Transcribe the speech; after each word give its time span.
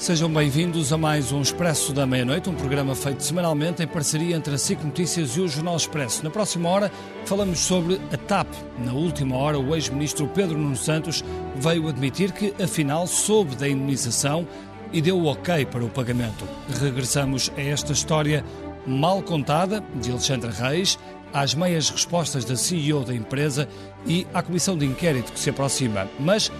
Sejam 0.00 0.32
bem-vindos 0.32 0.94
a 0.94 0.96
mais 0.96 1.30
um 1.30 1.42
Expresso 1.42 1.92
da 1.92 2.06
Meia-Noite, 2.06 2.48
um 2.48 2.54
programa 2.54 2.94
feito 2.94 3.22
semanalmente 3.22 3.82
em 3.82 3.86
parceria 3.86 4.34
entre 4.34 4.54
a 4.54 4.56
SIC 4.56 4.82
Notícias 4.82 5.36
e 5.36 5.42
o 5.42 5.46
Jornal 5.46 5.76
Expresso. 5.76 6.24
Na 6.24 6.30
próxima 6.30 6.70
hora 6.70 6.90
falamos 7.26 7.58
sobre 7.58 8.00
a 8.10 8.16
TAP. 8.16 8.48
Na 8.78 8.94
última 8.94 9.36
hora, 9.36 9.58
o 9.58 9.74
ex-ministro 9.74 10.26
Pedro 10.28 10.56
Nuno 10.56 10.74
Santos 10.74 11.22
veio 11.54 11.86
admitir 11.86 12.32
que, 12.32 12.54
afinal, 12.62 13.06
soube 13.06 13.54
da 13.56 13.68
indemnização 13.68 14.48
e 14.90 15.02
deu 15.02 15.18
o 15.18 15.26
ok 15.26 15.66
para 15.66 15.84
o 15.84 15.90
pagamento. 15.90 16.48
Regressamos 16.80 17.52
a 17.54 17.60
esta 17.60 17.92
história 17.92 18.42
mal 18.86 19.20
contada 19.20 19.84
de 19.96 20.10
Alexandre 20.10 20.50
Reis, 20.50 20.98
às 21.30 21.54
meias 21.54 21.90
respostas 21.90 22.46
da 22.46 22.56
CEO 22.56 23.04
da 23.04 23.14
empresa 23.14 23.68
e 24.06 24.26
à 24.32 24.42
comissão 24.42 24.78
de 24.78 24.86
inquérito 24.86 25.30
que 25.30 25.38
se 25.38 25.50
aproxima. 25.50 26.08
Mas 26.18 26.50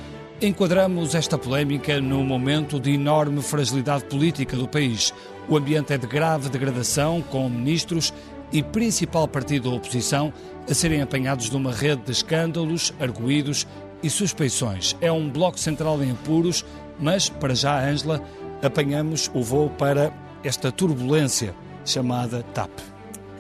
Enquadramos 0.43 1.15
esta 1.15 1.37
polémica 1.37 2.01
num 2.01 2.25
momento 2.25 2.81
de 2.81 2.93
enorme 2.93 3.43
fragilidade 3.43 4.05
política 4.05 4.57
do 4.57 4.67
país. 4.67 5.13
O 5.47 5.55
ambiente 5.55 5.93
é 5.93 5.99
de 5.99 6.07
grave 6.07 6.49
degradação, 6.49 7.21
com 7.21 7.47
ministros 7.47 8.11
e 8.51 8.63
principal 8.63 9.29
partido 9.29 9.69
da 9.69 9.77
oposição 9.77 10.33
a 10.67 10.73
serem 10.73 11.03
apanhados 11.03 11.51
numa 11.51 11.75
rede 11.75 12.05
de 12.07 12.13
escândalos, 12.13 12.91
arguídos 12.99 13.67
e 14.03 14.09
suspeições. 14.09 14.97
É 15.03 15.13
um 15.13 15.29
bloco 15.29 15.61
central 15.61 16.03
em 16.03 16.13
apuros, 16.13 16.65
mas, 16.99 17.29
para 17.29 17.55
já, 17.55 17.79
Ângela, 17.79 18.23
apanhamos 18.63 19.31
o 19.35 19.43
voo 19.43 19.69
para 19.69 20.11
esta 20.43 20.73
turbulência 20.73 21.55
chamada 21.85 22.43
TAP. 22.55 22.71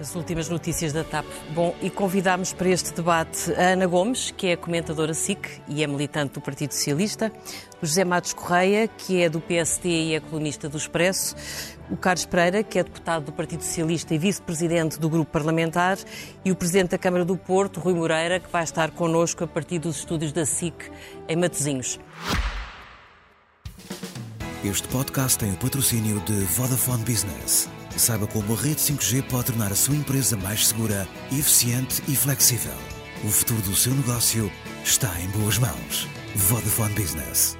As 0.00 0.14
últimas 0.14 0.48
notícias 0.48 0.94
da 0.94 1.04
TAP. 1.04 1.26
Bom, 1.54 1.76
e 1.82 1.90
convidámos 1.90 2.54
para 2.54 2.70
este 2.70 2.90
debate 2.94 3.52
a 3.52 3.72
Ana 3.72 3.86
Gomes, 3.86 4.30
que 4.30 4.46
é 4.46 4.56
comentadora 4.56 5.12
SIC 5.12 5.60
e 5.68 5.84
é 5.84 5.86
militante 5.86 6.32
do 6.32 6.40
Partido 6.40 6.72
Socialista, 6.72 7.30
o 7.82 7.86
José 7.86 8.02
Matos 8.02 8.32
Correia, 8.32 8.88
que 8.88 9.22
é 9.22 9.28
do 9.28 9.42
PST 9.42 9.86
e 9.86 10.14
é 10.14 10.20
colunista 10.20 10.70
do 10.70 10.78
Expresso, 10.78 11.36
o 11.90 11.98
Carlos 11.98 12.24
Pereira, 12.24 12.62
que 12.62 12.78
é 12.78 12.82
deputado 12.82 13.26
do 13.26 13.32
Partido 13.32 13.62
Socialista 13.62 14.14
e 14.14 14.18
vice-presidente 14.18 14.98
do 14.98 15.10
grupo 15.10 15.30
parlamentar, 15.30 15.98
e 16.42 16.50
o 16.50 16.56
presidente 16.56 16.92
da 16.92 16.98
Câmara 16.98 17.24
do 17.26 17.36
Porto, 17.36 17.78
Rui 17.78 17.92
Moreira, 17.92 18.40
que 18.40 18.50
vai 18.50 18.64
estar 18.64 18.92
connosco 18.92 19.44
a 19.44 19.46
partir 19.46 19.78
dos 19.78 19.98
estúdios 19.98 20.32
da 20.32 20.46
SIC 20.46 20.90
em 21.28 21.36
Matosinhos. 21.36 22.00
Este 24.64 24.88
podcast 24.88 25.38
tem 25.38 25.52
o 25.52 25.56
patrocínio 25.56 26.20
de 26.20 26.32
Vodafone 26.32 27.04
Business. 27.04 27.68
Saiba 28.00 28.26
como 28.26 28.54
a 28.54 28.56
rede 28.56 28.76
5G 28.76 29.22
pode 29.24 29.48
tornar 29.48 29.70
a 29.70 29.74
sua 29.74 29.94
empresa 29.94 30.34
mais 30.34 30.68
segura, 30.68 31.06
eficiente 31.30 32.02
e 32.08 32.16
flexível. 32.16 32.72
O 33.22 33.28
futuro 33.28 33.60
do 33.60 33.76
seu 33.76 33.92
negócio 33.92 34.50
está 34.82 35.12
em 35.20 35.28
boas 35.38 35.58
mãos. 35.58 36.08
Vodafone 36.34 36.94
Business. 36.94 37.58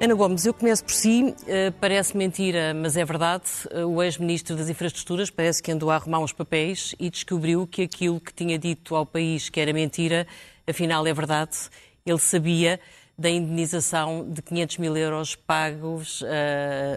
Ana 0.00 0.14
Gomes, 0.14 0.44
eu 0.46 0.52
começo 0.52 0.82
por 0.84 0.92
si. 0.92 1.22
Uh, 1.22 1.70
parece 1.80 2.16
mentira, 2.16 2.74
mas 2.74 2.96
é 2.96 3.04
verdade. 3.04 3.44
Uh, 3.72 3.86
o 3.86 4.02
ex-ministro 4.02 4.56
das 4.56 4.68
Infraestruturas 4.68 5.30
parece 5.30 5.62
que 5.62 5.70
andou 5.70 5.92
a 5.92 5.94
arrumar 5.94 6.18
uns 6.18 6.32
papéis 6.32 6.96
e 6.98 7.08
descobriu 7.08 7.68
que 7.68 7.82
aquilo 7.82 8.18
que 8.18 8.34
tinha 8.34 8.58
dito 8.58 8.96
ao 8.96 9.06
país 9.06 9.48
que 9.48 9.60
era 9.60 9.72
mentira, 9.72 10.26
afinal 10.68 11.06
é 11.06 11.14
verdade. 11.14 11.56
Ele 12.04 12.18
sabia 12.18 12.80
da 13.20 13.28
indenização 13.28 14.26
de 14.30 14.40
500 14.40 14.78
mil 14.78 14.96
euros 14.96 15.36
pagos 15.36 16.24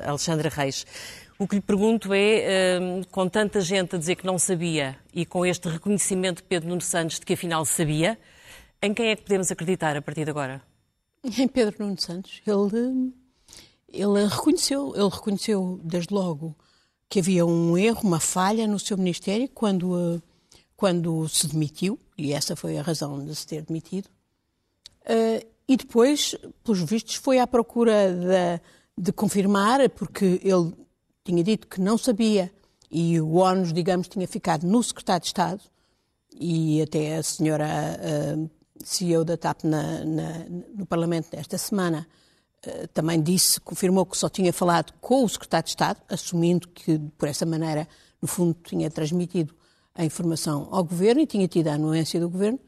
a 0.06 0.10
Alexandra 0.10 0.50
Reis. 0.50 0.86
O 1.38 1.46
que 1.46 1.56
lhe 1.56 1.62
pergunto 1.62 2.14
é, 2.14 2.80
hum, 2.80 3.02
com 3.12 3.28
tanta 3.28 3.60
gente 3.60 3.96
a 3.96 4.00
dizer 4.00 4.16
que 4.16 4.26
não 4.26 4.40
sabia 4.40 4.98
e 5.14 5.26
com 5.26 5.46
este 5.46 5.68
reconhecimento 5.68 6.38
de 6.38 6.44
Pedro 6.44 6.70
Nuno 6.70 6.80
Santos 6.80 7.20
de 7.20 7.26
que 7.26 7.34
afinal 7.34 7.66
sabia, 7.66 8.18
em 8.82 8.94
quem 8.94 9.08
é 9.10 9.16
que 9.16 9.24
podemos 9.24 9.52
acreditar 9.52 9.98
a 9.98 10.02
partir 10.02 10.24
de 10.24 10.32
agora? 10.32 10.62
Em 11.38 11.48
Pedro 11.48 11.76
Nuno 11.80 12.00
Santos. 12.00 12.42
Ele, 12.48 13.12
ele 13.92 14.26
reconheceu, 14.28 14.94
ele 14.96 15.10
reconheceu 15.10 15.82
desde 15.84 16.14
logo 16.14 16.56
que 17.10 17.20
havia 17.20 17.46
um 17.46 17.78
erro, 17.78 18.02
uma 18.04 18.22
falha 18.22 18.66
no 18.66 18.80
seu 18.80 18.98
ministério 18.98 19.50
quando, 19.50 20.24
quando 20.78 21.28
se 21.28 21.48
demitiu, 21.48 22.00
e 22.18 22.32
essa 22.32 22.56
foi 22.56 22.78
a 22.78 22.82
razão 22.82 23.24
de 23.26 23.36
se 23.36 23.46
ter 23.46 23.64
demitido. 23.64 24.08
E 25.68 25.78
depois, 25.78 26.36
pelos 26.64 26.82
vistos, 26.82 27.16
foi 27.16 27.40
à 27.40 27.48
procura 27.48 28.12
de, 28.12 28.62
de 28.98 29.12
confirmar, 29.14 29.90
porque 29.92 30.42
ele 30.44 30.74
tinha 31.24 31.44
dito 31.44 31.68
que 31.68 31.80
não 31.80 31.98
sabia 31.98 32.52
e 32.92 33.20
o 33.20 33.36
ONU, 33.36 33.74
digamos, 33.74 34.08
tinha 34.08 34.28
ficado 34.28 34.68
no 34.68 34.84
secretário 34.84 35.22
de 35.22 35.28
Estado 35.28 35.62
e 36.40 36.82
até 36.82 37.16
a 37.18 37.24
senhora 37.24 37.68
uh, 37.68 38.50
CEO 38.84 39.26
da 39.26 39.36
TAP 39.36 39.64
na, 39.64 40.06
na, 40.06 40.46
no 40.76 40.86
Parlamento 40.86 41.32
desta 41.32 41.58
semana 41.58 42.08
uh, 42.68 42.88
também 42.90 43.20
disse, 43.22 43.60
confirmou 43.60 44.06
que 44.06 44.16
só 44.16 44.30
tinha 44.30 44.54
falado 44.54 44.94
com 45.02 45.24
o 45.24 45.30
secretário 45.30 45.66
de 45.66 45.72
Estado, 45.72 46.02
assumindo 46.08 46.68
que, 46.68 47.00
por 47.18 47.28
essa 47.28 47.46
maneira, 47.46 47.88
no 48.22 48.28
fundo, 48.28 48.56
tinha 48.64 48.92
transmitido 48.92 49.56
a 49.96 50.06
informação 50.06 50.68
ao 50.70 50.84
Governo 50.84 51.22
e 51.22 51.26
tinha 51.26 51.48
tido 51.48 51.70
a 51.70 51.74
anuência 51.74 52.20
do 52.20 52.30
Governo. 52.30 52.60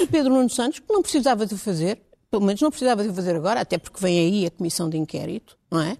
E 0.00 0.06
Pedro 0.06 0.32
Nuno 0.32 0.50
Santos, 0.50 0.78
que 0.78 0.92
não 0.92 1.02
precisava 1.02 1.44
de 1.44 1.56
fazer, 1.56 2.00
pelo 2.32 2.46
menos 2.46 2.62
não 2.62 2.70
precisava 2.70 3.06
de 3.06 3.14
fazer 3.14 3.36
agora, 3.36 3.60
até 3.60 3.76
porque 3.76 4.00
vem 4.00 4.18
aí 4.18 4.46
a 4.46 4.50
comissão 4.50 4.88
de 4.88 4.96
inquérito, 4.96 5.54
não 5.70 5.82
é? 5.82 5.98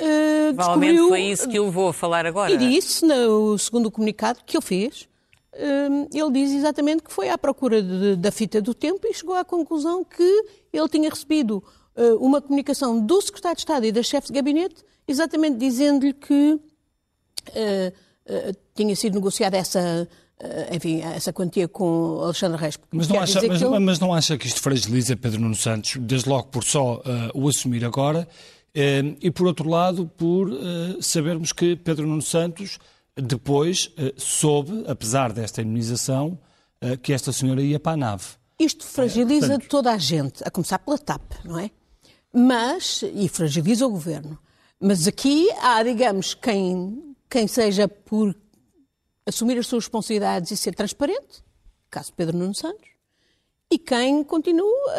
Uh, 0.00 0.54
Provavelmente 0.54 1.08
foi 1.08 1.20
isso 1.24 1.46
que 1.46 1.58
eu 1.58 1.70
vou 1.70 1.92
falar 1.92 2.24
agora. 2.24 2.50
E 2.50 2.56
disse, 2.56 3.04
no 3.04 3.58
segundo 3.58 3.90
comunicado 3.90 4.40
que 4.46 4.56
ele 4.56 4.64
fez, 4.64 5.06
uh, 5.52 6.08
ele 6.10 6.30
diz 6.32 6.52
exatamente 6.52 7.02
que 7.02 7.12
foi 7.12 7.28
à 7.28 7.36
procura 7.36 7.82
de, 7.82 8.16
da 8.16 8.32
fita 8.32 8.62
do 8.62 8.72
tempo 8.72 9.06
e 9.06 9.12
chegou 9.12 9.34
à 9.34 9.44
conclusão 9.44 10.02
que 10.02 10.44
ele 10.72 10.88
tinha 10.88 11.10
recebido 11.10 11.62
uh, 11.94 12.16
uma 12.18 12.40
comunicação 12.40 12.98
do 12.98 13.20
secretário 13.20 13.56
de 13.56 13.60
Estado 13.60 13.84
e 13.84 13.92
da 13.92 14.02
chefe 14.02 14.28
de 14.28 14.32
gabinete, 14.32 14.82
exatamente 15.06 15.58
dizendo-lhe 15.58 16.14
que 16.14 16.58
tinha 18.74 18.96
sido 18.96 19.14
negociada 19.14 19.56
essa 19.56 20.08
enfim, 20.70 21.00
essa 21.00 21.32
quantia 21.32 21.66
com 21.66 22.20
Alexandre 22.22 22.60
Reis. 22.60 22.78
Mas 22.92 23.08
não, 23.08 23.20
acha, 23.20 23.40
mas, 23.46 23.62
mas 23.62 23.98
não 23.98 24.12
acha 24.12 24.36
que 24.36 24.46
isto 24.46 24.60
fragiliza 24.60 25.16
Pedro 25.16 25.40
Nuno 25.40 25.54
Santos, 25.54 25.96
desde 26.00 26.28
logo 26.28 26.48
por 26.48 26.62
só 26.62 26.96
uh, 26.96 27.02
o 27.34 27.48
assumir 27.48 27.84
agora, 27.84 28.28
uh, 28.28 29.16
e 29.20 29.30
por 29.30 29.46
outro 29.46 29.68
lado, 29.68 30.06
por 30.16 30.50
uh, 30.50 31.02
sabermos 31.02 31.52
que 31.52 31.74
Pedro 31.76 32.06
Nuno 32.06 32.22
Santos 32.22 32.78
depois 33.16 33.90
soube, 34.18 34.84
apesar 34.86 35.32
desta 35.32 35.62
imunização, 35.62 36.38
que 37.02 37.14
esta 37.14 37.32
senhora 37.32 37.62
ia 37.62 37.80
para 37.80 37.92
a 37.92 37.96
nave. 37.96 38.24
Isto 38.58 38.84
fragiliza 38.84 39.48
Portanto... 39.48 39.68
toda 39.70 39.90
a 39.90 39.96
gente, 39.96 40.42
a 40.44 40.50
começar 40.50 40.78
pela 40.78 40.98
TAP, 40.98 41.22
não 41.42 41.58
é? 41.58 41.70
Mas, 42.30 43.02
e 43.14 43.26
fragiliza 43.26 43.86
o 43.86 43.90
governo. 43.90 44.38
Mas 44.78 45.08
aqui 45.08 45.48
há, 45.62 45.82
digamos, 45.82 46.34
quem, 46.34 47.16
quem 47.30 47.48
seja 47.48 47.88
por 47.88 48.36
assumir 49.26 49.58
as 49.58 49.66
suas 49.66 49.84
responsabilidades 49.84 50.50
e 50.50 50.56
ser 50.56 50.74
transparente, 50.74 51.44
caso 51.90 52.12
Pedro 52.12 52.36
Nuno 52.36 52.54
Santos, 52.54 52.96
e 53.70 53.78
quem 53.78 54.22
continua 54.22 54.92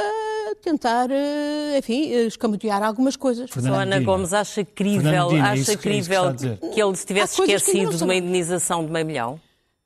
a 0.51 0.55
tentar, 0.61 1.09
eh, 1.09 1.77
enfim, 1.77 2.11
escamotear 2.27 2.83
algumas 2.83 3.15
coisas. 3.15 3.49
Só 3.49 3.73
Ana 3.73 3.99
Gomes 4.01 4.33
acha 4.33 4.65
crível, 4.65 5.31
é 5.31 5.39
acha 5.39 5.71
é 5.71 5.77
crível 5.77 6.35
que, 6.35 6.69
que, 6.71 6.81
ele 6.81 6.95
se 6.95 7.05
tivesse 7.05 7.41
esquecido 7.41 7.95
de 7.95 8.03
uma 8.03 8.15
indenização 8.15 8.85
de 8.85 8.91
meio 8.91 9.05
milhão? 9.05 9.39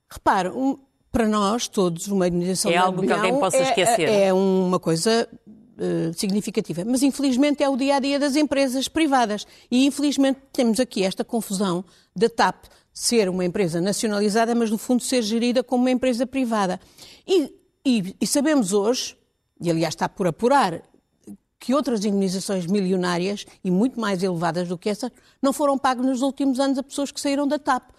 Repare, 0.10 0.50
um, 0.50 0.80
para 1.12 1.28
nós 1.28 1.68
todos, 1.68 2.08
uma 2.08 2.28
indenização 2.28 2.72
é 2.72 2.74
de 2.74 2.80
meio 2.80 2.92
milhão... 2.92 3.16
É 3.16 3.20
algo 3.20 3.22
que 3.22 3.28
alguém 3.28 3.40
possa 3.40 3.58
é, 3.58 3.64
esquecer. 3.64 4.10
É, 4.10 4.28
é 4.28 4.34
uma 4.34 4.80
coisa 4.80 5.30
uh, 5.78 6.14
significativa. 6.18 6.84
Mas, 6.84 7.04
infelizmente, 7.04 7.62
é 7.62 7.70
o 7.70 7.78
dia-a-dia 7.78 8.18
-dia 8.18 8.20
das 8.20 8.36
empresas 8.36 8.88
privadas. 8.88 9.46
E, 9.70 9.86
infelizmente, 9.86 10.40
temos 10.52 10.80
aqui 10.80 11.04
esta 11.04 11.24
confusão 11.24 11.86
da 12.16 12.30
TAP 12.30 12.66
ser 12.94 13.30
uma 13.30 13.46
empresa 13.46 13.80
nacionalizada, 13.80 14.54
mas 14.54 14.70
no 14.70 14.78
fundo 14.78 15.02
ser 15.02 15.22
gerida 15.22 15.64
como 15.64 15.84
uma 15.84 15.92
empresa 15.92 16.26
privada. 16.26 16.80
E, 17.28 17.54
e, 17.86 18.16
e 18.20 18.28
sabemos 18.28 18.74
hoje, 18.74 19.18
e 19.60 19.70
aliás 19.70 19.94
está 19.94 20.10
por 20.10 20.28
apurar, 20.28 20.82
que 21.60 21.76
outras 21.76 22.04
indenizações 22.04 22.66
milionárias 22.66 23.46
e 23.64 23.70
muito 23.70 24.00
mais 24.00 24.24
elevadas 24.24 24.68
do 24.68 24.78
que 24.78 24.90
essa 24.90 25.12
não 25.40 25.54
foram 25.54 25.78
pagas 25.78 26.06
nos 26.06 26.22
últimos 26.24 26.60
anos 26.60 26.78
a 26.80 26.84
pessoas 26.84 27.12
que 27.12 27.22
saíram 27.22 27.48
da 27.48 27.60
TAP. 27.60 27.92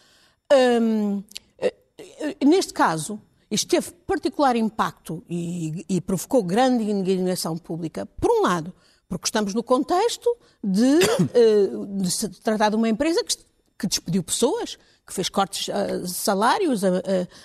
Hum, 0.53 1.23
eh, 1.59 2.45
neste 2.45 2.73
caso, 2.73 3.21
isto 3.51 3.69
teve 3.69 3.93
particular 4.07 4.57
impacto 4.57 5.23
e, 5.29 5.85
e, 5.89 6.01
provocou 6.01 6.43
grande 6.43 6.85
indignação 6.91 7.57
pública, 7.57 8.05
por 8.05 8.31
um 8.31 8.43
lado, 8.43 8.75
porque 9.09 9.27
estamos 9.27 9.55
no 9.55 9.63
contexto 9.63 10.29
de, 10.63 10.99
eh, 11.35 11.69
de 12.01 12.11
se 12.11 12.29
tratar 12.29 12.71
de 12.71 12.77
uma 12.77 12.89
empresa 12.89 13.23
que 13.23 13.37
que 13.83 13.89
despediu 13.89 14.23
pessoas, 14.23 14.79
que 15.05 15.13
fez 15.13 15.29
cortes 15.29 15.67
uh, 15.67 16.07
salários 16.07 16.85
a, 16.85 16.89
a, 16.89 16.93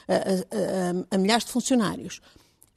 a, 0.07 1.15
a, 1.15 1.17
milhares 1.17 1.45
de 1.45 1.51
funcionários. 1.51 2.21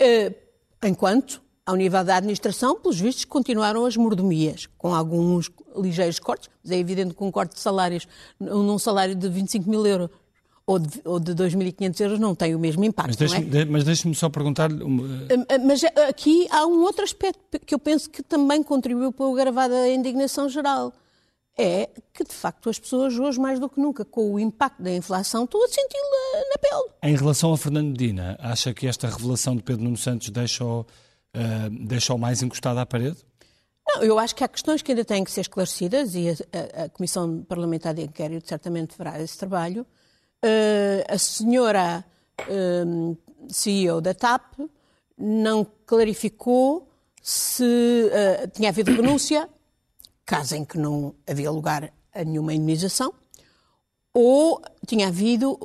Uh, 0.00 0.34
enquanto, 0.82 1.42
ao 1.66 1.76
nível 1.76 2.02
da 2.02 2.16
administração, 2.16 2.80
pelos 2.80 2.98
vistos, 2.98 3.26
continuaram 3.26 3.84
as 3.84 3.98
mordomias, 3.98 4.66
com 4.78 4.94
alguns 4.94 5.50
ligeiros 5.76 6.18
cortes, 6.18 6.48
mas 6.64 6.72
é 6.72 6.78
evidente 6.78 7.14
que 7.14 7.22
um 7.22 7.30
corte 7.30 7.54
de 7.54 7.60
salários, 7.60 8.08
num 8.40 8.78
salário 8.78 9.14
de 9.14 9.28
25 9.28 9.68
mil 9.68 9.86
euros, 9.86 10.08
ou 10.66 10.78
de, 10.78 11.02
ou 11.04 11.20
de 11.20 11.34
2.500 11.34 12.00
euros 12.00 12.18
não 12.18 12.34
tem 12.34 12.54
o 12.54 12.58
mesmo 12.58 12.82
impacto. 12.82 13.18
Mas 13.68 13.84
deixe-me 13.84 14.12
é? 14.12 14.16
só 14.16 14.30
perguntar-lhe. 14.30 14.82
Mas 15.66 15.82
aqui 16.08 16.46
há 16.50 16.64
um 16.64 16.80
outro 16.80 17.04
aspecto 17.04 17.58
que 17.66 17.74
eu 17.74 17.78
penso 17.78 18.08
que 18.08 18.22
também 18.22 18.62
contribuiu 18.62 19.12
para 19.12 19.26
o 19.26 19.34
agravar 19.34 19.68
da 19.68 19.88
indignação 19.90 20.48
geral. 20.48 20.94
É 21.62 21.90
que, 22.14 22.24
de 22.24 22.32
facto, 22.32 22.70
as 22.70 22.78
pessoas 22.78 23.18
hoje, 23.18 23.38
mais 23.38 23.60
do 23.60 23.68
que 23.68 23.78
nunca, 23.78 24.02
com 24.02 24.32
o 24.32 24.40
impacto 24.40 24.82
da 24.82 24.90
inflação, 24.90 25.44
estão 25.44 25.62
a 25.62 25.68
senti-la 25.68 26.40
na 26.50 26.58
pele. 26.58 26.90
Em 27.02 27.14
relação 27.14 27.52
a 27.52 27.58
Fernando 27.58 27.88
Medina, 27.88 28.38
acha 28.40 28.72
que 28.72 28.86
esta 28.86 29.08
revelação 29.08 29.54
de 29.54 29.62
Pedro 29.62 29.84
Nuno 29.84 29.96
Santos 29.98 30.30
deixa-o 30.30 30.80
uh, 30.80 31.86
deixa 31.86 32.16
mais 32.16 32.42
encostado 32.42 32.78
à 32.78 32.86
parede? 32.86 33.18
Não, 33.86 34.02
eu 34.02 34.18
acho 34.18 34.34
que 34.34 34.44
há 34.44 34.48
questões 34.48 34.82
que 34.82 34.92
ainda 34.92 35.04
têm 35.04 35.24
que 35.24 35.30
ser 35.30 35.42
esclarecidas 35.42 36.14
e 36.14 36.30
a, 36.30 36.32
a, 36.32 36.84
a 36.84 36.88
Comissão 36.88 37.42
Parlamentar 37.42 37.92
de 37.94 38.02
Inquérito 38.02 38.48
certamente 38.48 38.94
fará 38.94 39.20
esse 39.20 39.36
trabalho. 39.36 39.86
Uh, 40.44 41.04
a 41.08 41.18
senhora 41.18 42.04
uh, 42.48 43.16
CEO 43.48 44.00
da 44.00 44.14
TAP 44.14 44.58
não 45.18 45.66
clarificou 45.84 46.88
se 47.20 47.62
uh, 47.64 48.48
tinha 48.48 48.70
havido 48.70 48.92
renúncia, 48.92 49.48
caso 50.30 50.54
em 50.54 50.64
que 50.64 50.78
não 50.78 51.14
havia 51.26 51.50
lugar 51.50 51.92
a 52.14 52.24
nenhuma 52.24 52.54
indemnização, 52.54 53.12
ou 54.12 54.60
tinha 54.86 55.08
havido, 55.08 55.56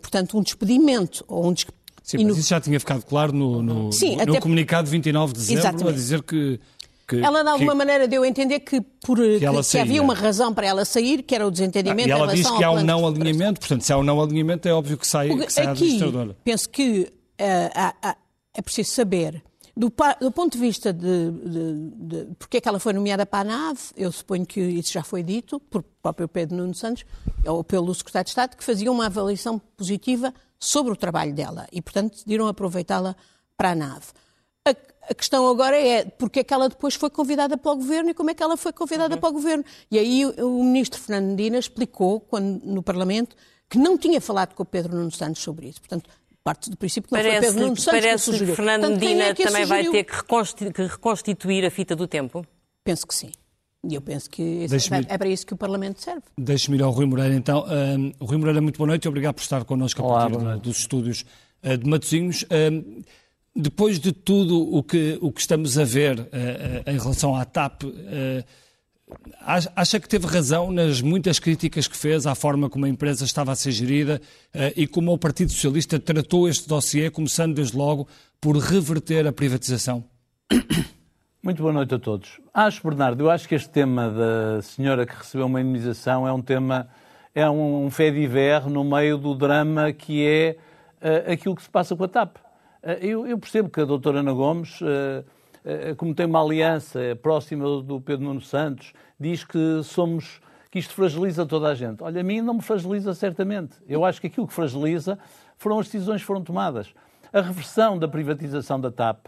portanto, 0.00 0.38
um 0.38 0.42
despedimento 0.42 1.24
ou 1.26 1.46
um 1.46 1.52
despedimento 1.52 1.84
Sim, 2.04 2.22
mas 2.26 2.36
isso 2.36 2.50
já 2.50 2.60
tinha 2.60 2.78
ficado 2.78 3.02
claro 3.02 3.32
no, 3.32 3.62
no, 3.62 3.90
Sim, 3.90 4.16
no, 4.16 4.26
no 4.26 4.40
comunicado 4.40 4.84
de 4.84 4.90
29 4.90 5.32
de 5.32 5.38
dezembro, 5.38 5.60
Exatamente. 5.62 5.88
a 5.88 5.92
dizer 5.92 6.22
que 6.22 6.60
que, 7.06 7.16
ela, 7.16 7.42
de 7.42 7.50
alguma 7.50 7.72
que, 7.72 7.78
maneira, 7.78 8.08
deu 8.08 8.22
a 8.22 8.28
entender 8.28 8.60
que, 8.60 8.80
por, 8.80 9.18
que, 9.18 9.38
que, 9.38 9.78
havia 9.78 10.02
uma 10.02 10.14
razão 10.14 10.54
para 10.54 10.66
ela 10.66 10.86
sair, 10.86 11.22
que 11.22 11.34
era 11.34 11.46
o 11.46 11.50
desentendimento. 11.50 12.06
Ah, 12.06 12.08
e 12.08 12.10
ela 12.10 12.34
diz 12.34 12.50
que 12.50 12.64
há 12.64 12.70
um 12.70 12.82
não 12.82 13.06
alinhamento, 13.06 13.60
portanto, 13.60 13.82
se 13.82 13.92
há 13.92 13.98
um 13.98 14.02
não 14.02 14.22
alinhamento, 14.22 14.66
é 14.66 14.72
óbvio 14.72 14.96
que 14.96 15.06
sai, 15.06 15.28
que 15.28 15.52
sai 15.52 15.64
aqui, 15.64 15.68
a 15.68 15.72
administradora. 15.72 16.36
Penso 16.42 16.68
que 16.70 17.02
uh, 17.02 18.16
é 18.54 18.62
preciso 18.62 18.90
saber. 18.90 19.42
Do, 19.76 19.92
do, 20.20 20.30
ponto 20.30 20.52
de 20.52 20.58
vista 20.58 20.92
de, 20.92 21.30
de, 21.32 21.90
de, 21.96 22.34
porque 22.38 22.58
é 22.58 22.60
que 22.60 22.68
ela 22.68 22.78
foi 22.78 22.92
nomeada 22.92 23.26
para 23.26 23.40
a 23.40 23.44
nave, 23.44 23.80
eu 23.96 24.12
suponho 24.12 24.46
que 24.46 24.60
isso 24.60 24.92
já 24.92 25.02
foi 25.02 25.20
dito 25.22 25.58
por 25.58 25.82
próprio 26.00 26.28
Pedro 26.28 26.56
Nuno 26.56 26.74
Santos, 26.74 27.04
ou 27.44 27.64
pelo 27.64 27.92
Secretário 27.92 28.26
de 28.26 28.30
Estado, 28.30 28.56
que 28.56 28.62
fazia 28.62 28.90
uma 28.92 29.06
avaliação 29.06 29.58
positiva 29.76 30.32
sobre 30.60 30.92
o 30.92 30.96
trabalho 30.96 31.34
dela 31.34 31.66
e, 31.72 31.82
portanto, 31.82 32.12
decidiram 32.12 32.46
aproveitá-la 32.46 33.16
para 33.56 33.70
a 33.70 33.74
nave. 33.74 34.06
A, 34.64 34.70
a, 35.10 35.14
questão 35.14 35.48
agora 35.48 35.76
é 35.76 36.04
porque 36.04 36.40
é 36.40 36.44
que 36.44 36.54
ela 36.54 36.68
depois 36.68 36.94
foi 36.94 37.10
convidada 37.10 37.56
para 37.56 37.72
o 37.72 37.76
governo 37.76 38.10
e 38.10 38.14
como 38.14 38.30
é 38.30 38.34
que 38.34 38.42
ela 38.42 38.56
foi 38.56 38.72
convidada 38.72 39.14
uhum. 39.14 39.20
para 39.20 39.28
o 39.28 39.32
governo. 39.32 39.64
E 39.90 39.98
aí 39.98 40.24
o, 40.24 40.60
o 40.60 40.64
ministro 40.64 41.00
Fernando 41.00 41.30
Medina 41.30 41.58
explicou 41.58 42.20
quando, 42.20 42.64
no 42.64 42.82
Parlamento 42.82 43.34
que 43.68 43.78
não 43.78 43.98
tinha 43.98 44.20
falado 44.20 44.54
com 44.54 44.62
o 44.62 44.66
Pedro 44.66 44.94
Nuno 44.94 45.10
Santos 45.10 45.42
sobre 45.42 45.68
isso. 45.68 45.80
Portanto, 45.80 46.08
parte 46.44 46.70
do 46.70 46.76
princípio 46.76 47.08
que 47.08 47.14
não 47.14 47.22
parece, 47.22 47.38
foi 47.38 47.46
Pedro 47.46 47.60
Nuno 47.62 47.76
Santos 47.76 48.00
parece 48.00 48.30
que, 48.30 48.38
que 48.38 48.54
Fernando 48.54 48.80
Portanto, 48.82 49.00
Medina 49.00 49.24
é 49.24 49.34
que 49.34 49.44
também 49.44 49.64
vai 49.64 49.90
ter 49.90 50.04
que 50.04 50.82
reconstituir 50.82 51.64
a 51.64 51.70
fita 51.70 51.96
do 51.96 52.06
tempo? 52.06 52.46
Penso 52.84 53.06
que 53.06 53.14
sim. 53.14 53.32
E 53.86 53.94
eu 53.94 54.00
penso 54.00 54.30
que 54.30 54.66
é 55.08 55.18
para 55.18 55.28
isso 55.28 55.46
que 55.46 55.54
o 55.54 55.56
Parlamento 55.56 56.00
serve. 56.00 56.22
Deixe-me 56.38 56.76
ir 56.76 56.82
ao 56.82 56.90
Rui 56.90 57.06
Moreira, 57.06 57.34
então. 57.34 57.64
Uh, 57.64 58.24
Rui 58.24 58.38
Moreira, 58.38 58.60
muito 58.60 58.78
boa 58.78 58.88
noite 58.88 59.04
e 59.04 59.08
obrigado 59.08 59.34
por 59.34 59.42
estar 59.42 59.64
connosco 59.64 60.02
a 60.02 60.08
partir 60.08 60.36
Olá, 60.36 60.56
dos 60.56 60.78
estúdios 60.78 61.24
uh, 61.62 61.76
de 61.76 61.88
Matosinhos. 61.88 62.42
Uh, 62.44 63.02
depois 63.54 63.98
de 63.98 64.12
tudo 64.12 64.58
o 64.74 64.82
que, 64.82 65.18
o 65.20 65.30
que 65.30 65.40
estamos 65.40 65.78
a 65.78 65.84
ver 65.84 66.18
uh, 66.18 66.22
uh, 66.22 66.90
em 66.90 66.98
relação 66.98 67.36
à 67.36 67.44
TAP, 67.44 67.84
uh, 67.84 67.88
acha 69.76 70.00
que 70.00 70.08
teve 70.08 70.26
razão 70.26 70.70
nas 70.70 71.00
muitas 71.00 71.38
críticas 71.38 71.86
que 71.86 71.96
fez 71.96 72.26
à 72.26 72.34
forma 72.34 72.70
como 72.70 72.86
a 72.86 72.88
empresa 72.88 73.24
estava 73.24 73.52
a 73.52 73.54
ser 73.54 73.72
gerida 73.72 74.20
e 74.74 74.86
como 74.86 75.12
o 75.12 75.18
Partido 75.18 75.52
Socialista 75.52 75.98
tratou 75.98 76.48
este 76.48 76.68
dossiê, 76.68 77.10
começando 77.10 77.54
desde 77.54 77.76
logo 77.76 78.08
por 78.40 78.56
reverter 78.56 79.26
a 79.26 79.32
privatização? 79.32 80.04
Muito 81.42 81.60
boa 81.60 81.74
noite 81.74 81.94
a 81.94 81.98
todos. 81.98 82.40
Acho, 82.54 82.82
Bernardo, 82.82 83.22
eu 83.22 83.30
acho 83.30 83.46
que 83.46 83.54
este 83.54 83.68
tema 83.68 84.10
da 84.10 84.62
senhora 84.62 85.04
que 85.04 85.14
recebeu 85.14 85.46
uma 85.46 85.60
indemnização 85.60 86.26
é 86.26 86.32
um 86.32 86.40
tema, 86.40 86.88
é 87.34 87.48
um, 87.48 87.84
um 87.84 87.90
fé 87.90 88.10
diver 88.10 88.66
no 88.66 88.82
meio 88.82 89.18
do 89.18 89.34
drama 89.34 89.92
que 89.92 90.26
é 90.26 90.56
aquilo 91.30 91.54
que 91.54 91.62
se 91.62 91.70
passa 91.70 91.94
com 91.94 92.04
a 92.04 92.08
TAP. 92.08 92.38
Eh, 92.84 92.98
eu, 93.00 93.26
eu, 93.26 93.38
percebo 93.38 93.68
que 93.68 93.80
a 93.80 93.84
doutora 93.84 94.20
Ana 94.20 94.32
Gomes, 94.32 94.80
eh, 94.82 94.86
eh, 94.86 95.24
como 95.96 96.14
tem 96.14 96.26
uma 96.26 96.42
aliança 96.42 97.00
próxima 97.22 97.82
do 97.82 98.00
Pedro 98.00 98.24
Nuno 98.26 98.40
Santos, 98.40 98.92
diz 99.18 99.44
que 99.44 99.82
somos 99.82 100.40
que 100.70 100.78
isto 100.78 100.92
fragiliza 100.92 101.46
toda 101.46 101.68
a 101.68 101.74
gente. 101.74 102.02
Olha, 102.02 102.20
a 102.20 102.24
mim 102.24 102.40
não 102.40 102.54
me 102.54 102.62
fragiliza 102.62 103.14
certamente. 103.14 103.76
Eu 103.88 104.04
acho 104.04 104.20
que 104.20 104.26
aquilo 104.26 104.46
que 104.46 104.52
fragiliza 104.52 105.18
foram 105.56 105.78
as 105.78 105.86
decisões 105.86 106.20
que 106.20 106.26
foram 106.26 106.42
tomadas. 106.42 106.92
A 107.32 107.40
reversão 107.40 107.98
da 107.98 108.08
privatização 108.08 108.80
da 108.80 108.90
TAP, 108.90 109.26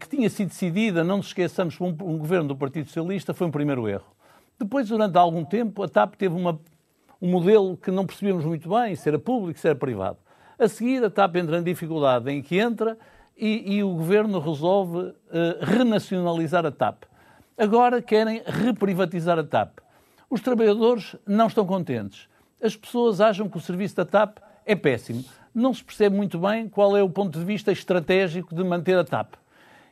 que 0.00 0.08
tinha 0.08 0.28
sido 0.28 0.48
decidida, 0.48 1.04
não 1.04 1.18
nos 1.18 1.26
esqueçamos, 1.26 1.76
por 1.76 1.86
um, 1.86 2.18
governo 2.18 2.48
do 2.48 2.56
Partido 2.56 2.86
Socialista, 2.86 3.32
foi 3.32 3.46
um 3.46 3.50
primeiro 3.50 3.88
erro. 3.88 4.10
Depois, 4.58 4.88
durante 4.88 5.16
algum 5.16 5.44
tempo, 5.44 5.84
a 5.84 5.88
TAP 5.88 6.16
teve 6.16 6.34
uma, 6.34 6.58
um 7.22 7.30
modelo 7.30 7.76
que 7.76 7.90
não 7.90 8.04
percebíamos 8.04 8.44
muito 8.44 8.68
bem, 8.68 8.96
se 8.96 9.08
era 9.08 9.18
público, 9.18 9.58
se 9.58 9.68
era 9.68 9.76
privado. 9.78 10.18
A 10.58 10.66
seguir, 10.66 11.02
a 11.04 11.08
TAP 11.08 11.36
entra 11.36 11.58
em 11.58 11.62
dificuldade 11.62 12.30
em 12.30 12.42
que 12.42 12.58
entra 12.58 12.98
e, 13.40 13.76
e 13.76 13.82
o 13.82 13.94
governo 13.94 14.38
resolve 14.38 14.98
uh, 14.98 15.14
renacionalizar 15.62 16.66
a 16.66 16.70
TAP. 16.70 17.04
Agora 17.56 18.02
querem 18.02 18.42
reprivatizar 18.44 19.38
a 19.38 19.44
TAP. 19.44 19.78
Os 20.28 20.40
trabalhadores 20.40 21.16
não 21.26 21.46
estão 21.46 21.66
contentes. 21.66 22.28
As 22.62 22.76
pessoas 22.76 23.20
acham 23.20 23.48
que 23.48 23.56
o 23.56 23.60
serviço 23.60 23.96
da 23.96 24.04
TAP 24.04 24.38
é 24.66 24.76
péssimo. 24.76 25.24
Não 25.54 25.72
se 25.72 25.82
percebe 25.82 26.14
muito 26.14 26.38
bem 26.38 26.68
qual 26.68 26.96
é 26.96 27.02
o 27.02 27.08
ponto 27.08 27.38
de 27.38 27.44
vista 27.44 27.72
estratégico 27.72 28.54
de 28.54 28.62
manter 28.62 28.96
a 28.98 29.04
TAP. 29.04 29.34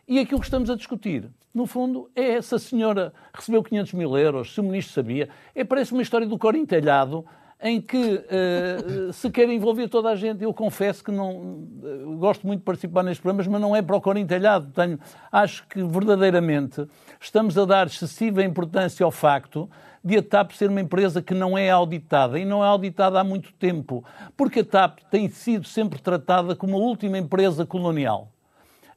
E 0.06 0.18
aquilo 0.18 0.40
que 0.40 0.46
estamos 0.46 0.70
a 0.70 0.76
discutir, 0.76 1.28
no 1.52 1.66
fundo, 1.66 2.10
é 2.14 2.40
se 2.40 2.54
a 2.54 2.58
senhora 2.58 3.12
recebeu 3.32 3.62
500 3.62 3.92
mil 3.94 4.16
euros, 4.16 4.54
se 4.54 4.60
o 4.60 4.62
ministro 4.62 4.94
sabia. 4.94 5.28
É, 5.54 5.64
parece 5.64 5.92
uma 5.92 6.02
história 6.02 6.26
do 6.26 6.38
coro 6.38 6.56
entelhado 6.56 7.24
em 7.60 7.80
que 7.80 7.96
uh, 7.96 9.12
se 9.12 9.30
quer 9.30 9.48
envolver 9.48 9.88
toda 9.88 10.10
a 10.10 10.16
gente. 10.16 10.44
Eu 10.44 10.54
confesso 10.54 11.02
que 11.02 11.10
não 11.10 11.36
uh, 11.36 12.16
gosto 12.16 12.46
muito 12.46 12.60
de 12.60 12.64
participar 12.64 13.02
nestes 13.02 13.20
programas, 13.20 13.46
mas 13.48 13.60
não 13.60 13.74
é 13.74 13.82
para 13.82 13.96
o 13.96 14.00
cor 14.00 14.16
entelhado. 14.16 14.68
Tenho, 14.72 14.98
acho 15.30 15.66
que 15.66 15.82
verdadeiramente 15.82 16.86
estamos 17.20 17.58
a 17.58 17.64
dar 17.64 17.88
excessiva 17.88 18.44
importância 18.44 19.04
ao 19.04 19.10
facto 19.10 19.68
de 20.04 20.16
a 20.16 20.22
TAP 20.22 20.52
ser 20.52 20.70
uma 20.70 20.80
empresa 20.80 21.20
que 21.20 21.34
não 21.34 21.58
é 21.58 21.68
auditada 21.70 22.38
e 22.38 22.44
não 22.44 22.64
é 22.64 22.68
auditada 22.68 23.20
há 23.20 23.24
muito 23.24 23.52
tempo, 23.54 24.04
porque 24.36 24.60
a 24.60 24.64
TAP 24.64 25.00
tem 25.10 25.28
sido 25.28 25.66
sempre 25.66 26.00
tratada 26.00 26.54
como 26.54 26.76
a 26.76 26.80
última 26.80 27.18
empresa 27.18 27.66
colonial. 27.66 28.32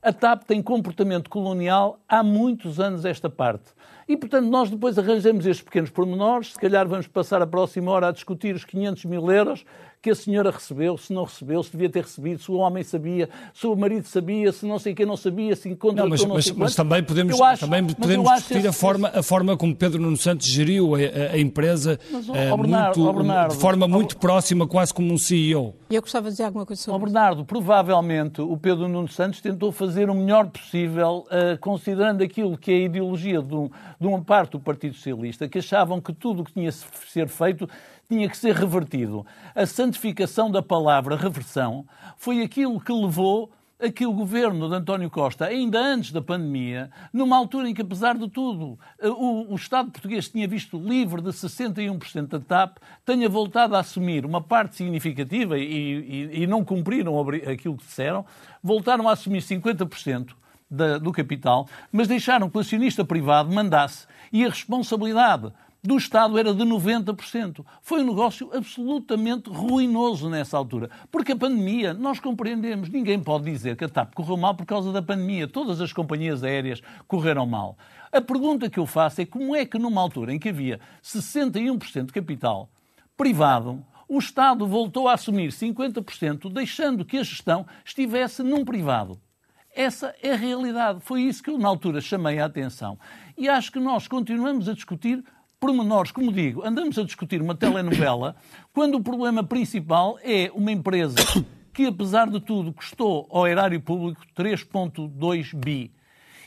A 0.03 0.11
TAP 0.11 0.45
tem 0.45 0.63
comportamento 0.63 1.29
colonial 1.29 1.99
há 2.09 2.23
muitos 2.23 2.79
anos 2.79 3.05
esta 3.05 3.29
parte. 3.29 3.65
E, 4.07 4.17
portanto, 4.17 4.47
nós 4.47 4.67
depois 4.67 4.97
arranjamos 4.97 5.45
estes 5.45 5.63
pequenos 5.63 5.91
pormenores, 5.91 6.53
se 6.53 6.59
calhar 6.59 6.87
vamos 6.87 7.05
passar 7.05 7.39
a 7.39 7.45
próxima 7.45 7.91
hora 7.91 8.07
a 8.07 8.11
discutir 8.11 8.55
os 8.55 8.65
500 8.65 9.05
mil 9.05 9.31
euros 9.31 9.63
que 10.01 10.09
a 10.09 10.15
senhora 10.15 10.49
recebeu, 10.49 10.97
se 10.97 11.13
não 11.13 11.25
recebeu, 11.25 11.61
se 11.61 11.71
devia 11.71 11.87
ter 11.87 12.01
recebido, 12.01 12.41
se 12.41 12.49
o 12.49 12.55
homem 12.55 12.83
sabia, 12.83 13.29
se 13.53 13.67
o 13.67 13.75
marido 13.75 14.07
sabia, 14.07 14.51
se 14.51 14.65
não 14.65 14.79
sei 14.79 14.95
quem 14.95 15.05
não 15.05 15.15
sabia, 15.15 15.55
se 15.55 15.69
encontra 15.69 16.01
não, 16.01 16.09
mas, 16.09 16.23
não 16.23 16.33
mas, 16.33 16.45
sei 16.45 16.55
mas 16.57 16.73
também 16.73 17.03
podemos, 17.03 17.39
acho, 17.39 17.65
também 17.65 17.85
podemos 17.85 18.31
discutir 18.33 18.67
a, 18.67 18.73
forma, 18.73 19.11
a 19.13 19.21
forma 19.21 19.55
como 19.55 19.75
Pedro 19.75 20.01
Nuno 20.01 20.17
Santos 20.17 20.47
geriu 20.47 20.95
a, 20.95 20.97
a, 20.97 21.33
a 21.33 21.39
empresa 21.39 21.99
mas, 22.09 22.27
oh, 22.27 22.31
uh, 22.31 22.57
Bernardo, 22.57 22.99
muito, 22.99 23.09
oh, 23.09 23.13
Bernardo, 23.13 23.53
de 23.53 23.59
forma 23.59 23.87
muito 23.87 24.15
oh, 24.15 24.19
próxima, 24.19 24.67
quase 24.67 24.91
como 24.91 25.13
um 25.13 25.19
CEO. 25.19 25.75
Eu 25.87 26.01
gostava 26.01 26.29
de 26.29 26.31
dizer 26.31 26.45
alguma 26.45 26.65
coisa 26.65 26.81
sobre 26.81 26.97
oh, 26.97 27.05
Bernardo, 27.05 27.45
provavelmente 27.45 28.41
o 28.41 28.57
Pedro 28.57 28.87
Nuno 28.87 29.07
Santos 29.07 29.39
tentou 29.39 29.71
fazer 29.71 30.09
o 30.09 30.15
melhor 30.15 30.49
possível, 30.49 31.27
uh, 31.27 31.59
considerando 31.59 32.23
aquilo 32.23 32.57
que 32.57 32.71
é 32.71 32.75
a 32.75 32.79
ideologia 32.79 33.39
de, 33.39 33.53
um, 33.53 33.69
de 33.99 34.07
uma 34.07 34.21
parte 34.21 34.53
do 34.53 34.59
Partido 34.59 34.95
Socialista, 34.95 35.47
que 35.47 35.59
achavam 35.59 36.01
que 36.01 36.11
tudo 36.11 36.41
o 36.41 36.45
que 36.45 36.53
tinha 36.53 36.71
de 36.71 36.77
ser 37.07 37.27
feito 37.27 37.69
tinha 38.11 38.27
que 38.27 38.37
ser 38.37 38.53
revertido. 38.53 39.25
A 39.55 39.65
santificação 39.65 40.51
da 40.51 40.61
palavra 40.61 41.15
reversão 41.15 41.85
foi 42.17 42.41
aquilo 42.41 42.79
que 42.79 42.91
levou 42.91 43.49
a 43.79 43.89
que 43.89 44.05
o 44.05 44.13
governo 44.13 44.69
de 44.69 44.75
António 44.75 45.09
Costa, 45.09 45.45
ainda 45.45 45.79
antes 45.79 46.11
da 46.11 46.21
pandemia, 46.21 46.91
numa 47.11 47.37
altura 47.37 47.69
em 47.69 47.73
que, 47.73 47.81
apesar 47.81 48.15
de 48.15 48.29
tudo, 48.29 48.77
o, 49.01 49.53
o 49.53 49.55
Estado 49.55 49.89
português 49.89 50.29
tinha 50.29 50.47
visto 50.47 50.77
livre 50.77 51.21
de 51.21 51.29
61% 51.29 52.27
da 52.27 52.39
TAP, 52.39 52.77
tenha 53.03 53.27
voltado 53.27 53.75
a 53.75 53.79
assumir 53.79 54.25
uma 54.25 54.41
parte 54.41 54.75
significativa 54.75 55.57
e, 55.57 55.63
e, 55.63 56.43
e 56.43 56.47
não 56.47 56.63
cumpriram 56.63 57.19
aquilo 57.49 57.77
que 57.77 57.85
disseram, 57.85 58.25
voltaram 58.61 59.07
a 59.07 59.13
assumir 59.13 59.41
50% 59.41 60.33
da, 60.69 60.97
do 60.97 61.11
capital, 61.11 61.67
mas 61.91 62.07
deixaram 62.07 62.49
que 62.49 62.57
o 62.57 62.61
acionista 62.61 63.03
privado 63.03 63.51
mandasse 63.51 64.05
e 64.31 64.45
a 64.45 64.49
responsabilidade 64.49 65.51
do 65.83 65.97
Estado 65.97 66.37
era 66.37 66.53
de 66.53 66.63
90%. 66.63 67.65
Foi 67.81 68.01
um 68.01 68.07
negócio 68.07 68.51
absolutamente 68.53 69.49
ruinoso 69.49 70.29
nessa 70.29 70.55
altura. 70.55 70.89
Porque 71.11 71.31
a 71.31 71.35
pandemia, 71.35 71.93
nós 71.93 72.19
compreendemos, 72.19 72.89
ninguém 72.89 73.19
pode 73.19 73.45
dizer 73.45 73.75
que 73.75 73.85
a 73.85 73.89
TAP 73.89 74.13
correu 74.13 74.37
mal 74.37 74.53
por 74.53 74.65
causa 74.65 74.91
da 74.91 75.01
pandemia. 75.01 75.47
Todas 75.47 75.81
as 75.81 75.91
companhias 75.91 76.43
aéreas 76.43 76.81
correram 77.07 77.45
mal. 77.47 77.77
A 78.11 78.21
pergunta 78.21 78.69
que 78.69 78.79
eu 78.79 78.85
faço 78.85 79.21
é 79.21 79.25
como 79.25 79.55
é 79.55 79.65
que 79.65 79.79
numa 79.79 80.01
altura 80.01 80.33
em 80.33 80.39
que 80.39 80.49
havia 80.49 80.79
61% 81.03 82.05
de 82.05 82.13
capital 82.13 82.69
privado, 83.17 83.83
o 84.07 84.19
Estado 84.19 84.67
voltou 84.67 85.07
a 85.07 85.13
assumir 85.13 85.51
50%, 85.51 86.51
deixando 86.51 87.05
que 87.05 87.17
a 87.17 87.23
gestão 87.23 87.65
estivesse 87.83 88.43
num 88.43 88.63
privado. 88.65 89.19
Essa 89.73 90.13
é 90.21 90.33
a 90.33 90.35
realidade. 90.35 90.99
Foi 90.99 91.21
isso 91.21 91.41
que 91.41 91.49
eu, 91.49 91.57
na 91.57 91.69
altura, 91.69 92.01
chamei 92.01 92.39
a 92.39 92.45
atenção. 92.45 92.99
E 93.37 93.47
acho 93.47 93.71
que 93.71 93.79
nós 93.79 94.07
continuamos 94.07 94.67
a 94.67 94.73
discutir 94.73 95.23
pormenores, 95.61 96.11
como 96.11 96.31
digo, 96.31 96.65
andamos 96.65 96.97
a 96.97 97.03
discutir 97.03 97.39
uma 97.39 97.53
telenovela, 97.53 98.35
quando 98.73 98.95
o 98.95 99.03
problema 99.03 99.43
principal 99.43 100.17
é 100.23 100.51
uma 100.55 100.71
empresa 100.71 101.17
que, 101.71 101.85
apesar 101.85 102.27
de 102.31 102.39
tudo, 102.39 102.73
custou 102.73 103.27
ao 103.29 103.47
erário 103.47 103.79
público 103.79 104.25
3,2 104.35 105.53
bi. 105.53 105.91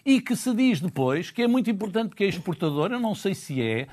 E 0.05 0.21
que 0.21 0.35
se 0.35 0.53
diz 0.53 0.81
depois 0.81 1.31
que 1.31 1.43
é 1.43 1.47
muito 1.47 1.71
importante 1.71 2.17
que 2.17 2.25
é 2.25 2.27
exportadora, 2.27 2.97
eu 2.97 3.01
não 3.01 3.15
sei 3.15 3.37
se 3.37 3.63
é, 3.63 3.87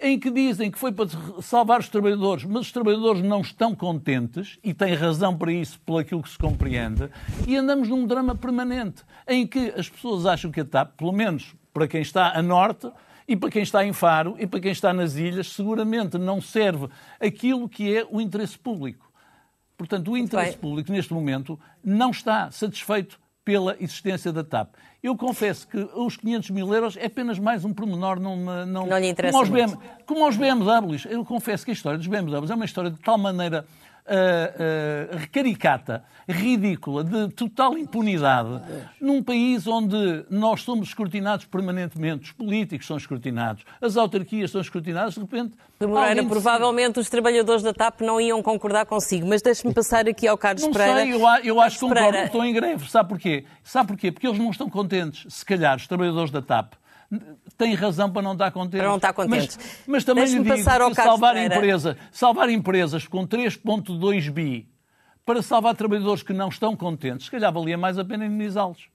em 0.00 0.16
que 0.16 0.30
dizem 0.30 0.70
que 0.70 0.78
foi 0.78 0.92
para 0.92 1.08
salvar 1.42 1.80
os 1.80 1.88
trabalhadores, 1.88 2.44
mas 2.44 2.66
os 2.66 2.72
trabalhadores 2.72 3.20
não 3.20 3.40
estão 3.40 3.74
contentes, 3.74 4.60
e 4.62 4.72
têm 4.72 4.94
razão 4.94 5.36
para 5.36 5.52
isso, 5.52 5.80
pelo 5.80 5.98
aquilo 5.98 6.22
que 6.22 6.30
se 6.30 6.38
compreende, 6.38 7.10
e 7.48 7.56
andamos 7.56 7.88
num 7.88 8.06
drama 8.06 8.36
permanente, 8.36 9.02
em 9.26 9.44
que 9.44 9.74
as 9.76 9.88
pessoas 9.88 10.24
acham 10.24 10.52
que 10.52 10.60
a 10.60 10.64
TAP, 10.64 10.96
pelo 10.96 11.12
menos 11.12 11.52
para 11.74 11.88
quem 11.88 12.00
está 12.00 12.30
a 12.38 12.40
norte, 12.40 12.88
e 13.28 13.36
para 13.36 13.50
quem 13.50 13.62
está 13.62 13.84
em 13.84 13.92
Faro, 13.92 14.36
e 14.38 14.46
para 14.46 14.58
quem 14.58 14.72
está 14.72 14.92
nas 14.92 15.16
ilhas, 15.16 15.48
seguramente 15.48 16.16
não 16.16 16.40
serve 16.40 16.88
aquilo 17.20 17.68
que 17.68 17.94
é 17.94 18.06
o 18.10 18.22
interesse 18.22 18.58
público. 18.58 19.12
Portanto, 19.76 20.10
o 20.10 20.16
interesse 20.16 20.56
público, 20.56 20.90
neste 20.90 21.12
momento, 21.12 21.60
não 21.84 22.10
está 22.10 22.50
satisfeito 22.50 23.20
pela 23.44 23.76
existência 23.80 24.32
da 24.32 24.42
TAP. 24.42 24.74
Eu 25.02 25.16
confesso 25.16 25.68
que 25.68 25.78
os 25.94 26.16
500 26.16 26.50
mil 26.50 26.74
euros 26.74 26.96
é 26.96 27.06
apenas 27.06 27.38
mais 27.38 27.64
um 27.64 27.72
pormenor. 27.72 28.18
Não, 28.18 28.36
não, 28.36 28.86
não 28.86 28.98
lhe 28.98 29.08
interessa 29.08 29.32
como 29.32 29.38
aos, 29.38 29.48
BM, 29.48 29.78
como 30.04 30.24
aos 30.24 30.36
BMWs. 30.36 31.06
Eu 31.06 31.24
confesso 31.24 31.64
que 31.64 31.70
a 31.70 31.74
história 31.74 31.98
dos 31.98 32.06
BMWs 32.06 32.50
é 32.50 32.54
uma 32.54 32.64
história 32.64 32.90
de 32.90 32.98
tal 32.98 33.16
maneira 33.16 33.64
uh, 34.08 35.14
uh, 35.16 35.28
caricata, 35.30 36.04
ridícula, 36.28 37.04
de 37.04 37.28
total 37.28 37.76
impunidade, 37.76 38.60
num 39.00 39.22
país 39.22 39.66
onde 39.66 40.24
nós 40.30 40.62
somos 40.62 40.88
escrutinados 40.88 41.46
permanentemente, 41.46 42.24
os 42.24 42.32
políticos 42.32 42.86
são 42.86 42.96
escrutinados, 42.96 43.64
as 43.80 43.96
autarquias 43.96 44.50
são 44.50 44.60
escrutinadas, 44.60 45.14
de 45.14 45.20
repente. 45.20 45.54
Moreira, 45.80 46.24
provavelmente 46.24 46.98
os 46.98 47.08
trabalhadores 47.08 47.62
da 47.62 47.72
TAP 47.72 48.00
não 48.00 48.20
iam 48.20 48.42
concordar 48.42 48.84
consigo, 48.86 49.26
mas 49.26 49.40
deixe-me 49.42 49.72
passar 49.72 50.08
aqui 50.08 50.26
ao 50.26 50.36
Carlos 50.36 50.64
não 50.64 50.72
Pereira. 50.72 51.00
Sei, 51.02 51.12
eu, 51.12 51.20
eu 51.44 51.60
acho 51.60 51.76
que 51.76 51.80
concordo, 51.80 52.04
Pereira... 52.04 52.26
estão 52.26 52.44
em 52.44 52.52
greve. 52.52 52.90
Sabe 52.90 53.08
porquê? 53.08 53.44
Sabe 53.62 53.88
porquê? 53.88 54.10
Porque 54.10 54.26
eles 54.26 54.38
não 54.38 54.50
estão 54.50 54.68
contentes, 54.68 55.32
se 55.32 55.44
calhar, 55.44 55.76
os 55.76 55.86
trabalhadores 55.86 56.30
da 56.30 56.42
TAP 56.42 56.74
tem 57.56 57.74
razão 57.74 58.10
para 58.10 58.22
não 58.22 58.32
estar 58.32 58.50
contente. 58.50 58.80
Para 58.80 58.88
não 58.88 58.96
estar 58.96 59.12
contente. 59.12 59.56
Mas, 59.56 59.84
mas 59.86 60.04
também 60.04 60.24
lhe 60.24 60.42
digo 60.42 60.54
que 60.54 60.94
salvar, 60.94 61.36
empresa, 61.36 61.96
salvar 62.12 62.50
empresas 62.50 63.06
com 63.06 63.26
3.2 63.26 64.30
bi 64.30 64.68
para 65.24 65.42
salvar 65.42 65.74
trabalhadores 65.74 66.22
que 66.22 66.32
não 66.32 66.48
estão 66.48 66.74
contentes, 66.74 67.26
se 67.26 67.30
calhar 67.30 67.52
valia 67.52 67.76
mais 67.76 67.98
a 67.98 68.04
pena 68.04 68.24
indemnizá-los. 68.24 68.88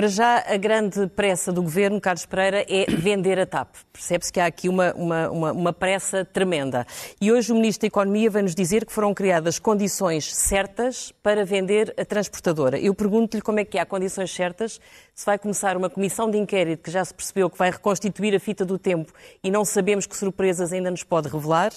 Para 0.00 0.08
já, 0.08 0.42
a 0.46 0.56
grande 0.56 1.06
pressa 1.08 1.52
do 1.52 1.62
governo, 1.62 2.00
Carlos 2.00 2.24
Pereira, 2.24 2.64
é 2.66 2.86
vender 2.88 3.38
a 3.38 3.44
TAP. 3.44 3.74
Percebe-se 3.92 4.32
que 4.32 4.40
há 4.40 4.46
aqui 4.46 4.66
uma, 4.66 4.94
uma, 4.94 5.28
uma, 5.28 5.52
uma, 5.52 5.72
pressa 5.74 6.24
tremenda. 6.24 6.86
E 7.20 7.30
hoje 7.30 7.52
o 7.52 7.54
Ministro 7.54 7.82
da 7.82 7.88
Economia 7.88 8.30
vai 8.30 8.40
nos 8.40 8.54
dizer 8.54 8.86
que 8.86 8.94
foram 8.94 9.12
criadas 9.12 9.58
condições 9.58 10.34
certas 10.34 11.12
para 11.22 11.44
vender 11.44 11.92
a 11.98 12.04
transportadora. 12.06 12.78
Eu 12.78 12.94
pergunto-lhe 12.94 13.42
como 13.42 13.60
é 13.60 13.64
que 13.66 13.78
há 13.78 13.84
condições 13.84 14.32
certas, 14.32 14.80
se 15.14 15.26
vai 15.26 15.38
começar 15.38 15.76
uma 15.76 15.90
comissão 15.90 16.30
de 16.30 16.38
inquérito 16.38 16.84
que 16.84 16.90
já 16.90 17.04
se 17.04 17.12
percebeu 17.12 17.50
que 17.50 17.58
vai 17.58 17.70
reconstituir 17.70 18.34
a 18.34 18.40
fita 18.40 18.64
do 18.64 18.78
tempo 18.78 19.12
e 19.44 19.50
não 19.50 19.66
sabemos 19.66 20.06
que 20.06 20.16
surpresas 20.16 20.72
ainda 20.72 20.90
nos 20.90 21.04
pode 21.04 21.28
revelar 21.28 21.72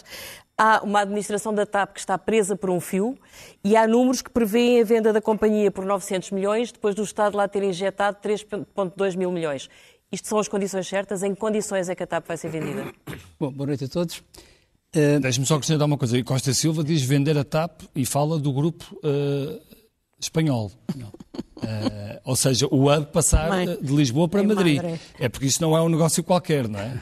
há 0.57 0.81
uma 0.83 1.01
administração 1.01 1.53
da 1.53 1.65
TAP 1.65 1.93
que 1.93 1.99
está 1.99 2.17
presa 2.17 2.55
por 2.55 2.69
um 2.69 2.79
fio 2.79 3.17
e 3.63 3.75
há 3.75 3.87
números 3.87 4.21
que 4.21 4.29
prevêem 4.29 4.81
a 4.81 4.83
venda 4.83 5.11
da 5.11 5.21
companhia 5.21 5.71
por 5.71 5.85
900 5.85 6.31
milhões, 6.31 6.71
depois 6.71 6.95
do 6.95 7.03
Estado 7.03 7.35
lá 7.35 7.47
ter 7.47 7.63
injetado 7.63 8.17
3,2 8.23 9.15
mil 9.17 9.31
milhões. 9.31 9.69
Isto 10.11 10.27
são 10.27 10.37
as 10.37 10.47
condições 10.47 10.87
certas? 10.87 11.23
Em 11.23 11.33
que 11.33 11.39
condições 11.39 11.89
é 11.89 11.95
que 11.95 12.03
a 12.03 12.07
TAP 12.07 12.27
vai 12.27 12.37
ser 12.37 12.49
vendida? 12.49 12.85
Bom, 13.39 13.51
boa 13.51 13.67
noite 13.67 13.85
a 13.85 13.87
todos. 13.87 14.19
Uh... 14.95 15.19
Deixe-me 15.19 15.45
só 15.45 15.55
acrescentar 15.55 15.87
uma 15.87 15.97
coisa. 15.97 16.21
Costa 16.23 16.53
Silva 16.53 16.83
diz 16.83 17.01
vender 17.01 17.35
a 17.37 17.43
TAP 17.43 17.81
e 17.95 18.05
fala 18.05 18.37
do 18.37 18.53
grupo 18.53 18.95
uh, 18.97 19.59
espanhol. 20.19 20.71
Uh, 20.95 22.19
ou 22.23 22.35
seja, 22.35 22.67
o 22.67 22.93
hub 22.93 23.07
passar 23.07 23.49
Mãe. 23.49 23.65
de 23.81 23.91
Lisboa 23.91 24.29
para 24.29 24.43
Madrid. 24.43 24.75
Madre. 24.77 25.01
É 25.19 25.27
porque 25.27 25.47
isso 25.47 25.59
não 25.63 25.75
é 25.75 25.81
um 25.81 25.89
negócio 25.89 26.23
qualquer, 26.23 26.67
não 26.67 26.79
é? 26.79 27.01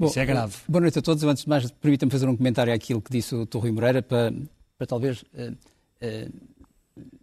Bom, 0.00 0.06
Isso 0.06 0.20
é 0.20 0.24
grave. 0.24 0.54
Boa 0.68 0.80
noite 0.80 0.96
a 1.00 1.02
todos. 1.02 1.24
Antes 1.24 1.42
de 1.42 1.48
mais, 1.48 1.68
permitam-me 1.72 2.12
fazer 2.12 2.28
um 2.28 2.36
comentário 2.36 2.72
àquilo 2.72 3.02
que 3.02 3.10
disse 3.10 3.34
o 3.34 3.44
Torre 3.44 3.72
Moreira 3.72 4.00
para, 4.00 4.32
para 4.76 4.86
talvez 4.86 5.22
uh, 5.22 5.52
uh, 5.52 6.32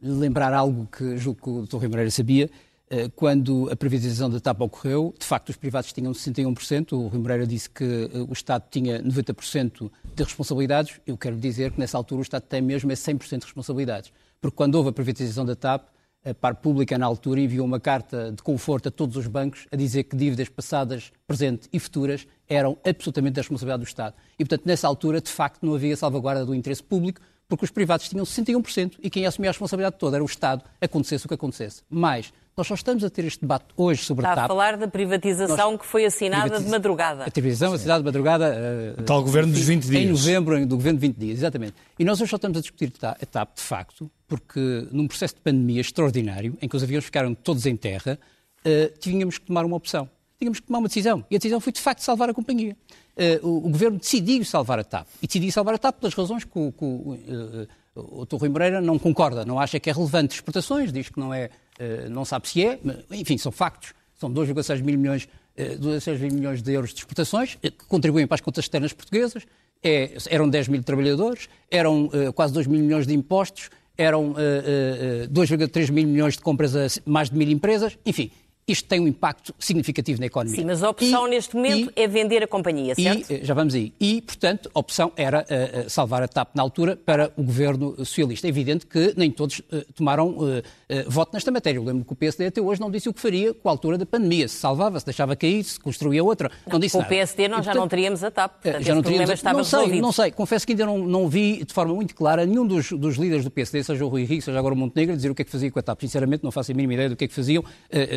lembrar 0.02 0.54
algo 0.54 0.86
que 0.88 1.16
julgo 1.16 1.42
que 1.42 1.50
o 1.50 1.68
Torre 1.68 1.88
Moreira 1.88 2.12
sabia. 2.12 2.50
Uh, 2.92 3.10
quando 3.16 3.70
a 3.72 3.78
privatização 3.78 4.30
da 4.30 4.42
TAP 4.42 4.60
ocorreu, 4.60 5.16
de 5.18 5.26
facto 5.26 5.50
os 5.50 5.56
privados 5.56 5.94
tinham 5.94 6.12
61%, 6.12 6.92
o 6.92 7.08
Rui 7.08 7.22
Moreira 7.22 7.48
disse 7.48 7.70
que 7.70 8.10
o 8.28 8.34
Estado 8.34 8.66
tinha 8.70 9.02
90% 9.02 9.90
de 10.14 10.24
responsabilidades. 10.24 11.00
Eu 11.08 11.18
quero 11.18 11.38
dizer 11.38 11.72
que 11.72 11.80
nessa 11.80 11.98
altura 11.98 12.20
o 12.20 12.24
Estado 12.24 12.44
tem 12.44 12.62
mesmo 12.62 12.92
é 12.92 12.96
100% 12.96 13.40
de 13.40 13.46
responsabilidades. 13.46 14.12
Porque 14.42 14.58
quando 14.58 14.76
houve 14.76 14.90
a 14.90 14.92
privatização 14.92 15.46
da 15.46 15.56
TAP, 15.56 15.88
a 16.26 16.34
par 16.34 16.56
pública, 16.56 16.98
na 16.98 17.06
altura, 17.06 17.40
enviou 17.40 17.66
uma 17.66 17.80
carta 17.80 18.32
de 18.32 18.42
conforto 18.42 18.90
a 18.90 18.92
todos 18.92 19.16
os 19.16 19.28
bancos 19.28 19.68
a 19.72 19.76
dizer 19.76 20.06
que 20.06 20.16
dívidas 20.16 20.50
passadas, 20.50 21.12
presentes 21.28 21.70
e 21.72 21.80
futuras 21.80 22.28
eram 22.50 22.78
absolutamente 22.84 23.36
da 23.36 23.42
responsabilidade 23.42 23.84
do 23.84 23.88
Estado. 23.88 24.16
E, 24.40 24.44
portanto, 24.44 24.66
nessa 24.66 24.88
altura, 24.88 25.22
de 25.22 25.30
facto, 25.30 25.64
não 25.64 25.76
havia 25.76 25.96
salvaguarda 25.96 26.44
do 26.44 26.56
interesse 26.56 26.82
público, 26.82 27.22
porque 27.48 27.66
os 27.66 27.72
privados 27.72 28.10
tinham 28.10 28.26
61% 28.26 28.94
e 29.02 29.10
quem 29.10 29.26
assumia 29.26 29.50
a 29.50 29.54
responsabilidade 29.54 29.98
toda 29.98 30.18
era 30.18 30.24
o 30.24 30.26
Estado, 30.26 30.64
acontecesse 30.82 31.26
o 31.26 31.28
que 31.28 31.34
acontecesse. 31.34 31.84
Mas 31.90 32.34
nós 32.58 32.68
só 32.68 32.74
estamos 32.74 33.04
a 33.04 33.10
ter 33.10 33.26
este 33.26 33.42
debate 33.42 33.66
hoje 33.76 34.02
sobre 34.04 34.24
Está 34.24 34.32
a 34.32 34.36
TAP. 34.36 34.44
Está 34.46 34.54
a 34.54 34.56
falar 34.56 34.78
da 34.78 34.88
privatização 34.88 35.72
nós... 35.72 35.82
que 35.82 35.86
foi 35.86 36.06
assinada 36.06 36.44
Privatiz... 36.44 36.66
de 36.66 36.72
madrugada. 36.72 37.24
A 37.26 37.32
privatização 37.32 37.74
assinada 37.74 38.00
de 38.00 38.06
madrugada. 38.06 38.96
Uh, 38.98 39.04
Tal 39.04 39.22
governo 39.22 39.52
dos 39.52 39.62
20 39.62 39.84
dias. 39.84 40.04
Em 40.04 40.08
novembro, 40.08 40.66
do 40.66 40.76
governo 40.78 41.00
de 41.00 41.08
20 41.08 41.18
dias, 41.18 41.40
exatamente. 41.40 41.74
E 42.00 42.06
nós 42.06 42.20
hoje 42.22 42.30
só 42.30 42.38
estamos 42.38 42.58
a 42.58 42.62
discutir 42.62 42.94
a 43.02 43.26
TAP, 43.26 43.56
de 43.56 43.62
facto, 43.62 44.10
porque 44.28 44.88
num 44.92 45.06
processo 45.06 45.36
de 45.36 45.42
pandemia 45.42 45.82
extraordinário, 45.82 46.58
em 46.62 46.68
que 46.68 46.76
os 46.78 46.82
aviões 46.82 47.04
ficaram 47.04 47.34
todos 47.36 47.66
em 47.66 47.76
terra, 47.76 48.18
uh, 48.66 48.98
tínhamos 49.00 49.38
que 49.38 49.46
tomar 49.46 49.66
uma 49.66 49.76
opção. 49.76 50.10
Tínhamos 50.38 50.60
que 50.60 50.68
tomar 50.68 50.80
uma 50.80 50.88
decisão. 50.88 51.26
E 51.30 51.36
a 51.36 51.40
decisão 51.40 51.60
foi, 51.60 51.72
de 51.72 51.82
facto, 51.82 52.02
salvar 52.02 52.30
a 52.30 52.34
companhia. 52.34 52.76
Uh, 53.16 53.48
o, 53.48 53.68
o, 53.68 53.70
governo 53.70 53.98
decidiu 53.98 54.44
salvar 54.44 54.80
a 54.80 54.84
TAP. 54.84 55.08
E 55.22 55.28
decidiu 55.28 55.52
salvar 55.52 55.76
a 55.76 55.78
TAP 55.78 56.00
pelas 56.00 56.14
razões 56.14 56.44
que 56.44 56.60
o, 56.60 56.72
que 56.72 56.84
o, 56.84 57.68
o 57.96 58.26
Dr. 58.26 58.36
Rui 58.36 58.50
Moreira 58.50 58.82
não 58.82 59.00
concorda, 59.00 59.46
não 59.46 59.60
acha 59.60 59.80
que 59.80 59.90
é 59.90 59.94
relevante 59.94 60.36
exportações, 60.36 60.92
diz 60.92 61.10
que 61.10 61.20
não 61.20 61.34
é 61.34 61.50
eh, 61.80 62.08
não 62.10 62.24
sabe 62.24 62.48
se 62.48 62.64
é, 62.64 62.80
mas, 62.84 62.98
enfim, 63.12 63.38
são 63.38 63.52
factos. 63.52 63.94
São 64.18 64.32
2,6 64.32 64.82
mil 64.82 64.98
milhões, 64.98 65.28
2,6 65.58 66.20
mil 66.20 66.34
milhões 66.34 66.62
de 66.62 66.72
euros 66.72 66.94
de 66.94 67.00
exportações 67.00 67.56
que 67.56 67.86
contribuem 67.88 68.26
para 68.26 68.36
as 68.36 68.42
contas 68.42 68.64
externas 68.64 68.94
portuguesas. 68.94 69.44
É, 69.84 70.16
eram 70.30 70.50
10 70.50 70.70
mil 70.70 70.84
trabalhadores, 70.84 71.50
eram 71.70 72.06
uh, 72.06 72.32
quase 72.34 72.54
2 72.54 72.66
mil 72.66 72.80
milhões 72.80 73.06
de 73.06 73.14
impostos, 73.14 73.70
eram 73.98 74.32
uh, 74.32 74.34
uh, 74.34 75.30
2,3 75.30 75.92
mil 75.92 76.08
milhões 76.08 76.36
de 76.36 76.40
compras 76.40 76.76
a 76.76 76.88
mais 77.06 77.30
de 77.30 77.38
mil 77.38 77.50
empresas. 77.50 77.98
Enfim, 78.06 78.32
isto 78.68 78.88
tem 78.88 79.00
um 79.00 79.08
impacto 79.08 79.54
significativo 79.60 80.20
na 80.20 80.26
economia. 80.26 80.60
Sim, 80.60 80.66
mas 80.66 80.82
a 80.82 80.90
opção 80.90 81.28
e, 81.28 81.30
neste 81.30 81.56
momento 81.56 81.94
e, 81.96 82.02
é 82.02 82.08
vender 82.08 82.42
a 82.42 82.48
companhia, 82.48 82.96
certo? 82.96 83.32
E, 83.32 83.46
já 83.46 83.54
vamos 83.54 83.76
aí. 83.76 83.94
E, 84.00 84.22
portanto, 84.22 84.72
a 84.74 84.80
opção 84.80 85.12
era 85.16 85.46
uh, 85.46 85.90
salvar 85.90 86.24
a 86.24 86.28
TAP 86.28 86.56
na 86.56 86.64
altura 86.64 86.96
para 86.96 87.32
o 87.38 87.44
governo 87.44 87.96
socialista. 87.98 88.48
É 88.48 88.50
evidente 88.50 88.88
que 88.88 89.14
nem 89.16 89.30
todos 89.30 89.60
uh, 89.60 89.86
tomaram 89.94 90.30
uh, 90.30 90.64
voto 91.08 91.32
nesta 91.34 91.52
matéria. 91.52 91.78
Eu 91.78 91.84
lembro 91.84 92.04
que 92.04 92.14
o 92.14 92.16
PSD 92.16 92.48
até 92.48 92.60
hoje 92.60 92.82
não 92.82 92.90
disse 92.90 93.08
o 93.08 93.14
que 93.14 93.22
faria 93.22 93.54
com 93.54 93.70
a 93.70 93.72
altura 93.72 94.00
da 94.00 94.06
pandemia. 94.06 94.48
Se 94.48 94.56
salvava, 94.56 95.00
se 95.00 95.06
deixava 95.06 95.36
cair, 95.36 95.64
se 95.64 95.80
construía 95.80 96.24
outra. 96.24 96.50
Não 96.66 96.80
disse 96.80 96.94
com 96.94 97.00
nada. 97.00 97.08
o 97.08 97.16
PSD 97.16 97.48
nós 97.48 97.60
e, 97.60 97.60
portanto, 97.60 97.76
já 97.76 97.80
não 97.80 97.88
teríamos 97.88 98.24
a 98.24 98.32
TAP. 98.32 98.64
Portanto, 98.64 98.84
já 98.84 98.96
não 98.96 99.04
teríamos 99.04 99.30
a... 99.30 99.54
não 99.54 99.64
sei, 99.64 99.80
resolvido. 99.80 100.02
não 100.02 100.12
sei. 100.12 100.32
Confesso 100.32 100.66
que 100.66 100.74
ainda 100.74 100.88
não, 100.88 100.98
não 100.98 101.30
vi 101.30 101.64
de 101.64 101.74
forma 101.74 101.94
muito 101.94 102.16
clara 102.16 102.44
nenhum 102.48 102.66
dos, 102.66 102.92
dos 102.92 103.16
líderes 103.16 103.44
do 103.44 103.52
PSD, 103.52 103.84
seja 103.84 104.04
o 104.04 104.08
Rui 104.08 104.24
Henrique, 104.24 104.42
seja 104.42 104.58
agora 104.58 104.74
o 104.74 104.78
Montenegro, 104.78 105.16
dizer 105.16 105.30
o 105.30 105.36
que 105.36 105.44
é 105.44 105.46
que 105.46 105.52
fazia 105.52 105.70
com 105.70 105.78
a 105.78 105.84
TAP. 105.84 106.02
Sinceramente, 106.02 106.44
não 106.44 106.52
faço 106.52 106.72
a 106.72 106.74
mínima 106.74 106.96
ideia 106.96 107.10
do 107.10 107.16
que 107.16 107.26
é 107.26 107.28
que 107.28 107.34
faziam. 107.34 107.64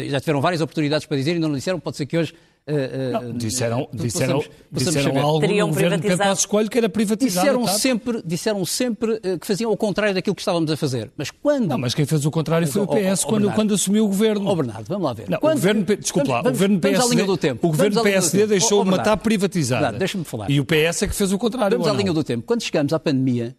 já 0.08 0.20
tiveram 0.20 0.37
várias 0.40 0.60
oportunidades 0.60 1.06
para 1.06 1.16
dizer, 1.16 1.32
ainda 1.32 1.48
não 1.48 1.54
disseram, 1.54 1.80
pode 1.80 1.96
ser 1.96 2.06
que 2.06 2.16
hoje 2.16 2.34
Uh, 2.68 3.12
não, 3.12 3.32
disseram, 3.32 3.88
disseram, 3.94 4.44
possamos, 4.70 4.94
disseram 4.94 5.18
algo 5.22 5.40
Teriam 5.40 5.68
no 5.68 5.72
governo 5.72 5.96
de 5.96 6.06
Campas 6.06 6.40
Escolho 6.40 6.68
que 6.68 6.76
era 6.76 6.86
privatizado. 6.86 7.46
Disseram 7.46 7.66
sempre, 7.66 8.22
disseram 8.22 8.64
sempre 8.66 9.20
que 9.40 9.46
faziam 9.46 9.70
ao 9.70 9.76
contrário 9.76 10.14
daquilo 10.14 10.36
que 10.36 10.42
estávamos 10.42 10.70
a 10.70 10.76
fazer. 10.76 11.10
Mas 11.16 11.30
quando... 11.30 11.66
Não, 11.66 11.78
mas 11.78 11.94
quem 11.94 12.04
fez 12.04 12.26
o 12.26 12.30
contrário 12.30 12.68
foi 12.68 12.82
o 12.82 12.86
PS 12.86 13.22
oh, 13.22 13.26
oh, 13.26 13.30
quando, 13.30 13.52
quando 13.52 13.72
assumiu 13.72 14.04
o 14.04 14.08
governo. 14.08 14.46
Oh, 14.46 14.54
Bernardo, 14.54 14.86
vamos 14.86 15.02
lá 15.02 15.14
ver. 15.14 15.30
Não, 15.30 15.38
quando... 15.38 15.52
o 15.52 15.56
governo, 15.56 15.84
desculpa 15.96 16.30
lá, 16.30 16.40
o 16.40 16.42
governo 16.42 16.78
PSD, 16.78 17.24
do 17.24 17.36
tempo. 17.38 17.66
O 17.66 17.70
governo 17.70 18.02
PSD 18.02 18.46
deixou 18.46 18.80
oh, 18.80 18.82
uma 18.82 18.98
TAP 18.98 19.22
privatizada. 19.22 19.98
Deixa-me 19.98 20.24
falar. 20.24 20.50
E 20.50 20.60
o 20.60 20.64
PS 20.66 21.04
é 21.04 21.08
que 21.08 21.14
fez 21.14 21.32
o 21.32 21.38
contrário. 21.38 21.78
Vamos 21.78 21.90
à 21.90 21.96
linha 21.96 22.12
do 22.12 22.22
tempo. 22.22 22.44
Quando 22.44 22.62
chegamos 22.62 22.92
à 22.92 23.00
pandemia, 23.00 23.56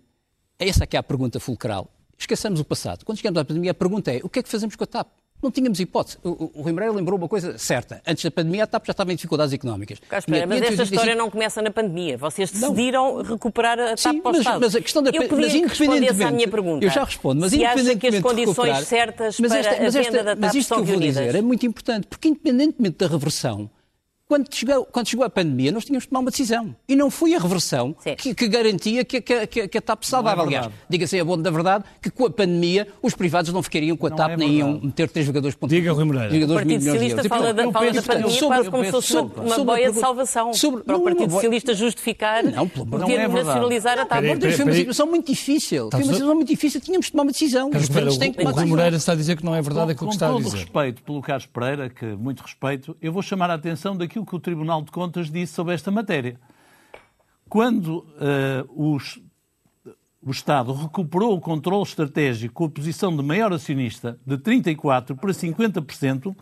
essa 0.59 0.83
aqui 0.83 0.95
é 0.95 0.99
a 0.99 1.03
pergunta 1.03 1.39
fulcral. 1.39 1.89
Esqueçamos 2.15 2.59
o 2.59 2.63
passado. 2.63 3.03
Quando 3.03 3.17
chegamos 3.17 3.39
à 3.39 3.43
pandemia, 3.43 3.71
a 3.71 3.73
pergunta 3.73 4.11
é 4.11 4.19
o 4.21 4.29
que 4.29 4.37
é 4.37 4.43
que 4.43 4.49
fazemos 4.49 4.75
com 4.75 4.83
a 4.83 4.87
TAP? 4.87 5.07
Não 5.41 5.49
tínhamos 5.49 5.79
hipótese. 5.79 6.17
O, 6.23 6.51
o 6.53 6.61
Rui 6.61 6.73
Moreira 6.73 6.93
lembrou 6.93 7.17
uma 7.17 7.27
coisa 7.27 7.57
certa. 7.57 8.01
Antes 8.05 8.23
da 8.23 8.31
pandemia, 8.31 8.65
a 8.65 8.67
TAP 8.67 8.85
já 8.85 8.91
estava 8.91 9.11
em 9.13 9.15
dificuldades 9.15 9.53
económicas. 9.53 9.99
Mas 10.47 10.61
esta 10.61 10.83
história 10.83 11.15
não 11.15 11.29
começa 11.29 11.61
na 11.61 11.71
pandemia. 11.71 12.17
Vocês 12.17 12.51
decidiram 12.51 13.17
não. 13.17 13.23
recuperar 13.23 13.79
a 13.79 13.89
TAP 13.89 13.99
Sim, 13.99 14.21
para 14.21 14.31
o 14.31 14.43
mas. 14.43 14.59
Mas 14.59 14.75
a 14.75 14.81
questão 14.81 15.01
da 15.01 15.11
eu 15.11 15.27
mas 15.29 15.53
respondesse 15.53 16.23
à 16.23 16.31
minha 16.31 16.47
pergunta. 16.47 16.85
Eu 16.85 16.89
já 16.89 17.03
respondo, 17.03 17.41
mas 17.41 17.51
se 17.51 17.57
independentemente 17.57 18.07
acha 18.07 18.11
que 18.11 18.15
as 18.17 18.21
condições 18.21 18.87
certas 18.87 19.39
mas 19.39 19.51
esta, 19.51 19.75
para 19.75 19.83
mas 19.83 19.95
a 19.95 20.01
venda 20.01 20.23
da 20.23 20.35
TAP 20.35 20.39
mas 20.39 20.55
isto 20.55 20.75
que 20.75 20.81
eu 20.81 20.85
vou 20.85 20.99
dizer 20.99 21.35
é 21.35 21.41
muito 21.41 21.65
importante, 21.65 22.07
porque 22.07 22.27
independentemente 22.27 22.97
da 22.97 23.07
reversão, 23.07 23.69
quando 24.29 24.47
chegou, 24.53 24.85
quando 24.85 25.07
chegou 25.07 25.25
a 25.25 25.29
pandemia, 25.29 25.71
nós 25.71 25.83
tínhamos 25.83 26.03
de 26.03 26.09
tomar 26.09 26.19
uma 26.19 26.29
decisão. 26.29 26.75
E 26.87 26.95
não 26.95 27.09
foi 27.09 27.33
a 27.33 27.39
reversão 27.39 27.95
que, 28.15 28.35
que, 28.35 28.47
garantia 28.47 29.03
que, 29.03 29.19
que, 29.19 29.47
que, 29.47 29.67
que 29.67 29.77
a 29.79 29.81
TAP 29.81 30.03
salvava. 30.03 30.43
É 30.43 30.45
Aliás, 30.45 30.69
diga-se 30.87 31.19
a 31.19 31.25
bom 31.25 31.35
da 31.35 31.49
verdade 31.49 31.83
que 31.99 32.11
com 32.11 32.27
a 32.27 32.29
pandemia 32.29 32.87
os 33.01 33.15
privados 33.15 33.51
não 33.51 33.63
ficariam 33.63 33.97
com 33.97 34.05
a 34.05 34.11
TAP, 34.11 34.33
é 34.33 34.37
nem 34.37 34.51
iam 34.59 34.79
meter 34.83 35.09
três 35.09 35.25
jogadores 35.25 35.55
pontos. 35.55 35.75
Diga, 35.75 35.91
Rui 35.91 36.03
Moreira. 36.05 36.45
O 36.45 36.53
Partido 36.53 36.83
Socialista 36.83 37.23
fala, 37.23 37.53
da, 37.55 37.71
fala 37.71 37.91
da 37.91 38.03
pandemia 38.03 38.29
sobre, 38.29 38.55
quase 38.55 38.69
como 38.69 38.85
se 38.85 38.91
fosse 38.91 39.07
sobre, 39.07 39.39
uma 39.41 39.63
boia 39.63 39.91
de 39.91 39.99
salvação 39.99 40.53
sobre, 40.53 40.83
para 40.83 40.97
o 40.97 41.01
Partido 41.01 41.31
Socialista 41.31 41.73
justificar 41.73 42.43
não, 42.43 42.67
por 42.67 42.85
ter 43.05 43.27
de 43.27 43.33
nacionalizar 43.33 43.97
a 43.97 44.05
TAP. 44.05 44.21
Peraí, 44.21 44.53
foi 44.53 44.65
uma 44.65 44.73
situação 44.75 45.07
muito 45.07 45.25
difícil. 45.25 45.89
Foi 45.89 46.01
uma 46.01 46.13
situação 46.13 46.35
muito 46.35 46.49
difícil. 46.49 46.79
Tínhamos 46.79 47.07
de 47.07 47.13
tomar 47.13 47.23
uma 47.23 47.31
decisão. 47.31 47.71
O 47.71 48.51
Rui 48.51 48.65
Moreira 48.65 48.95
está 48.95 49.13
a 49.13 49.15
dizer 49.15 49.37
que 49.37 49.43
não 49.43 49.55
é 49.55 49.61
verdade 49.61 49.93
aquilo 49.93 50.09
que 50.09 50.15
está 50.15 50.27
a 50.27 50.37
dizer. 50.37 50.43
Com 50.43 50.49
todo 50.51 50.59
respeito 50.59 51.01
pelo 51.01 51.21
Carlos 51.23 51.47
Pereira, 51.47 51.89
que 51.89 52.05
muito 52.05 52.43
respeito, 52.43 52.95
eu 53.01 53.11
vou 53.11 53.23
chamar 53.23 53.49
a 53.49 53.55
atenção 53.55 53.97
daquilo 53.97 54.18
que 54.25 54.35
o 54.35 54.39
Tribunal 54.39 54.81
de 54.81 54.91
Contas 54.91 55.31
disse 55.31 55.53
sobre 55.53 55.73
esta 55.73 55.91
matéria. 55.91 56.39
Quando 57.47 57.99
uh, 57.99 58.95
os, 58.95 59.19
o 60.21 60.31
Estado 60.31 60.73
recuperou 60.73 61.35
o 61.35 61.41
controle 61.41 61.83
estratégico 61.83 62.53
com 62.53 62.65
a 62.65 62.69
posição 62.69 63.15
de 63.15 63.23
maior 63.23 63.51
acionista 63.51 64.19
de 64.25 64.37
34% 64.37 65.15
para 65.15 65.31
50%, 65.31 66.35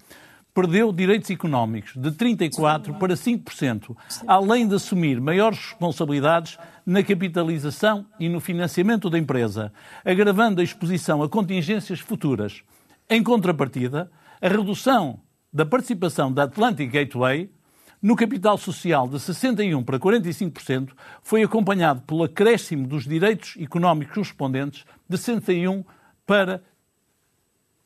perdeu 0.58 0.92
direitos 0.92 1.30
económicos 1.30 1.94
de 1.96 2.10
34% 2.10 2.98
para 2.98 3.14
5%, 3.14 3.96
além 4.26 4.68
de 4.68 4.74
assumir 4.74 5.22
maiores 5.22 5.60
responsabilidades 5.60 6.58
na 6.84 7.04
capitalização 7.04 8.08
e 8.20 8.28
no 8.28 8.40
financiamento 8.40 9.08
da 9.08 9.20
empresa, 9.20 9.72
agravando 10.04 10.60
a 10.60 10.64
exposição 10.64 11.22
a 11.22 11.30
contingências 11.30 12.00
futuras. 12.00 12.64
Em 13.08 13.22
contrapartida, 13.22 14.10
a 14.42 14.48
redução 14.48 15.20
da 15.54 15.64
participação 15.64 16.34
da 16.34 16.44
Atlantic 16.44 16.92
Gateway 16.92 17.52
no 18.01 18.16
capital 18.16 18.58
social 18.58 19.08
de 19.08 19.18
61% 19.18 19.84
para 19.84 20.00
45%, 20.00 20.89
foi 21.22 21.44
acompanhado 21.44 22.01
pelo 22.01 22.24
acréscimo 22.24 22.88
dos 22.88 23.06
direitos 23.06 23.56
económicos 23.60 24.13
correspondentes 24.13 24.86
de 25.10 25.18
61% 25.18 25.84
para 26.25 26.62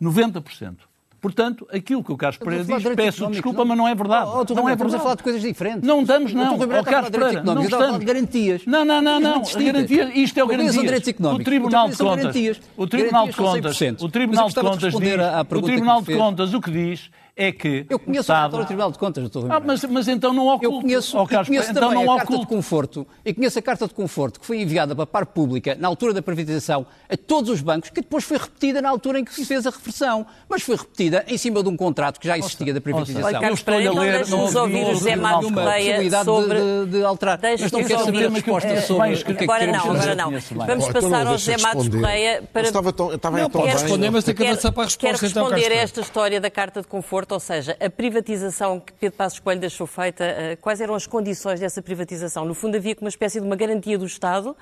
90%. 0.01 0.77
Portanto, 1.21 1.67
aquilo 1.71 2.03
que 2.03 2.11
o 2.11 2.17
Carlos 2.17 2.39
Pereira 2.39 2.65
diz, 2.65 2.83
peço 2.95 3.27
desculpa, 3.27 3.59
não. 3.59 3.65
mas 3.67 3.77
não 3.77 3.87
é 3.87 3.93
verdade. 3.93 4.31
Oh, 4.33 4.55
não 4.55 4.67
é. 4.67 4.71
Estamos 4.71 4.95
a 4.95 4.99
falar 4.99 5.13
de 5.13 5.21
coisas 5.21 5.39
diferentes. 5.39 5.87
Não 5.87 6.01
estamos, 6.01 6.33
não. 6.33 6.57
O 6.57 6.63
oh, 6.63 6.83
Carlos 6.83 7.11
Pereira, 7.11 7.43
não 7.43 7.61
estamos. 7.61 7.99
de 7.99 8.05
garantias. 8.05 8.65
Não, 8.65 8.83
não, 8.83 8.99
não, 8.99 9.19
não. 9.19 9.43
Garantia, 9.43 10.11
isto 10.17 10.39
é 10.39 10.43
o 10.43 10.47
garantias. 10.47 10.73
São 10.73 10.83
direitos 10.83 11.07
económicos. 11.07 11.41
O 11.41 11.45
Tribunal 11.45 11.89
de 11.89 11.97
Contas, 11.97 12.61
o 12.75 12.87
Tribunal 12.87 13.27
de 13.27 13.35
Contas, 13.35 13.81
o 14.01 14.09
Tribunal 14.09 14.49
de 14.49 14.55
Contas 14.55 14.93
diz, 14.93 14.93
o 14.95 15.61
Tribunal 15.61 16.01
de 16.01 16.17
Contas 16.17 16.53
o 16.55 16.59
que 16.59 16.71
diz 16.71 17.11
é 17.35 17.51
que 17.51 17.85
eu 17.89 17.97
conheço 17.97 18.31
o, 18.31 18.35
Estado... 18.35 18.57
o 18.57 18.65
Tribunal 18.65 18.91
de 18.91 18.99
Contas, 18.99 19.29
doutor 19.29 19.51
ah, 19.51 19.59
mas, 19.59 19.83
mas 19.85 20.07
então 20.07 20.33
não 20.33 20.47
oculto. 20.47 20.65
Eu 20.65 20.81
conheço, 20.81 21.17
oh, 21.17 21.25
Carlos, 21.25 21.47
conheço 21.47 21.71
então 21.71 21.89
também 21.89 22.05
não 22.05 22.13
a 22.13 22.17
Carta 22.17 22.37
de 22.37 22.45
Conforto, 22.45 23.07
e 23.23 23.33
conheço 23.33 23.59
a 23.59 23.61
Carta 23.61 23.87
de 23.87 23.93
Conforto 23.93 24.39
que 24.39 24.45
foi 24.45 24.61
enviada 24.61 24.95
para 24.95 25.03
a 25.03 25.07
par 25.07 25.25
pública 25.25 25.75
na 25.79 25.87
altura 25.87 26.13
da 26.13 26.21
privatização 26.21 26.85
a 27.09 27.17
todos 27.17 27.49
os 27.49 27.61
bancos, 27.61 27.89
que 27.89 28.01
depois 28.01 28.23
foi 28.23 28.37
repetida 28.37 28.81
na 28.81 28.89
altura 28.89 29.19
em 29.19 29.25
que 29.25 29.33
se 29.33 29.45
fez 29.45 29.65
a 29.65 29.69
reversão, 29.69 30.25
mas 30.49 30.61
foi 30.61 30.75
repetida 30.75 31.23
em 31.27 31.37
cima 31.37 31.63
de 31.63 31.69
um 31.69 31.77
contrato 31.77 32.19
que 32.19 32.27
já 32.27 32.37
existia 32.37 32.73
da 32.73 32.81
privatização. 32.81 33.27
Olha, 33.27 33.39
Carlos 33.39 33.61
Pereira, 33.61 33.91
então 33.91 34.03
deixe-nos 34.03 34.55
ouvir 34.55 34.85
o 34.85 34.93
José 34.93 35.15
Matos 35.15 35.51
Correia 35.51 36.23
sobre... 36.23 36.59
De, 36.59 36.85
de, 36.85 36.91
de 36.97 37.03
alterar. 37.03 37.39
Mas 37.41 37.71
não 37.71 37.83
quero 37.83 38.05
saber 38.05 38.25
a 38.25 38.29
resposta 38.29 38.81
sobre 38.81 39.13
o 39.13 39.25
que 39.25 39.31
é 39.31 39.35
que 39.35 39.43
Agora 39.43 39.67
não, 39.67 39.91
agora 39.91 40.15
não. 40.15 40.31
Vamos 40.31 40.87
passar 40.87 41.27
ao 41.27 41.37
José 41.37 41.57
Matos 41.57 41.89
Correia 41.89 42.43
para... 42.51 42.61
Estava 42.63 42.93
tão, 42.93 43.13
estava 43.13 43.49
tão 43.49 43.61
bem. 43.61 43.71
responder, 43.71 44.09
mas 44.09 44.23
tem 44.23 44.35
que 44.35 44.45
avançar 44.45 44.71
para 44.71 44.83
a 44.83 44.85
resposta. 44.85 45.17
Quero 45.17 45.31
então, 45.31 45.43
responder 45.43 45.71
a 45.71 45.75
esta 45.75 46.01
história 46.01 46.39
da 46.39 46.49
Carta 46.49 46.81
de 46.81 46.87
Conforto, 46.87 47.20
ou 47.29 47.39
seja, 47.39 47.77
a 47.79 47.89
privatização 47.89 48.79
que 48.79 48.93
Pedro 48.93 49.17
Passos 49.17 49.39
Coelho 49.39 49.61
deixou 49.61 49.85
feita, 49.85 50.23
eh, 50.23 50.55
quais 50.55 50.81
eram 50.81 50.95
as 50.95 51.05
condições 51.05 51.59
dessa 51.59 51.81
privatização? 51.81 52.45
No 52.45 52.53
fundo, 52.53 52.77
havia 52.77 52.95
uma 52.99 53.09
espécie 53.09 53.39
de 53.39 53.45
uma 53.45 53.55
garantia 53.55 53.97
do 53.97 54.05
Estado 54.05 54.55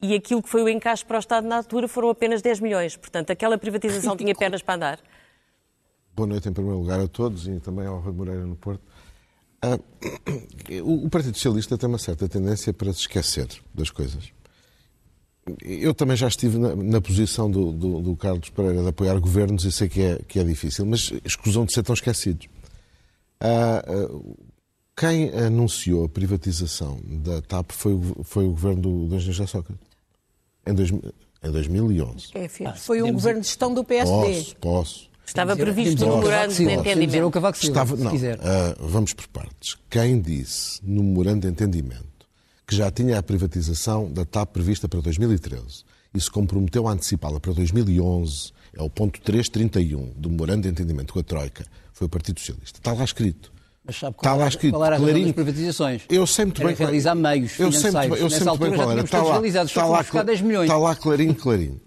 e 0.00 0.14
aquilo 0.14 0.42
que 0.42 0.48
foi 0.48 0.62
o 0.62 0.68
encaixe 0.68 1.04
para 1.04 1.16
o 1.16 1.20
Estado 1.20 1.46
na 1.46 1.56
altura 1.56 1.88
foram 1.88 2.10
apenas 2.10 2.42
10 2.42 2.60
milhões. 2.60 2.96
Portanto, 2.96 3.30
aquela 3.30 3.56
privatização 3.58 4.14
tinha 4.18 4.34
pernas 4.34 4.62
para 4.62 4.74
andar. 4.74 5.00
Boa 6.14 6.26
noite, 6.26 6.48
em 6.48 6.52
primeiro 6.52 6.78
lugar, 6.78 7.00
a 7.00 7.08
todos 7.08 7.46
e 7.46 7.60
também 7.60 7.86
ao 7.86 8.00
Rui 8.00 8.12
Moreira 8.12 8.46
no 8.46 8.56
Porto. 8.56 8.82
Ah, 9.60 9.78
o 10.84 11.08
Partido 11.10 11.34
Socialista 11.34 11.76
tem 11.76 11.88
uma 11.88 11.98
certa 11.98 12.28
tendência 12.28 12.72
para 12.72 12.92
se 12.92 13.00
esquecer 13.00 13.48
das 13.74 13.90
coisas. 13.90 14.32
Eu 15.62 15.94
também 15.94 16.16
já 16.16 16.26
estive 16.26 16.58
na, 16.58 16.74
na 16.74 17.00
posição 17.00 17.48
do, 17.48 17.70
do, 17.70 18.00
do, 18.00 18.16
Carlos 18.16 18.48
Pereira 18.50 18.82
de 18.82 18.88
apoiar 18.88 19.18
governos 19.20 19.64
e 19.64 19.70
sei 19.70 19.88
que 19.88 20.02
é, 20.02 20.18
que 20.26 20.40
é 20.40 20.44
difícil, 20.44 20.84
mas 20.84 21.12
escusam 21.24 21.64
de 21.64 21.72
ser 21.72 21.84
tão 21.84 21.94
esquecidos. 21.94 22.48
Ah, 23.40 23.84
ah, 23.86 24.44
quem 24.96 25.28
anunciou 25.30 26.04
a 26.04 26.08
privatização 26.08 26.98
da 27.04 27.40
TAP 27.42 27.70
foi, 27.70 27.92
o, 27.92 28.24
foi 28.24 28.44
o 28.44 28.50
governo 28.50 28.82
do, 28.82 29.06
do 29.06 29.16
engenheiro 29.16 29.46
Sócrates, 29.46 29.86
em, 30.66 30.74
dois, 30.74 30.90
em 30.90 31.50
2011. 31.52 32.30
É, 32.34 32.48
foi 32.74 33.02
um 33.02 33.12
governo 33.12 33.40
de 33.40 33.46
gestão 33.46 33.72
do 33.72 33.84
PSD. 33.84 34.26
Posso, 34.26 34.56
posso. 34.56 35.10
Estava 35.24 35.56
previsto 35.56 36.06
no 36.06 36.16
memorando 36.16 36.54
de 36.54 36.62
entendimento. 36.64 37.38
Estava, 37.62 37.96
não, 37.96 38.14
uh, 38.14 38.88
vamos 38.88 39.12
por 39.12 39.28
partes. 39.28 39.76
Quem 39.90 40.20
disse 40.20 40.80
no 40.82 41.02
memorando 41.04 41.40
de 41.40 41.48
entendimento 41.48 42.15
que 42.66 42.74
já 42.74 42.90
tinha 42.90 43.18
a 43.18 43.22
privatização 43.22 44.10
da 44.10 44.24
TAP 44.24 44.52
prevista 44.52 44.88
para 44.88 45.00
2013 45.00 45.84
e 46.12 46.20
se 46.20 46.30
comprometeu 46.30 46.88
a 46.88 46.92
antecipá-la 46.92 47.38
para 47.38 47.52
2011, 47.52 48.52
é 48.74 48.82
o 48.82 48.90
ponto 48.90 49.20
331 49.20 50.14
do 50.16 50.30
memorando 50.30 50.62
de 50.62 50.68
entendimento 50.68 51.12
com 51.12 51.20
a 51.20 51.22
Troika, 51.22 51.64
foi 51.92 52.06
o 52.06 52.10
Partido 52.10 52.40
Socialista. 52.40 52.78
Está 52.78 52.92
lá 52.92 53.04
escrito. 53.04 53.52
Mas 53.84 53.96
sabe 53.96 54.16
qual, 54.16 54.34
Está 54.34 54.42
lá 54.44 54.48
escrito, 54.48 54.72
qual 54.72 54.84
era 54.84 54.96
a 54.96 54.98
clarinho. 54.98 55.26
das 55.26 55.34
privatizações? 55.34 56.02
Eu 56.08 56.26
sei 56.26 56.46
muito 56.46 56.60
era 56.60 56.68
bem. 56.68 56.76
realizar 56.76 57.14
meios 57.14 57.58
eu 57.58 57.70
sei 57.70 57.92
muito, 57.92 58.16
eu 58.16 58.30
sei 58.30 58.44
muito 58.44 58.58
bem 58.58 58.74
qual 58.74 58.90
era. 58.90 59.00
Está 59.02 59.22
lá, 59.22 59.46
está, 59.46 59.86
lá, 59.86 60.00
está 60.00 60.76
lá 60.76 60.96
clarinho, 60.96 61.34
clarinho. 61.34 61.80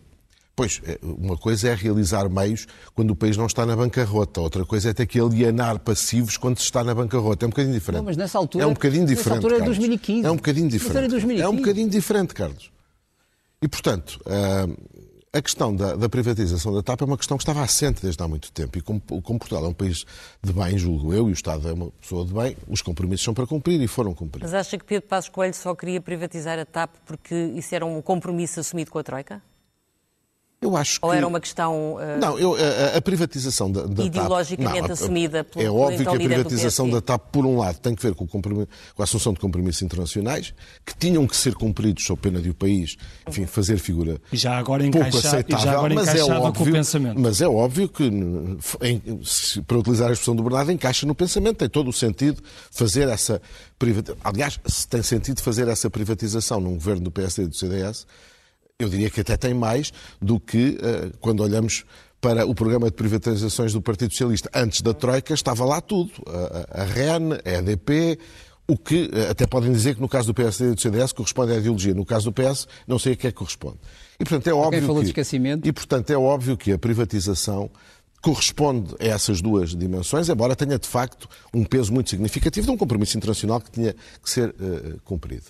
Pois, 0.60 0.82
é, 0.84 1.00
uma 1.02 1.38
coisa 1.38 1.69
é 1.69 1.74
realizar 1.74 2.28
meios 2.28 2.67
quando 2.93 3.12
o 3.12 3.15
país 3.15 3.38
não 3.38 3.45
está 3.45 3.65
na 3.65 3.78
bancarrota, 3.78 4.41
outra 4.41 4.65
coisa 4.65 4.89
é 4.89 4.93
ter 4.93 5.06
que 5.06 5.17
alienar 5.17 5.80
passivos 5.80 6.36
quando 6.36 6.58
se 6.58 6.65
está 6.65 6.84
na 6.84 6.93
bancarrota. 6.93 7.45
É 7.45 7.48
um 7.48 7.50
bocadinho 7.50 7.74
diferente. 7.74 8.00
Não, 8.00 8.06
mas 8.06 8.17
nessa 8.17 8.38
altura, 8.38 8.65
é 8.65 8.67
um 8.67 8.74
bocadinho 8.74 9.06
diferente. 9.06 9.36
Nessa 9.41 9.48
altura 9.48 9.63
é 9.63 9.65
2015. 9.65 10.28
É 10.28 10.30
um 10.30 10.36
bocadinho 10.36 10.67
diferente. 10.67 11.08
2015. 11.12 11.41
É 11.41 11.48
um 11.48 11.56
bocadinho 11.56 11.89
diferente, 11.89 12.34
Carlos. 12.34 12.74
E, 13.62 13.69
portanto, 13.69 14.19
uh, 14.26 15.00
a 15.32 15.41
questão 15.41 15.74
da, 15.74 15.95
da, 15.95 16.10
privatização 16.10 16.74
da 16.74 16.84
TAP 16.84 17.04
é 17.04 17.06
uma 17.06 17.17
questão 17.17 17.38
que 17.38 17.43
estava 17.43 17.62
assente 17.62 18.02
desde 18.02 18.22
há 18.22 18.28
muito 18.28 18.52
tempo. 18.52 18.78
E 18.78 18.82
como, 18.82 19.00
como, 19.00 19.39
Portugal 19.39 19.63
é 19.63 19.67
um 19.69 19.74
país 19.74 20.04
de 20.43 20.52
bem, 20.52 20.78
julgo 20.78 21.13
eu, 21.13 21.30
e 21.30 21.32
o 21.32 21.34
Estado 21.34 21.69
é 21.69 21.72
uma 21.72 21.89
pessoa 22.02 22.26
de 22.26 22.34
bem, 22.34 22.58
os 22.67 22.82
compromissos 22.82 23.24
são 23.24 23.34
para 23.34 23.48
cumprir 23.48 23.80
e 23.80 23.88
foram 23.88 24.13
cumpridos. 24.13 24.52
Mas 24.52 24.60
acha 24.60 24.78
que 24.78 24.84
Pedro 24.84 25.08
Passos 25.08 25.30
Coelho 25.30 25.54
só 25.54 25.74
queria 25.74 26.02
privatizar 26.02 26.60
a 26.60 26.65
TAP 26.65 26.95
porque 27.06 27.34
isso 27.56 27.74
era 27.74 27.86
um 27.86 28.02
compromisso 28.02 28.60
assumido 28.60 28.91
com 28.91 29.00
a 29.00 29.04
Troika? 29.04 29.41
Eu 30.62 30.76
acho 30.76 31.00
que... 31.00 31.06
Ou 31.06 31.13
era 31.13 31.26
uma 31.26 31.39
questão 31.39 31.95
uh... 31.95 32.19
não, 32.19 32.38
eu, 32.38 32.54
a, 32.54 32.98
a, 32.98 33.02
privatização 33.02 33.72
da, 33.72 33.86
da 33.86 34.04
ideologicamente 34.04 34.80
TAP, 34.80 34.88
não, 34.88 34.93
assumida 34.93 35.43
pelo 35.45 35.65
É 35.65 35.72
óbvio 35.72 36.02
então 36.02 36.17
que 36.17 36.24
a 36.24 36.28
privatização 36.28 36.89
da 36.89 37.00
TAP, 37.00 37.32
por 37.32 37.45
um 37.45 37.58
lado, 37.58 37.80
tem 37.80 37.95
que 37.95 38.04
ver 38.04 38.13
com, 38.13 38.28
com, 38.28 38.67
a 38.98 39.04
assunção 39.04 39.32
de 39.32 39.39
compromissos 39.39 39.82
internacionais 39.82 40.54
que 40.86 40.93
tinham 40.98 41.26
que 41.26 41.38
ser 41.38 41.56
cumpridos 41.56 42.04
sob 42.06 42.22
pena 42.22 42.41
de 42.41 42.50
o 42.50 42.54
país, 42.54 42.98
enfim, 43.26 43.45
fazer 43.45 43.78
figura 43.78 44.19
já 44.34 44.58
agora 44.58 44.84
pouco 44.91 45.17
aceitável, 45.17 45.65
já 45.65 45.72
agora 45.72 45.95
mas 45.95 46.13
é 46.13 46.24
óbvio, 46.24 46.54
com 46.54 46.69
o 46.69 46.72
pensamento. 46.74 47.19
Mas 47.19 47.41
é 47.41 47.48
óbvio 47.48 47.88
que, 47.88 48.04
em, 48.04 49.22
se, 49.24 49.62
para 49.62 49.78
utilizar 49.78 50.10
a 50.10 50.12
expressão 50.12 50.36
do 50.36 50.43
Bernardo, 50.43 50.74
encaixa 50.74 51.06
no 51.06 51.15
pensamento, 51.15 51.58
tem 51.58 51.69
todo 51.69 51.89
o 51.89 51.93
sentido 51.93 52.43
fazer 52.69 53.08
essa 53.08 53.41
privatização. 53.78 54.22
Aliás, 54.26 54.60
se 54.65 54.86
tem 54.88 55.02
sentido 55.02 55.41
fazer 55.41 55.69
essa 55.69 55.89
privatização 55.89 56.60
num 56.60 56.74
governo 56.74 57.04
do 57.04 57.12
PSD 57.12 57.43
e 57.43 57.48
do 57.48 57.56
CDS, 57.56 58.06
eu 58.79 58.87
diria 58.87 59.09
que 59.09 59.19
até 59.19 59.35
tem 59.35 59.53
mais 59.53 59.91
do 60.21 60.39
que 60.39 60.77
uh, 60.79 61.17
quando 61.19 61.41
olhamos 61.41 61.83
para 62.21 62.45
o 62.45 62.55
programa 62.55 62.85
de 62.87 62.93
privatizações 62.93 63.73
do 63.73 63.81
Partido 63.81 64.11
Socialista. 64.11 64.49
Antes 64.55 64.81
da 64.81 64.93
Troika 64.93 65.33
estava 65.33 65.65
lá 65.65 65.81
tudo. 65.81 66.11
A, 66.25 66.81
a 66.81 66.83
REN, 66.85 67.33
a 67.45 67.49
EDP, 67.59 68.17
o 68.67 68.77
que 68.77 69.09
eh, 69.13 69.29
até 69.29 69.47
podem 69.47 69.71
dizer 69.71 69.95
que 69.95 70.01
no 70.01 70.07
caso 70.09 70.27
do 70.27 70.33
PSD 70.33 70.71
e 70.71 70.75
do 70.75 70.81
CDS 70.81 71.13
corresponde 71.13 71.53
à 71.53 71.57
ideologia. 71.57 71.93
No 71.93 72.05
caso 72.05 72.29
do 72.29 72.33
PS, 72.33 72.67
não 72.85 72.99
sei 72.99 73.13
a 73.13 73.15
que 73.15 73.27
é 73.27 73.31
que 73.31 73.37
corresponde. 73.37 73.77
E 74.19 74.25
portanto 74.25 74.47
é 74.47 74.53
óbvio 74.53 74.81
falou 74.81 74.97
que, 74.97 75.03
de 75.03 75.09
esquecimento. 75.11 75.67
E 75.67 75.71
portanto 75.71 76.09
é 76.09 76.17
óbvio 76.17 76.57
que 76.57 76.73
a 76.73 76.77
privatização 76.77 77.69
corresponde 78.21 78.95
a 78.99 79.05
essas 79.05 79.41
duas 79.41 79.73
dimensões, 79.73 80.27
embora 80.27 80.57
tenha 80.57 80.77
de 80.77 80.87
facto 80.87 81.29
um 81.53 81.63
peso 81.63 81.93
muito 81.93 82.09
significativo 82.09 82.67
de 82.67 82.71
um 82.73 82.77
compromisso 82.77 83.17
internacional 83.17 83.61
que 83.61 83.71
tinha 83.71 83.93
que 83.93 84.29
ser 84.29 84.49
uh, 84.49 84.99
cumprido 85.05 85.45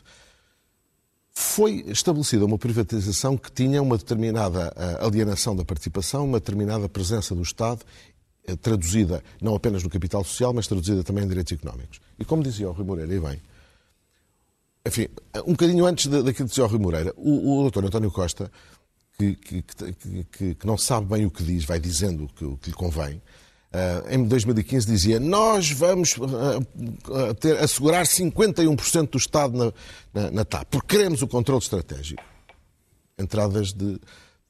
foi 1.39 1.85
estabelecida 1.87 2.43
uma 2.43 2.57
privatização 2.57 3.37
que 3.37 3.49
tinha 3.49 3.81
uma 3.81 3.97
determinada 3.97 4.73
eh, 4.75 5.05
alienação 5.05 5.55
da 5.55 5.63
participação, 5.63 6.25
uma 6.25 6.37
determinada 6.37 6.89
presença 6.89 7.33
do 7.33 7.41
Estado 7.41 7.79
eh, 8.45 8.57
traduzida 8.57 9.23
não 9.41 9.55
apenas 9.55 9.81
no 9.81 9.89
capital 9.89 10.21
social, 10.21 10.53
mas 10.53 10.67
traduzida 10.67 11.01
também 11.01 11.23
em 11.23 11.29
direitos 11.29 11.53
económicos. 11.53 12.01
E 12.19 12.25
como 12.25 12.43
dizia 12.43 12.67
o 12.67 12.73
Rui 12.73 12.85
Moreira, 12.85 13.15
e 13.15 13.19
bem, 13.21 13.41
enfim, 14.85 15.07
um 15.45 15.51
bocadinho 15.51 15.85
antes 15.85 16.07
daquilo 16.07 16.33
que 16.33 16.43
dizia 16.43 16.65
o 16.65 16.67
Rui 16.67 16.79
Moreira, 16.79 17.13
o, 17.15 17.59
o 17.59 17.61
doutor 17.61 17.85
António 17.85 18.11
Costa, 18.11 18.51
que, 19.17 19.35
que, 19.35 19.63
que, 19.63 20.55
que, 20.55 20.67
não 20.67 20.77
sabe 20.77 21.07
bem 21.07 21.25
o 21.25 21.31
que 21.31 21.41
diz, 21.41 21.63
vai 21.63 21.79
dizendo 21.79 22.25
o 22.25 22.27
que, 22.27 22.43
o 22.43 22.59
lhe 22.67 22.73
convém, 22.73 23.21
em 24.09 24.23
2015 24.23 24.87
dizia 24.87 25.19
nós 25.19 25.71
vamos 25.71 26.17
uh, 26.17 27.33
ter, 27.39 27.57
assegurar 27.59 28.05
51% 28.05 29.09
do 29.09 29.17
Estado 29.17 29.57
na, 29.57 29.73
na, 30.13 30.31
na, 30.31 30.45
TAP, 30.45 30.67
porque 30.71 30.97
queremos 30.97 31.21
o 31.21 31.27
controle 31.27 31.61
estratégico. 31.61 32.23
Entradas 33.17 33.73
de, 33.73 33.99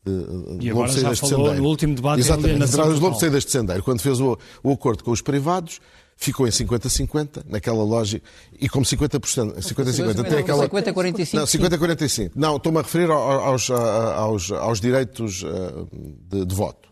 de, 0.06 0.62
e 0.62 0.70
agora 0.70 0.92
já 0.92 1.16
falou 1.16 1.54
no 1.54 1.66
último 1.66 1.96
debate 1.96 2.22
Exatamente, 2.22 2.64
entradas 2.64 2.96
de 2.96 3.02
lobo 3.02 3.20
saídas 3.20 3.44
de 3.44 3.52
Sendeiro, 3.52 3.84
quando 3.84 4.02
fez 4.02 4.20
o, 4.22 4.38
o 4.64 4.72
acordo 4.72 5.04
com 5.04 5.12
os 5.12 5.22
privados, 5.22 5.82
ficou 6.16 6.48
em 6.48 6.52
50-50, 6.52 7.46
naquela 7.48 7.84
lógica, 7.84 8.26
e 8.60 8.70
como 8.70 8.86
50%, 8.86 9.58
50-50, 9.58 10.30
tem 10.30 10.40
aquela... 10.40 10.70
50-45. 10.70 11.34
Não, 11.34 11.44
50-45. 11.44 12.32
Não, 12.36 12.58
estou-me 12.58 12.78
a 12.78 12.82
referir 12.82 13.10
aos, 13.10 13.70
aos, 13.70 14.52
aos 14.52 14.80
direitos 14.82 15.44
ah, 15.46 15.86
de, 16.30 16.46
de 16.46 16.56
voto. 16.56 16.89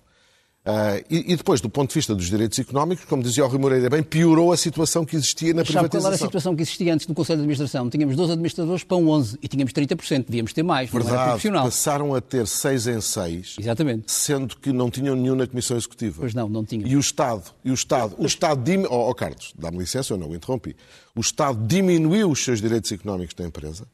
Uh, 0.68 1.02
e, 1.10 1.32
e, 1.32 1.36
depois, 1.38 1.62
do 1.62 1.70
ponto 1.70 1.88
de 1.88 1.96
vista 1.96 2.14
dos 2.14 2.26
direitos 2.26 2.60
económicos, 2.60 3.06
como 3.06 3.24
dizia 3.24 3.46
o 3.46 3.48
Rui 3.48 3.58
Moreira 3.58 3.90
bem, 3.90 4.04
piorou 4.04 4.52
a 4.52 4.58
situação 4.58 5.06
que 5.06 5.16
existia 5.16 5.54
na 5.54 5.62
Mas 5.62 5.68
privatização. 5.68 6.02
Sabe 6.02 6.02
qual 6.02 6.08
era 6.08 6.16
a 6.16 6.28
situação 6.28 6.56
que 6.58 6.62
existia 6.62 6.94
antes 6.94 7.06
do 7.06 7.14
Conselho 7.14 7.38
de 7.38 7.44
Administração? 7.44 7.90
Tínhamos 7.90 8.18
12 8.18 8.34
administradores 8.34 8.84
para 8.84 8.98
um 8.98 9.10
11 9.10 9.40
e 9.42 9.48
tínhamos 9.48 9.72
30%, 9.72 10.26
devíamos 10.26 10.52
ter 10.52 10.64
mais, 10.64 10.90
Verdade, 10.90 11.14
não 11.14 11.22
era 11.22 11.30
profissional. 11.30 11.64
passaram 11.64 12.14
a 12.14 12.20
ter 12.20 12.46
6 12.46 12.88
em 12.88 13.00
6, 13.00 13.56
Exatamente. 13.62 14.12
sendo 14.12 14.58
que 14.58 14.74
não 14.74 14.92
tinham 14.92 15.16
nenhum 15.16 15.36
na 15.36 15.48
Comissão 15.48 15.78
Executiva. 15.78 16.18
Pois 16.20 16.34
não, 16.34 16.50
não 16.50 16.66
tinham. 16.66 16.86
E 16.86 16.98
o 16.98 17.00
Estado, 17.00 17.44
e 17.64 17.72
o 17.72 17.74
Estado, 17.74 18.16
o 18.18 18.26
Estado 18.26 18.62
diminuiu, 18.62 18.92
oh, 18.92 19.10
oh, 19.10 19.16
Carlos, 19.16 19.54
dá-me 19.58 19.78
licença, 19.78 20.14
eu 20.14 20.18
não 20.18 20.32
o 20.32 20.36
interrompi, 20.36 20.76
o 21.16 21.22
Estado 21.22 21.66
diminuiu 21.66 22.30
os 22.30 22.44
seus 22.44 22.60
direitos 22.60 22.92
económicos 22.92 23.34
da 23.36 23.46
empresa 23.46 23.88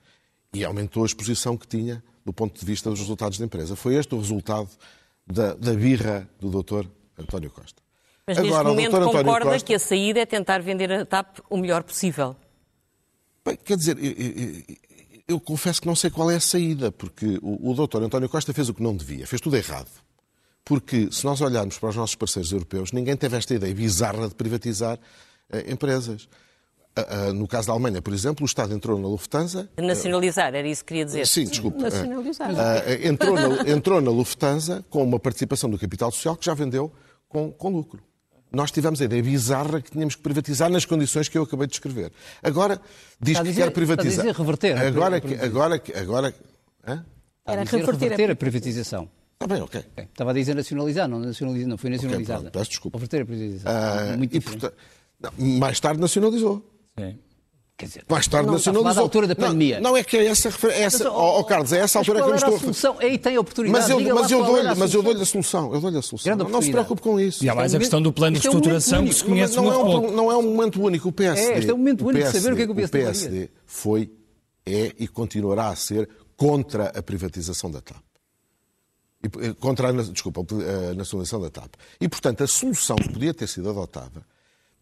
e 0.51 0.65
aumentou 0.65 1.03
a 1.03 1.05
exposição 1.05 1.55
que 1.55 1.67
tinha 1.67 2.03
do 2.25 2.33
ponto 2.33 2.59
de 2.59 2.65
vista 2.65 2.89
dos 2.89 2.99
resultados 2.99 3.37
da 3.37 3.45
empresa. 3.45 3.75
Foi 3.75 3.93
este 3.93 4.15
o 4.15 4.17
resultado 4.17 4.69
da, 5.25 5.53
da 5.53 5.73
birra 5.73 6.29
do 6.39 6.49
doutor 6.49 6.89
António 7.17 7.49
Costa. 7.49 7.81
Mas 8.25 8.37
neste 8.37 8.53
Agora, 8.53 8.69
momento 8.69 8.91
concorda 8.91 9.51
Costa... 9.51 9.65
que 9.65 9.73
a 9.73 9.79
saída 9.79 10.21
é 10.21 10.25
tentar 10.25 10.61
vender 10.61 10.91
a 10.91 11.05
TAP 11.05 11.39
o 11.49 11.57
melhor 11.57 11.83
possível? 11.83 12.35
Bem, 13.45 13.57
quer 13.57 13.75
dizer, 13.75 13.97
eu, 13.97 14.11
eu, 14.11 14.63
eu, 15.27 15.39
confesso 15.39 15.81
que 15.81 15.87
não 15.87 15.95
sei 15.95 16.09
qual 16.09 16.31
é 16.31 16.35
a 16.35 16.39
saída, 16.39 16.91
porque 16.91 17.37
o, 17.41 17.71
o 17.71 17.73
doutor 17.73 18.01
António 18.01 18.29
Costa 18.29 18.53
fez 18.53 18.69
o 18.69 18.73
que 18.73 18.81
não 18.81 18.95
devia, 18.95 19.27
fez 19.27 19.41
tudo 19.41 19.57
errado. 19.57 19.89
Porque 20.63 21.11
se 21.11 21.25
nós 21.25 21.41
olharmos 21.41 21.77
para 21.77 21.89
os 21.89 21.95
nossos 21.97 22.15
parceiros 22.15 22.53
europeus, 22.53 22.93
ninguém 22.93 23.17
teve 23.17 23.35
esta 23.35 23.53
ideia 23.53 23.75
bizarra 23.75 24.29
de 24.29 24.35
privatizar 24.35 24.97
uh, 24.97 25.71
empresas. 25.71 26.29
Uh, 26.95 27.29
uh, 27.29 27.33
no 27.33 27.47
caso 27.47 27.67
da 27.67 27.73
Alemanha, 27.73 28.01
por 28.03 28.13
exemplo, 28.13 28.43
o 28.43 28.45
Estado 28.45 28.73
entrou 28.73 28.99
na 28.99 29.07
Lufthansa. 29.07 29.67
Nacionalizar, 29.77 30.53
era 30.53 30.67
isso 30.67 30.83
que 30.83 30.89
queria 30.89 31.05
dizer. 31.05 31.25
Sim, 31.25 31.45
desculpe. 31.45 31.81
Nacionalizar. 31.81 32.51
entrou, 33.03 33.33
na, 33.33 33.69
entrou 33.69 33.99
na 33.99 34.11
Lufthansa 34.11 34.85
com 34.91 35.03
uma 35.03 35.19
participação 35.19 35.69
do 35.69 35.79
capital 35.79 36.11
social 36.11 36.35
que 36.35 36.45
já 36.45 36.53
vendeu 36.53 36.91
com, 37.27 37.51
com 37.51 37.69
lucro. 37.69 37.99
Nós 38.51 38.69
tivemos 38.69 39.01
a 39.01 39.05
ideia 39.05 39.23
bizarra 39.23 39.81
que 39.81 39.89
tínhamos 39.89 40.15
que 40.15 40.21
privatizar 40.21 40.69
nas 40.69 40.85
condições 40.85 41.27
que 41.27 41.35
eu 41.35 41.41
acabei 41.41 41.65
de 41.65 41.71
descrever. 41.71 42.11
Agora 42.43 42.79
diz 43.19 43.39
dizer, 43.39 43.51
que 43.51 43.61
quer 43.61 43.71
privatizar. 43.71 44.09
Está 44.11 44.21
a 44.21 44.25
dizer 44.25 44.39
reverter. 44.39 44.77
Agora 44.77 45.19
que. 45.19 45.33
Agora, 45.33 45.81
agora, 45.95 46.35
hã? 46.87 47.03
Era 47.43 47.63
reverter, 47.63 47.91
reverter 47.91 48.31
a 48.31 48.35
privatização. 48.35 49.09
Está 49.33 49.47
bem, 49.47 49.63
ok. 49.63 49.81
okay. 49.91 50.03
Estava 50.05 50.29
a 50.29 50.33
dizer 50.35 50.55
nacionalizar, 50.55 51.07
não, 51.07 51.19
nacionalizar, 51.19 51.67
não 51.67 51.77
foi 51.77 51.89
nacionalizada. 51.89 52.39
Okay, 52.41 52.51
peço 52.51 52.69
desculpa. 52.69 52.97
Reverter 52.97 53.23
a 53.23 53.25
privatização. 53.25 53.71
Uh, 53.73 54.17
Muito 54.19 54.37
e, 54.37 54.39
portanto, 54.39 54.73
não, 55.19 55.31
mais 55.57 55.79
tarde 55.79 55.99
nacionalizou. 55.99 56.63
Sim. 56.97 57.19
Quer 57.75 57.87
dizer, 57.87 58.05
mais 58.07 58.27
tarde 58.27 58.45
não, 58.45 58.53
nacionalizou. 58.53 58.93
da 58.93 59.01
altura 59.01 59.27
da 59.27 59.35
pandemia. 59.35 59.81
Não, 59.81 59.91
não 59.91 59.97
é 59.97 60.03
que 60.03 60.15
é 60.15 60.27
essa 60.27 60.49
referência. 60.49 61.11
Oh, 61.11 61.39
oh, 61.39 61.43
Carlos, 61.43 61.73
é 61.73 61.79
essa 61.79 61.97
altura 61.97 62.21
que 62.21 62.29
eu 62.29 62.35
estou 62.35 62.55
a 62.55 62.59
solução? 62.59 62.99
Aí 62.99 63.17
tem 63.17 63.37
oportunidade. 63.37 63.89
Mas 63.89 63.89
eu, 63.89 64.15
mas 64.15 64.31
eu 64.31 64.45
dou-lhe 64.45 64.75
mas 64.75 64.93
eu 64.93 65.01
dou 65.01 65.13
a 65.13 65.25
solução. 65.25 65.73
Eu 65.73 65.81
dou-lhe 65.81 65.97
a 65.97 66.01
solução. 66.01 66.35
Não, 66.35 66.49
não 66.49 66.61
se 66.61 66.71
preocupe 66.71 67.01
com 67.01 67.19
isso. 67.19 67.43
E 67.43 67.49
há 67.49 67.55
mais 67.55 67.73
a 67.73 67.79
questão 67.79 67.99
do 68.01 68.13
plano 68.13 68.37
de 68.37 68.45
estruturação 68.45 69.05
que 69.05 69.13
se 69.13 69.23
conhece 69.23 69.55
não, 69.55 69.63
muito 69.63 69.79
é 69.79 69.83
um, 69.83 69.85
pouco. 69.85 70.11
Não 70.11 70.31
é 70.31 70.37
um 70.37 70.43
momento 70.43 70.81
único. 70.81 71.09
O 71.09 71.11
PSD. 71.11 71.41
É, 71.41 71.57
este 71.57 71.71
é 71.71 71.73
um 71.73 71.77
momento 71.77 72.05
único 72.05 72.25
de 72.25 72.31
saber 72.31 72.53
o 72.53 72.55
que 72.55 72.61
é 72.61 72.65
que 72.65 72.71
o 72.71 72.75
PSD, 72.75 72.99
o 72.99 73.01
PSD 73.01 73.49
foi, 73.65 74.11
é 74.65 74.93
e 74.99 75.07
continuará 75.07 75.69
a 75.69 75.75
ser 75.75 76.07
contra 76.37 76.85
a 76.89 77.01
privatização 77.01 77.71
da 77.71 77.81
TAP. 77.81 78.03
E, 79.23 79.53
contra 79.55 79.89
a, 79.89 79.91
desculpa, 79.91 80.41
a 80.41 80.93
nacionalização 80.93 81.41
da 81.41 81.49
TAP. 81.49 81.73
E, 81.99 82.07
portanto, 82.07 82.43
a 82.43 82.47
solução 82.47 82.95
que 82.97 83.09
podia 83.09 83.33
ter 83.33 83.47
sido 83.47 83.69
adotada 83.69 84.23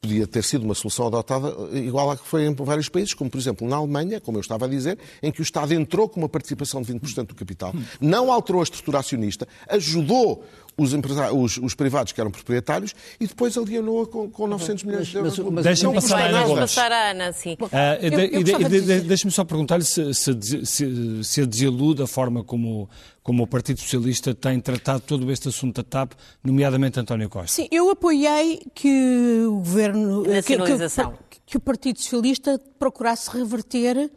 podia 0.02 0.26
ter 0.26 0.44
sido 0.44 0.64
uma 0.64 0.74
solução 0.74 1.06
adotada 1.06 1.56
eh, 1.74 1.78
igual 1.78 2.10
à 2.10 2.18
que 2.18 2.26
foi 2.26 2.48
em 2.48 2.56
vários 2.56 2.90
países, 2.90 3.14
como 3.14 3.30
por 3.30 3.38
exemplo 3.38 3.68
na 3.68 3.76
Alemanha, 3.76 4.20
como 4.20 4.36
eu 4.36 4.42
estava 4.42 4.66
a 4.66 4.68
dizer, 4.68 4.98
em 5.22 5.32
que 5.32 5.42
o 5.42 5.44
Estado 5.44 5.76
entrou 5.76 6.10
com 6.10 6.20
uma 6.20 6.28
participação 6.28 6.82
de 6.82 6.92
20% 6.92 7.28
do 7.28 7.36
capital, 7.36 7.72
não 8.00 8.32
alterou 8.32 8.62
a 8.62 8.64
estrutura 8.64 8.98
acionista, 8.98 9.48
ajudou 9.70 10.44
os, 10.76 10.92
os, 10.94 11.58
os, 11.58 11.76
privados 11.76 12.14
que 12.14 12.20
eram 12.20 12.32
proprietários 12.32 12.96
e 13.20 13.28
depois 13.28 13.56
alienou-a 13.56 14.08
com, 14.08 14.28
com 14.28 14.48
900 14.48 14.84
milhões 14.86 15.08
de 15.08 15.18
euros. 15.18 15.38
Deixa-me 15.64 15.94
passar, 15.94 16.20
a 16.20 16.26
Ana 16.26 16.56
passar 16.56 16.92
a 16.92 17.12
Ana, 17.12 17.34
sim. 17.34 17.56
Uh, 17.62 19.04
Deixa-me 19.06 19.32
só 19.32 19.44
perguntar-lhe 19.44 19.84
se, 19.84 20.14
se, 20.16 20.66
se, 20.66 21.24
se 21.24 21.42
a 21.42 21.46
desilude 21.46 22.02
a 22.02 22.08
forma 22.08 22.44
como, 22.44 22.90
como 23.24 23.44
o 23.44 23.48
Partido 23.48 23.80
Socialista 23.80 24.34
tem 24.34 24.60
tratado 24.60 25.02
todo 25.02 25.32
este 25.32 25.50
assunto 25.50 25.76
da 25.76 25.84
TAP, 25.84 26.14
nomeadamente 26.44 27.00
António 27.00 27.30
Costa. 27.30 27.62
Sim, 27.62 27.68
eu 27.72 27.90
apoiei 27.90 28.66
que 28.74 29.46
o 29.46 29.58
governo... 29.58 30.24
Que, 30.24 30.58
que, 30.58 31.42
que 31.46 31.58
o 31.58 31.60
Partido 31.60 32.00
Socialista 32.00 32.60
procurasse 32.80 33.30
reverter 33.30 34.12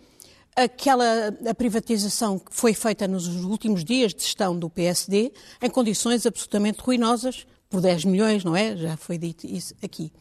aquela 0.57 1.37
a 1.47 1.55
privatização 1.55 2.39
que 2.39 2.55
foi 2.55 2.73
feita 2.73 3.09
nos 3.09 3.27
últimos 3.45 3.85
dias 3.85 4.15
de 4.15 4.23
gestão 4.23 4.57
do 4.57 4.71
PSD 4.71 5.33
em 5.61 5.69
condições 5.69 6.25
absolutamente 6.27 6.81
ruinosas, 6.81 7.47
por 7.69 7.81
10 7.81 8.05
milhões, 8.05 8.45
não 8.45 8.55
é? 8.55 8.77
Já 8.77 8.97
foi 8.97 9.19
dito 9.19 9.47
isso 9.47 9.75
aqui. 9.83 10.13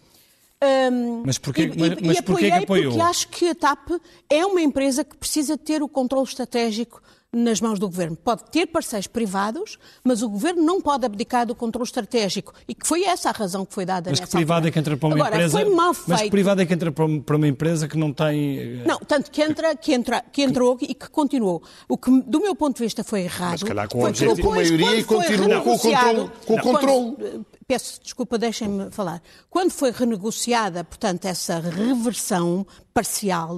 Um, 0.91 1.23
mas 1.25 1.37
porquê, 1.37 1.63
e, 1.63 1.77
mas, 1.77 2.01
mas 2.01 2.21
porquê 2.21 2.49
que 2.49 2.57
apoiou? 2.57 2.93
Porque 2.93 3.01
acho 3.01 3.27
que 3.27 3.49
a 3.49 3.55
TAP 3.55 3.89
é 4.29 4.45
uma 4.45 4.61
empresa 4.61 5.03
que 5.03 5.15
precisa 5.15 5.57
ter 5.57 5.83
o 5.83 5.89
controle 5.89 6.25
estratégico 6.25 7.01
nas 7.33 7.59
mãos 7.59 7.79
do 7.79 7.87
governo. 7.87 8.15
Pode 8.15 8.43
ter 8.51 8.67
parceiros 8.67 9.07
privados, 9.07 9.79
mas 10.03 10.21
o 10.21 10.29
governo 10.29 10.61
não 10.61 10.79
pode 10.79 11.05
abdicar 11.05 11.45
do 11.47 11.55
controle 11.55 11.85
estratégico. 11.85 12.53
E 12.67 12.75
que 12.75 12.87
foi 12.87 13.03
essa 13.03 13.29
a 13.29 13.31
razão 13.31 13.65
que 13.65 13.73
foi 13.73 13.85
dada 13.85 14.11
mas 14.11 14.19
nessa 14.19 14.29
que 14.29 14.37
privado 14.37 14.67
altura. 14.67 14.69
é 14.69 14.71
que 14.71 14.79
entra 14.79 14.97
para 14.97 15.07
uma 15.07 15.15
Agora, 15.15 15.35
empresa. 15.35 15.59
Foi 15.59 15.75
mal 15.75 15.93
feito. 15.93 16.09
Mas 16.09 16.21
que 16.21 16.29
privado 16.29 16.61
é 16.61 16.65
que 16.65 16.73
entra 16.73 16.91
para 16.91 17.35
uma 17.35 17.47
empresa 17.47 17.87
que 17.87 17.97
não 17.97 18.13
tem. 18.13 18.59
Eh, 18.59 18.83
não, 18.85 18.99
tanto 18.99 19.31
que 19.31 19.41
entra, 19.41 19.75
que 19.75 19.93
entra, 19.93 20.23
que 20.31 20.43
entrou 20.43 20.77
e 20.81 20.93
que 20.93 21.09
continuou. 21.09 21.63
O 21.87 21.97
que, 21.97 22.11
do 22.21 22.39
meu 22.39 22.55
ponto 22.55 22.77
de 22.77 22.83
vista, 22.83 23.03
foi 23.03 23.21
errado. 23.21 23.51
Mas 23.51 23.63
calhar 23.63 23.89
com 23.89 24.03
o 24.03 24.07
objetivo 24.07 24.41
com 24.41 24.51
a 24.53 24.55
maioria 24.55 24.95
e 24.95 25.03
continuou 25.03 25.61
com 25.61 25.73
o 25.73 25.79
controle. 25.79 26.31
Com 26.45 26.53
o 26.53 26.61
controle. 26.61 27.15
Quando, 27.15 27.45
peço 27.67 27.99
desculpa, 28.01 28.37
deixem-me 28.37 28.91
falar. 28.91 29.21
Quando 29.49 29.71
foi 29.71 29.91
renegociada, 29.91 30.83
portanto, 30.83 31.25
essa 31.25 31.59
reversão 31.59 32.65
parcial, 32.93 33.57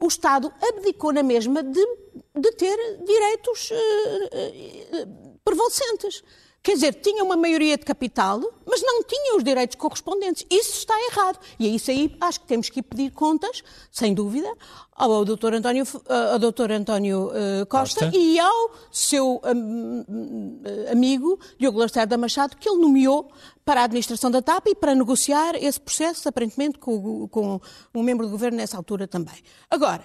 o 0.00 0.08
Estado 0.08 0.52
abdicou 0.62 1.12
na 1.12 1.22
mesma 1.22 1.62
de, 1.62 1.86
de 2.34 2.52
ter 2.52 2.76
direitos 3.04 3.70
uh, 3.70 3.74
uh, 3.74 5.38
prevalecentes. 5.44 6.24
Quer 6.62 6.74
dizer, 6.74 6.94
tinha 6.94 7.24
uma 7.24 7.36
maioria 7.36 7.78
de 7.78 7.86
capital, 7.86 8.38
mas 8.66 8.82
não 8.82 9.02
tinha 9.02 9.34
os 9.34 9.42
direitos 9.42 9.76
correspondentes. 9.76 10.44
Isso 10.50 10.78
está 10.78 10.94
errado. 11.10 11.38
E 11.58 11.66
é 11.66 11.70
isso 11.70 11.90
aí 11.90 12.14
acho 12.20 12.40
que 12.40 12.46
temos 12.46 12.68
que 12.68 12.82
pedir 12.82 13.12
contas, 13.12 13.62
sem 13.90 14.12
dúvida, 14.12 14.52
ao 14.94 15.24
Dr. 15.24 15.54
António, 15.54 15.84
ao 16.30 16.38
Dr. 16.38 16.72
António 16.72 17.28
uh, 17.28 17.64
Costa, 17.66 18.04
Costa, 18.04 18.16
e 18.16 18.38
ao 18.38 18.70
seu 18.92 19.40
um, 19.42 20.60
amigo 20.92 21.40
Diogo 21.58 21.78
Lacerda 21.78 22.18
Machado, 22.18 22.54
que 22.58 22.68
ele 22.68 22.78
nomeou 22.78 23.32
para 23.64 23.80
a 23.80 23.84
administração 23.84 24.30
da 24.30 24.42
TAP 24.42 24.66
e 24.66 24.74
para 24.74 24.94
negociar 24.94 25.54
esse 25.56 25.80
processo, 25.80 26.28
aparentemente, 26.28 26.78
com, 26.78 27.26
com 27.28 27.58
um 27.94 28.02
membro 28.02 28.26
do 28.26 28.32
governo 28.32 28.58
nessa 28.58 28.76
altura 28.76 29.08
também. 29.08 29.36
Agora, 29.70 30.04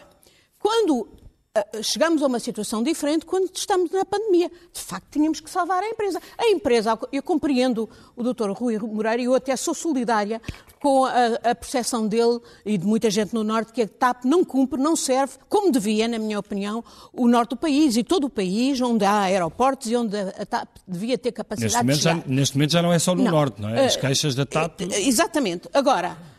quando 0.58 1.06
chegamos 1.82 2.22
a 2.22 2.28
uma 2.28 2.40
situação 2.40 2.84
diferente 2.84 3.26
quando 3.26 3.50
estamos 3.54 3.92
na 3.92 4.04
pandemia. 4.06 4.50
De 4.74 4.82
facto, 4.82 5.08
tínhamos 5.12 5.40
que 5.40 5.50
salvar 5.50 5.82
a 5.82 5.88
empresa. 5.88 6.22
A 6.38 6.48
empresa, 6.48 6.98
eu 7.12 7.24
compreendo 7.24 7.90
o 8.16 8.24
Dr. 8.24 8.52
Rui 8.52 8.78
Moreira 8.80 9.22
e 9.22 9.26
eu 9.26 9.34
até 9.34 9.56
sou 9.56 9.74
solidária 9.74 10.42
com 10.80 11.06
a, 11.06 11.12
a 11.44 11.56
percepção 11.56 12.08
dele 12.08 12.40
e 12.66 12.78
de 12.78 12.86
muita 12.86 13.10
gente 13.10 13.34
no 13.34 13.44
Norte 13.44 13.74
que 13.74 13.82
a 13.82 13.88
TAP 13.88 14.26
não 14.26 14.44
cumpre, 14.44 14.80
não 14.80 14.96
serve, 14.96 15.34
como 15.50 15.72
devia, 15.72 16.08
na 16.08 16.20
minha 16.20 16.38
opinião, 16.38 16.84
o 17.12 17.28
Norte 17.28 17.52
do 17.52 17.58
país 17.58 17.96
e 17.98 18.04
todo 18.04 18.26
o 18.26 18.30
país 18.30 18.80
onde 18.82 19.06
há 19.06 19.22
aeroportos 19.22 19.90
e 19.90 19.96
onde 19.96 20.16
a 20.18 20.46
TAP 20.46 20.70
devia 20.88 21.18
ter 21.18 21.32
capacidade 21.32 21.86
neste 21.86 22.02
de 22.04 22.10
chegar. 22.10 22.22
Já, 22.22 22.24
neste 22.28 22.56
momento 22.56 22.72
já 22.72 22.82
não 22.82 22.94
é 22.94 23.00
só 23.00 23.16
no 23.16 23.24
não. 23.24 23.32
Norte, 23.32 23.62
não 23.62 23.70
é? 23.70 23.86
As 23.86 23.96
queixas 23.96 24.36
da 24.36 24.46
TAP... 24.46 24.82
Exatamente. 24.82 25.70
Agora, 25.74 26.18
eh, 26.20 26.35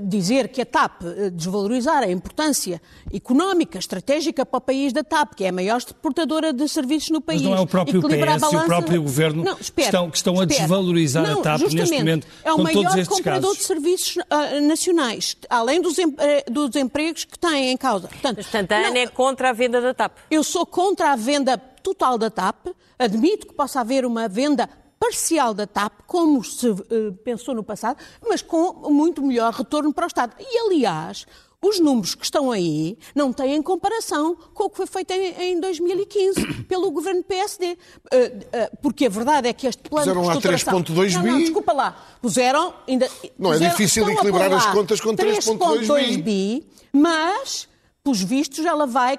dizer 0.00 0.48
que 0.48 0.60
a 0.60 0.66
TAP 0.66 1.02
eh, 1.04 1.30
desvalorizar 1.30 2.02
a 2.02 2.10
importância 2.10 2.82
económica, 3.14 3.78
estratégica 3.78 4.44
para 4.44 4.58
o 4.58 4.60
país 4.60 4.92
da 4.92 5.04
TAP, 5.04 5.34
que 5.36 5.44
é 5.44 5.48
a 5.48 5.52
maior 5.52 5.76
exportadora 5.76 6.52
de 6.52 6.68
serviços 6.68 7.10
no 7.10 7.20
país. 7.20 7.42
Mas 7.42 7.50
não 7.50 7.56
é 7.56 7.60
o 7.60 7.66
próprio 7.66 8.02
PS 8.02 8.16
balança... 8.18 8.52
e 8.52 8.56
o 8.56 8.64
próprio 8.64 9.02
Governo 9.02 9.44
não, 9.44 9.58
espera, 9.58 9.72
que 9.74 9.82
estão, 9.82 10.10
que 10.10 10.16
estão 10.16 10.40
a 10.40 10.44
desvalorizar 10.44 11.22
não, 11.22 11.38
a 11.40 11.42
TAP 11.42 11.60
neste 11.72 11.98
momento 11.98 12.26
é 12.42 12.52
o 12.52 12.56
com 12.56 12.62
maior 12.64 12.82
todos 12.82 12.96
estes 12.96 13.16
comprador 13.16 13.50
casos. 13.50 13.58
de 13.58 13.64
serviços 13.64 14.16
uh, 14.16 14.60
nacionais, 14.66 15.36
além 15.48 15.80
dos, 15.80 15.98
em, 15.98 16.06
uh, 16.06 16.16
dos 16.50 16.74
empregos 16.74 17.24
que 17.24 17.38
têm 17.38 17.70
em 17.70 17.76
causa. 17.76 18.08
Portanto, 18.08 18.36
Portanto 18.36 18.72
a 18.72 18.76
Ana 18.88 18.98
é 18.98 19.06
contra 19.06 19.50
a 19.50 19.52
venda 19.52 19.80
da 19.80 19.94
TAP. 19.94 20.16
Eu 20.28 20.42
sou 20.42 20.66
contra 20.66 21.12
a 21.12 21.16
venda 21.16 21.56
total 21.56 22.18
da 22.18 22.28
TAP, 22.28 22.66
admito 22.98 23.46
que 23.46 23.54
possa 23.54 23.80
haver 23.80 24.04
uma 24.04 24.28
venda 24.28 24.68
parcial 25.00 25.54
da 25.54 25.66
TAP, 25.66 26.02
como 26.06 26.44
se 26.44 26.68
uh, 26.68 26.78
pensou 27.24 27.54
no 27.54 27.64
passado, 27.64 27.96
mas 28.28 28.42
com 28.42 28.90
muito 28.90 29.22
melhor 29.22 29.50
retorno 29.54 29.94
para 29.94 30.04
o 30.04 30.06
Estado. 30.06 30.34
E, 30.38 30.58
aliás, 30.58 31.26
os 31.62 31.80
números 31.80 32.14
que 32.14 32.24
estão 32.24 32.52
aí 32.52 32.98
não 33.14 33.32
têm 33.32 33.62
comparação 33.62 34.36
com 34.52 34.64
o 34.64 34.70
que 34.70 34.76
foi 34.76 34.86
feito 34.86 35.10
em, 35.12 35.52
em 35.52 35.60
2015 35.60 36.64
pelo 36.68 36.90
governo 36.90 37.24
PSD. 37.24 37.72
Uh, 37.72 37.76
uh, 37.76 38.76
porque 38.82 39.06
a 39.06 39.08
verdade 39.08 39.48
é 39.48 39.54
que 39.54 39.66
este 39.66 39.82
plano 39.88 40.14
Puseram 40.14 40.38
de 40.38 40.46
lá 40.46 40.52
3,2 40.52 41.12
não, 41.14 41.22
bi. 41.22 41.30
Não, 41.30 41.38
desculpa 41.38 41.72
lá. 41.72 42.06
Puseram... 42.20 42.74
Ainda, 42.86 43.08
não 43.38 43.50
puseram, 43.50 43.66
é 43.66 43.70
difícil 43.70 44.10
equilibrar 44.10 44.52
as 44.52 44.66
contas 44.66 45.00
com 45.00 45.16
3,2 45.16 46.22
bi. 46.22 46.66
Mas, 46.92 47.66
pelos 48.04 48.20
vistos, 48.20 48.66
ela 48.66 48.86
vai, 48.86 49.18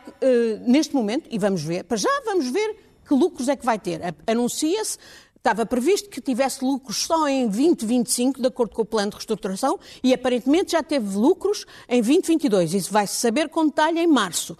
neste 0.68 0.94
momento, 0.94 1.28
e 1.32 1.40
vamos 1.40 1.64
ver, 1.64 1.86
para 1.86 1.98
já 1.98 2.22
vamos 2.26 2.50
ver 2.50 2.76
que 3.08 3.14
lucros 3.16 3.48
é 3.48 3.56
que 3.56 3.66
vai 3.66 3.80
ter. 3.80 4.02
Anuncia-se 4.28 4.98
Estava 5.42 5.66
previsto 5.66 6.08
que 6.08 6.22
tivesse 6.22 6.64
lucros 6.64 6.98
só 6.98 7.28
em 7.28 7.48
2025, 7.48 8.40
de 8.40 8.48
acordo 8.48 8.76
com 8.76 8.84
o 8.84 8.86
plano 8.86 9.10
de 9.10 9.16
reestruturação, 9.16 9.80
e 10.04 10.14
aparentemente 10.14 10.74
já 10.74 10.84
teve 10.84 11.18
lucros 11.18 11.66
em 11.90 12.00
2022. 12.00 12.76
Isso 12.76 12.94
vai-se 12.94 13.16
saber 13.16 13.50
com 13.50 13.66
detalhe 13.66 14.00
em 14.00 14.06
março. 14.06 14.56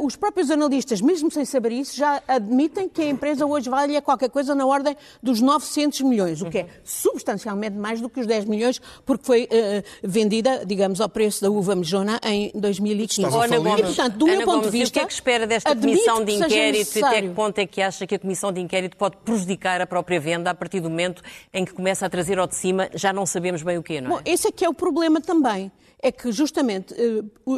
Os 0.00 0.14
próprios 0.14 0.48
analistas, 0.48 1.00
mesmo 1.00 1.28
sem 1.28 1.44
saber 1.44 1.72
isso, 1.72 1.96
já 1.96 2.22
admitem 2.28 2.88
que 2.88 3.02
a 3.02 3.08
empresa 3.08 3.44
hoje 3.44 3.68
vale 3.68 4.00
qualquer 4.00 4.30
coisa 4.30 4.54
na 4.54 4.64
ordem 4.64 4.96
dos 5.20 5.40
900 5.40 6.02
milhões, 6.02 6.40
o 6.40 6.48
que 6.48 6.58
é 6.58 6.66
substancialmente 6.84 7.76
mais 7.76 8.00
do 8.00 8.08
que 8.08 8.20
os 8.20 8.26
10 8.26 8.44
milhões, 8.44 8.80
porque 9.04 9.24
foi 9.24 9.44
uh, 9.44 9.82
vendida, 10.02 10.64
digamos, 10.64 11.00
ao 11.00 11.08
preço 11.08 11.42
da 11.42 11.50
uva 11.50 11.74
mejona 11.74 12.20
em 12.24 12.52
2015. 12.54 13.24
Ana 13.36 13.58
Gomes, 13.58 13.80
e, 13.80 13.82
portanto, 13.82 14.16
do 14.16 14.26
Ana 14.26 14.36
meu 14.36 14.46
ponto 14.46 14.56
Gomes, 14.56 14.70
de 14.72 14.78
vista, 14.78 14.90
o 14.90 14.92
que 14.92 15.04
é 15.04 15.06
que 15.06 15.12
espera 15.12 15.46
desta 15.46 15.74
comissão 15.74 16.24
de 16.24 16.32
inquérito 16.34 16.98
e 16.98 17.04
até 17.04 17.22
que 17.22 17.28
ponto 17.30 17.58
é 17.58 17.66
que 17.66 17.82
acha 17.82 18.06
que 18.06 18.14
a 18.14 18.18
comissão 18.18 18.52
de 18.52 18.60
inquérito 18.60 18.96
pode 18.96 19.16
prejudicar 19.18 19.80
a 19.80 19.86
própria 19.86 20.20
venda 20.20 20.50
a 20.50 20.54
partir 20.54 20.78
do 20.78 20.88
momento 20.88 21.22
em 21.52 21.64
que 21.64 21.72
começa 21.72 22.06
a 22.06 22.08
trazer 22.08 22.38
ao 22.38 22.46
de 22.46 22.54
cima, 22.54 22.88
já 22.94 23.12
não 23.12 23.26
sabemos 23.26 23.62
bem 23.64 23.78
o 23.78 23.82
que, 23.82 24.00
não 24.00 24.10
é? 24.10 24.14
Bom, 24.14 24.20
esse 24.24 24.46
é 24.46 24.52
que 24.52 24.64
é 24.64 24.68
o 24.68 24.74
problema 24.74 25.20
também. 25.20 25.72
É 26.00 26.12
que, 26.12 26.30
justamente, 26.30 26.94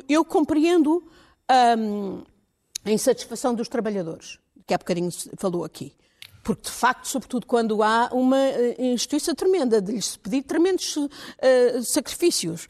eu 0.08 0.24
compreendo 0.24 1.04
um, 1.78 2.22
a 2.84 2.90
insatisfação 2.90 3.54
dos 3.54 3.68
trabalhadores, 3.68 4.38
que 4.66 4.74
há 4.74 4.78
bocadinho 4.78 5.10
falou 5.36 5.64
aqui. 5.64 5.92
Porque, 6.42 6.62
de 6.62 6.70
facto, 6.70 7.06
sobretudo 7.06 7.46
quando 7.46 7.82
há 7.82 8.08
uma 8.12 8.38
injustiça 8.78 9.34
tremenda, 9.34 9.80
de 9.80 9.92
lhes 9.92 10.16
pedir 10.16 10.42
tremendos 10.42 10.96
uh, 10.96 11.10
sacrifícios 11.84 12.66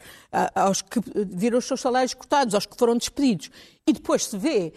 aos 0.53 0.81
que 0.81 0.99
viram 1.15 1.57
os 1.57 1.65
seus 1.65 1.79
salários 1.79 2.13
cortados, 2.13 2.53
aos 2.53 2.65
que 2.65 2.75
foram 2.77 2.97
despedidos, 2.97 3.49
e 3.87 3.93
depois 3.93 4.25
se 4.25 4.37
vê 4.37 4.73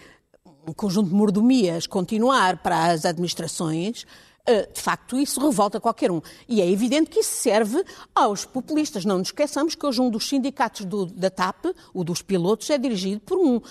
um 0.67 0.73
conjunto 0.73 1.09
de 1.09 1.15
mordomias 1.15 1.87
continuar 1.87 2.59
para 2.59 2.93
as 2.93 3.05
administrações, 3.05 4.07
de 4.47 4.81
facto, 4.81 5.19
isso 5.19 5.41
revolta 5.41 5.81
qualquer 5.81 6.11
um. 6.11 6.21
E 6.47 6.61
é 6.61 6.71
evidente 6.71 7.09
que 7.09 7.21
isso 7.21 7.35
serve 7.35 7.83
aos 8.15 8.45
populistas. 8.45 9.05
Não 9.05 9.19
nos 9.19 9.29
esqueçamos 9.29 9.75
que 9.75 9.87
hoje 9.87 10.03
um 10.03 10.11
dos 10.11 10.29
sindicatos 10.29 10.85
do, 10.85 11.07
da 11.07 11.31
TAP, 11.31 11.67
o 11.95 12.05
dos 12.05 12.21
pilotos, 12.21 12.69
é 12.69 12.77
dirigido 12.77 13.21
por 13.21 13.39
um, 13.39 13.57
uh, 13.57 13.63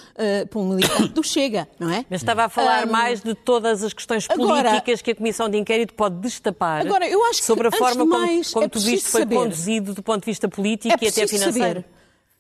por 0.49 0.59
um 0.59 0.69
militante 0.69 1.09
do 1.09 1.23
Chega, 1.23 1.67
não 1.79 1.89
é? 1.91 2.05
Mas 2.09 2.21
estava 2.21 2.45
a 2.45 2.49
falar 2.49 2.87
um, 2.87 2.91
mais 2.91 3.21
de 3.21 3.35
todas 3.35 3.83
as 3.83 3.93
questões 3.93 4.27
agora, 4.29 4.69
políticas 4.69 5.01
que 5.01 5.11
a 5.11 5.15
Comissão 5.15 5.47
de 5.47 5.57
Inquérito 5.57 5.93
pode 5.93 6.15
destapar 6.15 6.85
agora, 6.85 7.07
eu 7.07 7.23
acho 7.25 7.39
que, 7.39 7.45
sobre 7.45 7.67
a 7.67 7.71
forma 7.71 8.05
mais, 8.05 8.51
como, 8.51 8.53
como 8.53 8.65
é 8.65 8.69
tu 8.69 8.79
viste 8.79 9.09
foi 9.09 9.21
saber. 9.21 9.35
conduzido 9.35 9.93
do 9.93 10.01
ponto 10.01 10.21
de 10.21 10.25
vista 10.25 10.47
político 10.47 10.93
é 10.93 11.05
e 11.05 11.07
até 11.07 11.27
financeiro. 11.27 11.81
Saber. 11.81 11.85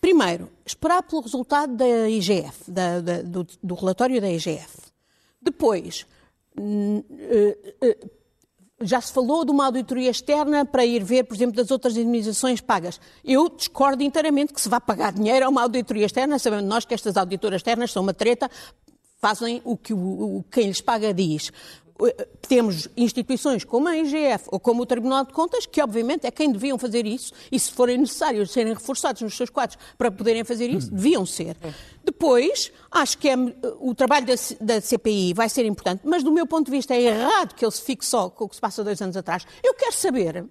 Primeiro, 0.01 0.49
esperar 0.65 1.01
pelo 1.03 1.21
resultado 1.21 1.75
da 1.75 2.09
IGF, 2.09 2.69
da, 2.69 2.99
da, 2.99 3.21
do, 3.21 3.47
do 3.61 3.75
relatório 3.75 4.19
da 4.19 4.29
IGF. 4.29 4.91
Depois, 5.41 6.05
uh, 6.57 6.97
uh, 6.99 8.09
já 8.83 9.01
se 9.01 9.11
falou 9.11 9.43
de 9.43 9.51
uma 9.51 9.65
auditoria 9.65 10.09
externa 10.09 10.65
para 10.65 10.85
ir 10.85 11.03
ver, 11.03 11.23
por 11.23 11.35
exemplo, 11.35 11.55
das 11.55 11.71
outras 11.71 11.95
indemnizações 11.95 12.61
pagas. 12.61 12.99
Eu 13.23 13.49
discordo 13.49 14.03
inteiramente 14.03 14.53
que 14.53 14.61
se 14.61 14.69
vá 14.69 14.79
pagar 14.79 15.13
dinheiro 15.13 15.45
a 15.45 15.49
uma 15.49 15.61
auditoria 15.61 16.05
externa, 16.05 16.37
sabendo 16.37 16.67
nós 16.67 16.85
que 16.85 16.93
estas 16.93 17.17
auditoras 17.17 17.59
externas 17.59 17.91
são 17.91 18.03
uma 18.03 18.13
treta, 18.13 18.49
fazem 19.19 19.61
o 19.63 19.77
que 19.77 19.93
o, 19.93 20.43
quem 20.51 20.67
lhes 20.67 20.81
paga 20.81 21.13
diz. 21.13 21.51
Temos 22.47 22.87
instituições 22.97 23.63
como 23.63 23.87
a 23.87 23.97
IGF 23.97 24.45
ou 24.47 24.59
como 24.59 24.81
o 24.81 24.85
Tribunal 24.85 25.25
de 25.25 25.31
Contas, 25.31 25.65
que 25.65 25.81
obviamente 25.81 26.25
é 26.25 26.31
quem 26.31 26.51
deviam 26.51 26.77
fazer 26.77 27.05
isso, 27.05 27.33
e 27.51 27.59
se 27.59 27.71
forem 27.71 27.97
necessários 27.97 28.51
serem 28.51 28.73
reforçados 28.73 29.21
nos 29.21 29.35
seus 29.37 29.49
quadros 29.49 29.77
para 29.97 30.11
poderem 30.11 30.43
fazer 30.43 30.69
isso, 30.69 30.91
deviam 30.91 31.25
ser. 31.25 31.55
Depois, 32.03 32.71
acho 32.91 33.17
que 33.17 33.29
é, 33.29 33.35
o 33.79 33.95
trabalho 33.95 34.25
da, 34.25 34.33
da, 34.59 34.81
CPI 34.81 35.33
vai 35.33 35.47
ser 35.47 35.65
importante, 35.65 36.01
mas 36.03 36.23
do 36.23 36.31
meu 36.31 36.45
ponto 36.45 36.65
de 36.65 36.71
vista 36.71 36.93
é 36.93 37.01
errado 37.01 37.55
que 37.55 37.63
ele 37.63 37.71
se 37.71 37.81
fique 37.81 38.05
só 38.05 38.29
com 38.29 38.45
o 38.45 38.49
que 38.49 38.55
se 38.55 38.61
passa 38.61 38.83
dois 38.83 39.01
anos 39.01 39.15
atrás. 39.15 39.45
Eu 39.63 39.73
quero 39.73 39.93
saber 39.93 40.45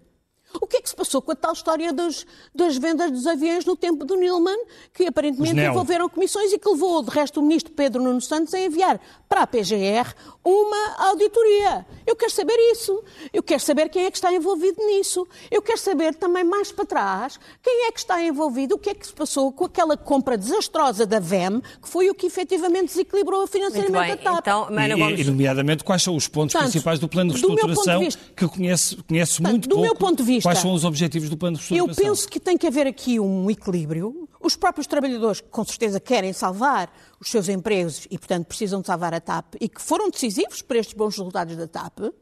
o 0.60 0.66
que 0.66 0.76
é 0.76 0.80
que 0.82 0.88
se 0.88 0.96
passou 0.96 1.22
com 1.22 1.32
a 1.32 1.34
tal 1.34 1.52
história 1.52 1.92
dos, 1.92 2.26
das 2.54 2.76
vendas 2.76 3.10
dos 3.10 3.26
aviões 3.26 3.64
no 3.64 3.76
tempo 3.76 4.04
do 4.04 4.16
Nilman, 4.16 4.58
que 4.92 5.06
aparentemente 5.06 5.58
envolveram 5.58 6.08
comissões 6.08 6.52
e 6.52 6.58
que 6.58 6.68
levou, 6.68 7.02
de 7.02 7.10
resto, 7.10 7.40
o 7.40 7.42
ministro 7.42 7.72
Pedro 7.72 8.02
Nuno 8.02 8.20
Santos 8.20 8.52
a 8.54 8.60
enviar 8.60 9.00
para 9.32 9.44
a 9.44 9.46
PGR 9.46 10.14
uma 10.44 11.08
auditoria. 11.08 11.86
Eu 12.06 12.14
quero 12.14 12.30
saber 12.30 12.52
isso. 12.70 13.02
Eu 13.32 13.42
quero 13.42 13.62
saber 13.62 13.88
quem 13.88 14.04
é 14.04 14.10
que 14.10 14.18
está 14.18 14.30
envolvido 14.30 14.76
nisso. 14.84 15.26
Eu 15.50 15.62
quero 15.62 15.78
saber 15.78 16.14
também 16.14 16.44
mais 16.44 16.70
para 16.70 16.84
trás 16.84 17.40
quem 17.62 17.86
é 17.86 17.92
que 17.92 18.00
está 18.00 18.22
envolvido, 18.22 18.74
o 18.74 18.78
que 18.78 18.90
é 18.90 18.94
que 18.94 19.06
se 19.06 19.12
passou 19.14 19.50
com 19.50 19.64
aquela 19.64 19.96
compra 19.96 20.36
desastrosa 20.36 21.06
da 21.06 21.18
VEM, 21.18 21.62
que 21.80 21.88
foi 21.88 22.10
o 22.10 22.14
que 22.14 22.26
efetivamente 22.26 22.88
desequilibrou 22.88 23.46
financeiramente 23.46 24.12
a 24.12 24.16
TAP. 24.18 24.38
Então, 24.40 24.68
e, 24.70 24.94
Gomes... 24.96 25.20
e, 25.20 25.24
nomeadamente, 25.24 25.82
quais 25.82 26.02
são 26.02 26.14
os 26.14 26.28
pontos 26.28 26.52
Portanto, 26.52 26.70
principais 26.70 26.98
do 26.98 27.08
plano 27.08 27.32
de 27.32 27.40
reestruturação 27.40 28.00
vista, 28.00 28.20
que 28.36 28.48
conhece, 28.48 28.96
conhece 28.96 29.36
portanto, 29.38 29.50
muito 29.50 29.68
do 29.68 29.76
pouco? 29.76 29.82
meu 29.82 29.94
ponto 29.94 30.16
de 30.18 30.24
vista, 30.24 30.46
quais 30.46 30.58
são 30.58 30.74
os 30.74 30.84
objetivos 30.84 31.30
do 31.30 31.38
plano 31.38 31.56
de 31.56 31.62
Eu 31.62 31.86
reestruturação? 31.86 32.04
penso 32.04 32.28
que 32.28 32.38
tem 32.38 32.58
que 32.58 32.66
haver 32.66 32.86
aqui 32.86 33.18
um 33.18 33.50
equilíbrio. 33.50 34.28
Os 34.42 34.56
próprios 34.56 34.86
trabalhadores, 34.86 35.40
que 35.40 35.48
com 35.48 35.64
certeza 35.64 36.00
querem 36.00 36.32
salvar 36.32 36.92
os 37.20 37.30
seus 37.30 37.48
empregos 37.48 38.06
e, 38.10 38.18
portanto, 38.18 38.46
precisam 38.46 38.80
de 38.80 38.86
salvar 38.88 39.14
a 39.14 39.20
TAP 39.20 39.54
e 39.60 39.68
que 39.68 39.80
foram 39.80 40.10
decisivos 40.10 40.62
para 40.62 40.78
estes 40.78 40.94
bons 40.94 41.16
resultados 41.16 41.56
da 41.56 41.68
TAP, 41.68 42.12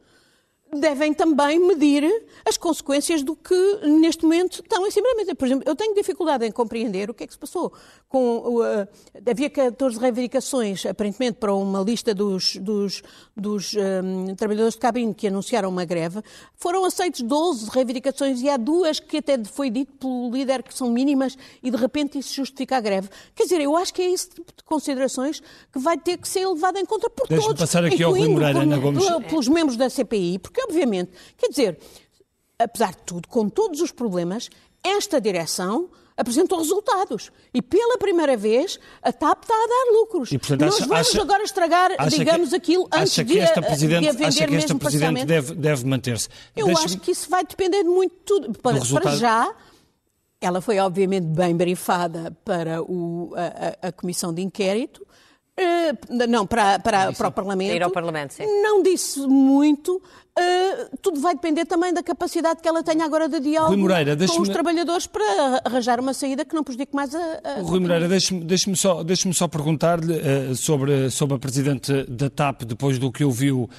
devem 0.78 1.12
também 1.12 1.58
medir 1.58 2.04
as 2.46 2.56
consequências 2.56 3.22
do 3.22 3.34
que 3.34 3.54
neste 3.82 4.22
momento 4.22 4.60
estão 4.60 4.86
em 4.86 4.90
cima 4.90 5.08
da 5.08 5.14
mesa. 5.16 5.34
Por 5.34 5.46
exemplo, 5.46 5.64
eu 5.66 5.74
tenho 5.74 5.94
dificuldade 5.94 6.46
em 6.46 6.52
compreender 6.52 7.10
o 7.10 7.14
que 7.14 7.24
é 7.24 7.26
que 7.26 7.32
se 7.32 7.38
passou. 7.38 7.72
Com, 8.10 8.58
uh, 8.58 8.88
havia 9.24 9.48
14 9.48 9.96
reivindicações, 9.96 10.84
aparentemente, 10.84 11.38
para 11.38 11.54
uma 11.54 11.80
lista 11.80 12.12
dos, 12.12 12.56
dos, 12.56 13.04
dos 13.36 13.72
um, 13.72 14.34
trabalhadores 14.34 14.74
de 14.74 14.80
cabine 14.80 15.14
que 15.14 15.28
anunciaram 15.28 15.68
uma 15.68 15.84
greve. 15.84 16.20
Foram 16.56 16.84
aceitos 16.84 17.22
12 17.22 17.70
reivindicações 17.70 18.42
e 18.42 18.48
há 18.48 18.56
duas 18.56 18.98
que 18.98 19.18
até 19.18 19.42
foi 19.44 19.70
dito 19.70 19.92
pelo 19.92 20.28
líder 20.28 20.64
que 20.64 20.74
são 20.74 20.90
mínimas 20.90 21.38
e, 21.62 21.70
de 21.70 21.76
repente, 21.76 22.18
isso 22.18 22.34
justifica 22.34 22.78
a 22.78 22.80
greve. 22.80 23.08
Quer 23.32 23.44
dizer, 23.44 23.60
eu 23.60 23.76
acho 23.76 23.94
que 23.94 24.02
é 24.02 24.10
esse 24.10 24.28
tipo 24.28 24.52
de 24.56 24.64
considerações 24.64 25.40
que 25.72 25.78
vai 25.78 25.96
ter 25.96 26.16
que 26.16 26.28
ser 26.28 26.44
levado 26.48 26.78
em 26.78 26.84
conta 26.84 27.08
por 27.08 27.28
Deixa-me 27.28 27.46
todos, 27.46 27.60
passar 27.60 27.84
aqui 27.84 28.02
ao 28.02 28.10
Rui 28.10 28.26
Moreira, 28.26 28.62
Ana 28.62 28.76
Gomes. 28.76 29.04
pelos 29.28 29.46
membros 29.46 29.76
da 29.76 29.88
CPI, 29.88 30.40
porque 30.40 30.60
obviamente, 30.60 31.12
quer 31.38 31.48
dizer, 31.48 31.78
apesar 32.58 32.90
de 32.90 33.02
tudo, 33.06 33.28
com 33.28 33.48
todos 33.48 33.80
os 33.80 33.92
problemas, 33.92 34.50
esta 34.82 35.20
direção 35.20 35.88
apresentou 36.20 36.58
resultados. 36.58 37.32
E 37.52 37.60
pela 37.62 37.96
primeira 37.98 38.36
vez 38.36 38.78
a 39.02 39.12
TAP 39.12 39.42
está 39.42 39.54
a 39.54 39.66
dar 39.66 39.92
lucros. 39.98 40.30
E, 40.30 40.38
portanto, 40.38 40.60
Nós 40.60 40.74
acha- 40.76 40.86
vamos 40.86 41.08
acha- 41.08 41.22
agora 41.22 41.42
estragar, 41.42 41.90
digamos, 42.08 42.50
que, 42.50 42.56
aquilo 42.56 42.84
antes 42.92 43.12
acha 43.12 43.24
de, 43.24 43.32
que 43.34 43.38
esta 43.40 43.60
a- 43.60 43.62
de 43.62 43.68
presidente, 43.68 44.08
a 44.08 44.12
vender 44.12 44.24
acha 44.26 44.36
que 44.38 44.42
esta 44.44 44.74
mesmo 44.74 44.78
presidente 44.78 45.24
deve, 45.24 45.54
deve 45.54 45.86
manter-se. 45.86 46.28
Eu 46.56 46.68
acho 46.76 46.98
que 47.00 47.10
isso 47.10 47.28
vai 47.30 47.44
depender 47.44 47.82
de 47.82 47.88
muito 47.88 48.12
de 48.14 48.20
tudo. 48.24 48.58
Para, 48.58 48.72
resultado- 48.78 49.02
para 49.02 49.16
já, 49.16 49.54
ela 50.40 50.60
foi 50.60 50.78
obviamente 50.78 51.26
bem 51.26 51.56
brifada 51.56 52.36
para 52.44 52.82
o- 52.82 53.32
a, 53.36 53.86
a- 53.86 53.88
a 53.88 53.92
comissão 53.92 54.32
de 54.32 54.42
inquérito. 54.42 55.06
Eh, 55.56 55.92
não, 56.26 56.46
para, 56.46 56.78
para, 56.78 57.12
para 57.12 57.28
o 57.28 57.32
Parlamento. 57.32 57.74
Ir 57.74 57.82
ao 57.82 57.90
Parlamento, 57.90 58.32
sim. 58.32 58.44
Não 58.62 58.82
disse 58.82 59.20
muito. 59.20 60.00
Uh, 60.40 60.96
tudo 61.02 61.20
vai 61.20 61.34
depender 61.34 61.66
também 61.66 61.92
da 61.92 62.02
capacidade 62.02 62.62
que 62.62 62.68
ela 62.68 62.82
tenha 62.82 63.04
agora 63.04 63.28
de 63.28 63.40
diálogo 63.40 63.76
Moreira, 63.76 64.16
com 64.16 64.40
os 64.40 64.48
trabalhadores 64.48 65.06
para 65.06 65.60
arranjar 65.64 66.00
uma 66.00 66.14
saída 66.14 66.44
que 66.44 66.54
não 66.54 66.64
prejudique 66.64 66.94
mais 66.94 67.14
a. 67.14 67.18
a... 67.44 67.60
Rui 67.60 67.80
Moreira, 67.80 68.08
deixe-me 68.08 68.42
deixe 68.44 68.74
só, 68.74 69.02
deixe 69.02 69.30
só 69.34 69.46
perguntar-lhe 69.46 70.14
uh, 70.14 70.56
sobre, 70.56 71.10
sobre 71.10 71.36
a 71.36 71.38
Presidente 71.38 72.04
da 72.04 72.30
TAP, 72.30 72.62
depois 72.62 72.98
do 72.98 73.12
que 73.12 73.22
ouviu 73.22 73.64
uh, 73.64 73.70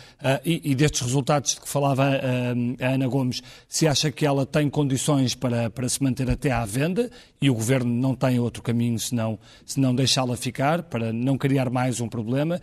e, 0.46 0.72
e, 0.72 0.76
destes 0.76 1.02
resultados 1.02 1.56
de 1.56 1.62
que 1.62 1.68
falava 1.68 2.04
a 2.04 2.88
Ana 2.88 3.08
Gomes, 3.08 3.42
se 3.68 3.88
acha 3.88 4.12
que 4.12 4.26
ela 4.26 4.46
tem 4.46 4.70
condições 4.70 5.34
para, 5.34 5.70
para 5.70 5.90
se 5.90 6.04
manter 6.04 6.30
até 6.30 6.52
à 6.52 6.64
venda 6.66 7.10
e 7.42 7.50
o 7.50 7.54
Governo 7.56 7.92
não 7.92 8.14
tem 8.14 8.40
outro 8.40 8.62
caminho 8.62 9.00
senão, 9.00 9.40
senão 9.66 9.96
deixá-la 9.96 10.38
ficar, 10.38 10.84
para 10.84 11.12
não 11.12 11.38
criar 11.38 11.70
mais 11.70 12.00
um 12.00 12.08
problema. 12.08 12.62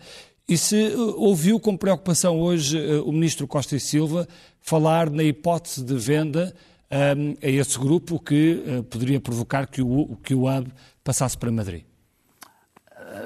E 0.49 0.57
se 0.57 0.93
eh, 0.93 0.97
ouviu 1.15 1.59
com 1.59 1.77
preocupação 1.77 2.39
hoje 2.41 2.75
eh, 2.75 2.97
o 3.01 3.11
ministro 3.11 3.47
Costa 3.47 3.75
e 3.75 3.79
Silva 3.79 4.27
falar 4.59 5.07
na 5.07 5.21
hipótese 5.21 5.83
de 5.83 5.93
venda 5.93 6.51
um, 6.91 6.95
ehm, 6.95 7.35
a 7.43 7.47
esse 7.47 7.77
grupo 7.77 8.19
que 8.19 8.63
uh, 8.65 8.83
poderia 8.85 9.21
provocar 9.21 9.67
que 9.67 9.79
o, 9.79 10.17
que 10.23 10.33
o 10.33 10.49
hub 10.49 10.73
passasse 11.03 11.37
para 11.37 11.51
Madrid? 11.51 11.83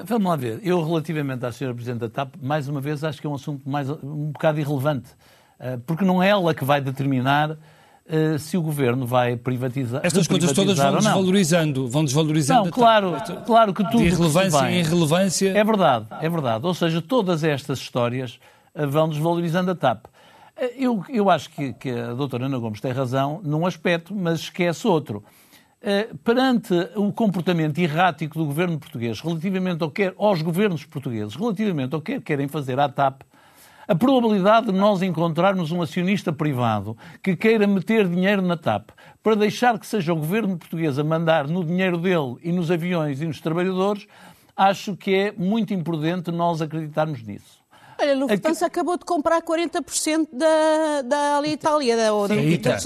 Vamos 0.04 0.28
lá 0.28 0.36
ver. 0.36 0.60
Eu, 0.62 0.84
relativamente 0.84 1.46
à 1.46 1.50
senhora 1.50 1.74
Presidente 1.74 2.00
da 2.00 2.10
TAP, 2.10 2.34
mais 2.42 2.68
uma 2.68 2.82
vez 2.82 3.02
acho 3.02 3.22
que 3.22 3.26
é 3.26 3.30
um 3.30 3.36
assunto 3.36 3.66
mais, 3.66 3.88
um 3.88 4.30
bocado 4.30 4.60
irrelevante. 4.60 5.08
Porque 5.86 6.04
não 6.04 6.22
é 6.22 6.28
ela 6.28 6.54
que 6.54 6.64
vai 6.64 6.80
determinar 6.80 7.56
Uh, 8.06 8.38
se 8.38 8.54
o 8.54 8.60
governo 8.60 9.06
vai 9.06 9.34
privatizar. 9.34 10.02
Estas 10.04 10.28
coisas 10.28 10.52
todas 10.52 10.76
vão 10.76 10.96
desvalorizando, 10.96 11.88
vão 11.88 12.04
desvalorizando. 12.04 12.64
Não, 12.64 12.70
claro, 12.70 13.14
claro 13.46 13.72
que 13.72 13.82
tudo. 13.84 13.96
De 13.96 14.08
irrelevância 14.08 14.70
em 14.70 14.80
irrelevância. 14.80 15.56
É 15.56 15.64
verdade, 15.64 16.06
é 16.20 16.28
verdade. 16.28 16.66
Ou 16.66 16.74
seja, 16.74 17.00
todas 17.00 17.42
estas 17.42 17.78
histórias 17.78 18.38
uh, 18.74 18.86
vão 18.86 19.08
desvalorizando 19.08 19.70
a 19.70 19.74
TAP. 19.74 20.04
Uh, 20.04 20.64
eu, 20.76 21.04
eu 21.08 21.30
acho 21.30 21.48
que, 21.48 21.72
que, 21.72 21.90
a 21.90 22.12
doutora 22.12 22.44
Ana 22.44 22.58
Gomes 22.58 22.78
tem 22.78 22.92
razão 22.92 23.40
num 23.42 23.64
aspecto, 23.64 24.14
mas 24.14 24.40
esquece 24.40 24.86
outro. 24.86 25.24
perante 26.22 26.74
o 26.96 27.10
comportamento 27.10 27.78
errático 27.78 28.38
do 28.38 28.44
governo 28.44 28.78
português 28.78 29.18
relativamente 29.18 29.82
ao 29.82 29.90
que, 29.90 30.12
aos 30.18 30.42
governos 30.42 30.84
portugueses, 30.84 31.34
relativamente 31.36 31.94
ao 31.94 32.02
que 32.02 32.20
querem 32.20 32.48
fazer 32.48 32.78
à 32.78 32.86
TAP, 32.86 33.22
a 33.86 33.94
probabilidade 33.94 34.66
de 34.66 34.72
nós 34.72 35.02
encontrarmos 35.02 35.70
um 35.72 35.82
acionista 35.82 36.32
privado 36.32 36.96
que 37.22 37.36
queira 37.36 37.66
meter 37.66 38.08
dinheiro 38.08 38.42
na 38.42 38.56
TAP 38.56 38.90
para 39.22 39.34
deixar 39.34 39.78
que 39.78 39.86
seja 39.86 40.12
o 40.12 40.16
governo 40.16 40.56
português 40.56 40.98
a 40.98 41.04
mandar 41.04 41.46
no 41.48 41.64
dinheiro 41.64 41.98
dele 41.98 42.36
e 42.42 42.52
nos 42.52 42.70
aviões 42.70 43.20
e 43.20 43.26
nos 43.26 43.40
trabalhadores, 43.40 44.06
acho 44.56 44.96
que 44.96 45.14
é 45.14 45.32
muito 45.32 45.74
imprudente 45.74 46.30
nós 46.30 46.62
acreditarmos 46.62 47.22
nisso. 47.22 47.62
Olha, 48.00 48.12
a 48.12 48.16
Lufthansa 48.16 48.66
Aqui... 48.66 48.78
acabou 48.78 48.98
de 48.98 49.04
comprar 49.04 49.40
40% 49.42 50.28
da, 50.32 51.02
da 51.02 51.36
Alitalia, 51.36 51.96
da, 51.96 52.02
da, 52.10 52.10
da, 52.10 52.34
da, 52.34 52.78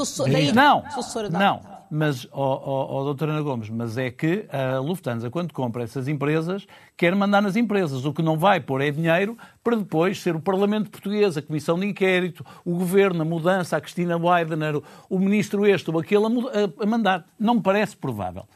da, 1.28 1.38
Não, 1.38 1.60
não 1.62 1.77
mas, 1.90 2.26
ó 2.32 3.00
oh, 3.00 3.04
doutora 3.04 3.32
Ana 3.32 3.42
Gomes, 3.42 3.70
mas 3.70 3.96
é 3.96 4.10
que 4.10 4.46
a 4.50 4.78
Lufthansa, 4.78 5.30
quando 5.30 5.52
compra 5.52 5.82
essas 5.82 6.08
empresas, 6.08 6.66
quer 6.96 7.14
mandar 7.14 7.40
nas 7.40 7.56
empresas. 7.56 8.04
O 8.04 8.12
que 8.12 8.22
não 8.22 8.36
vai 8.36 8.60
pôr 8.60 8.80
é 8.80 8.90
dinheiro 8.90 9.36
para 9.62 9.76
depois 9.76 10.20
ser 10.20 10.36
o 10.36 10.40
Parlamento 10.40 10.90
Português, 10.90 11.36
a 11.36 11.42
Comissão 11.42 11.78
de 11.78 11.86
Inquérito, 11.86 12.44
o 12.64 12.76
Governo, 12.76 13.22
a 13.22 13.24
mudança, 13.24 13.76
a 13.76 13.80
Cristina 13.80 14.16
Weidener, 14.16 14.80
o 15.08 15.18
Ministro 15.18 15.66
este 15.66 15.90
ou 15.90 15.98
aquele 15.98 16.24
a, 16.24 16.82
a 16.82 16.86
mandar. 16.86 17.24
Não 17.38 17.54
me 17.54 17.62
parece 17.62 17.96
provável. 17.96 18.46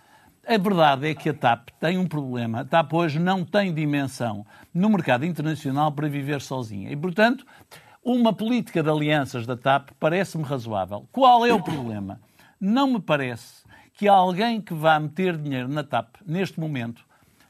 A 0.47 0.59
verdade 0.59 1.09
é 1.09 1.14
que 1.14 1.29
a 1.29 1.35
TAP 1.35 1.68
tem 1.79 1.97
um 1.97 2.07
problema. 2.07 2.61
A 2.61 2.64
TAP 2.64 2.92
hoje 2.95 3.18
não 3.18 3.45
tem 3.45 3.73
dimensão 3.73 4.45
no 4.75 4.90
mercado 4.90 5.25
internacional 5.25 5.92
para 5.92 6.09
viver 6.09 6.40
sozinha. 6.40 6.90
E, 6.90 6.97
portanto, 6.97 7.47
uma 8.05 8.33
política 8.33 8.83
de 8.83 8.90
alianças 8.90 9.47
da 9.47 9.57
TAP 9.57 9.90
parece-me 10.01 10.42
razoável. 10.42 11.07
Qual 11.12 11.47
é 11.47 11.55
o 11.55 11.62
problema? 11.62 12.21
Não 12.64 12.87
me 12.87 13.01
parece 13.01 13.64
que 13.94 14.07
alguém 14.07 14.61
que 14.61 14.72
vá 14.72 15.01
meter 15.01 15.37
dinheiro 15.37 15.66
na 15.66 15.83
TAP 15.83 16.14
neste 16.25 16.61
momento, 16.61 17.05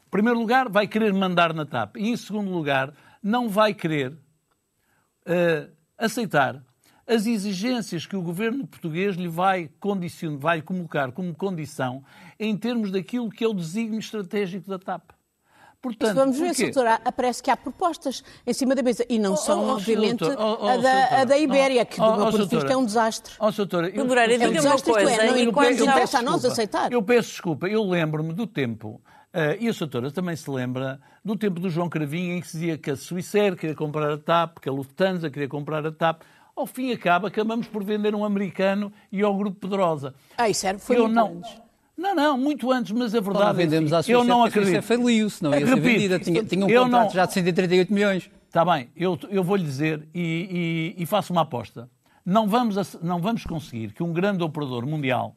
em 0.07 0.09
primeiro 0.09 0.39
lugar, 0.39 0.67
vai 0.67 0.87
querer 0.87 1.13
mandar 1.13 1.53
na 1.53 1.67
TAP 1.67 1.97
e, 1.97 2.09
em 2.09 2.17
segundo 2.17 2.49
lugar, 2.49 2.91
não 3.21 3.47
vai 3.47 3.75
querer 3.75 4.11
uh, 4.11 5.71
aceitar 5.99 6.65
as 7.05 7.27
exigências 7.27 8.07
que 8.07 8.15
o 8.15 8.23
governo 8.23 8.65
português 8.65 9.15
lhe 9.15 9.27
vai, 9.27 9.69
vai 10.39 10.63
colocar 10.63 11.11
como 11.11 11.35
condição 11.35 12.03
em 12.39 12.57
termos 12.57 12.89
daquilo 12.89 13.29
que 13.29 13.43
é 13.43 13.47
o 13.47 13.53
desígnio 13.53 13.99
estratégico 13.99 14.67
da 14.67 14.79
TAP. 14.79 15.11
Portanto, 15.83 16.15
vamos 16.15 16.39
ver, 16.39 16.55
doutora, 16.55 16.97
parece 17.13 17.43
que 17.43 17.51
há 17.51 17.57
propostas 17.57 18.23
em 18.47 18.53
cima 18.53 18.73
da 18.73 18.81
mesa 18.81 19.05
e 19.09 19.19
não 19.19 19.33
oh, 19.33 19.35
são, 19.35 19.59
oh, 19.59 19.67
oh 19.67 19.73
obviamente, 19.73 20.19
doutor, 20.19 20.57
oh, 20.61 20.65
a, 20.65 20.77
da, 20.77 21.21
a, 21.21 21.25
da, 21.25 21.37
Ibéria, 21.37 21.83
que 21.83 21.99
do 21.99 22.15
meu 22.15 22.31
ponto 22.31 22.47
de 22.47 22.55
vista 22.55 22.71
é 22.71 22.77
um 22.77 22.85
desastre. 22.85 23.33
Oh, 23.37 23.51
doutora, 23.51 23.89
eu, 23.89 24.05
Moreira, 24.05 24.37
diga 24.37 24.61
uma 24.61 24.79
coisa, 24.79 25.11
é, 25.11 25.27
não, 25.27 25.37
enquanto 25.37 25.83
interessa 25.83 26.19
a 26.19 26.21
nós 26.21 26.45
aceitar. 26.45 26.89
Eu 26.89 27.03
peço 27.03 27.31
desculpa, 27.31 27.67
eu 27.67 27.83
lembro-me 27.83 28.31
do 28.31 28.47
tempo, 28.47 29.01
uh, 29.33 29.59
e 29.59 29.67
a 29.67 29.73
doutora 29.73 30.09
também 30.09 30.37
se 30.37 30.49
lembra, 30.49 31.01
do 31.23 31.35
tempo 31.35 31.59
do 31.59 31.69
João 31.69 31.89
Cravinho, 31.89 32.37
em 32.37 32.39
que 32.39 32.47
se 32.47 32.53
dizia 32.53 32.77
que 32.77 32.89
a 32.89 32.95
Suíça 32.95 33.53
queria 33.53 33.75
comprar 33.75 34.09
a 34.09 34.17
TAP, 34.17 34.59
que 34.59 34.69
a 34.69 34.71
Lufthansa 34.71 35.29
queria 35.29 35.49
comprar 35.49 35.85
a 35.85 35.91
TAP. 35.91 36.21
Ao 36.55 36.65
fim 36.65 36.91
e 36.91 36.93
acaba, 36.93 37.27
acabamos 37.27 37.67
por 37.67 37.83
vender 37.83 38.15
um 38.15 38.23
americano 38.23 38.93
e 39.11 39.21
ao 39.21 39.35
Grupo 39.35 39.59
Pedrosa. 39.59 40.13
Ah, 40.37 40.47
isso 40.47 40.65
era, 40.65 40.79
foi 40.79 40.97
eu 40.97 41.09
não. 41.09 41.41
Não, 41.95 42.15
não, 42.15 42.37
muito 42.37 42.71
antes, 42.71 42.91
mas 42.91 43.13
a 43.13 43.19
verdade 43.19 43.45
Quando 43.45 43.55
vendemos 43.55 43.91
é 43.91 44.03
que 44.03 44.11
eu 44.11 44.23
não 44.23 44.43
acredito. 44.43 44.77
A 44.77 44.81
faliu, 44.81 45.29
senão 45.29 45.53
ia 45.53 45.65
ser 45.65 45.79
vendida. 45.79 46.19
Tinha, 46.19 46.43
tinha 46.43 46.65
um 46.65 46.69
contrato 46.69 46.89
não... 46.89 47.09
já 47.09 47.25
de 47.25 47.33
138 47.33 47.93
milhões. 47.93 48.29
Está 48.47 48.65
bem, 48.65 48.89
eu, 48.95 49.17
eu 49.29 49.43
vou-lhe 49.43 49.63
dizer 49.63 50.07
e, 50.13 50.93
e, 50.97 51.03
e, 51.03 51.05
faço 51.05 51.33
uma 51.33 51.41
aposta. 51.41 51.89
Não 52.25 52.47
vamos, 52.47 52.95
não 53.01 53.19
vamos 53.19 53.45
conseguir 53.45 53.93
que 53.93 54.03
um 54.03 54.13
grande 54.13 54.43
operador 54.43 54.85
mundial 54.85 55.35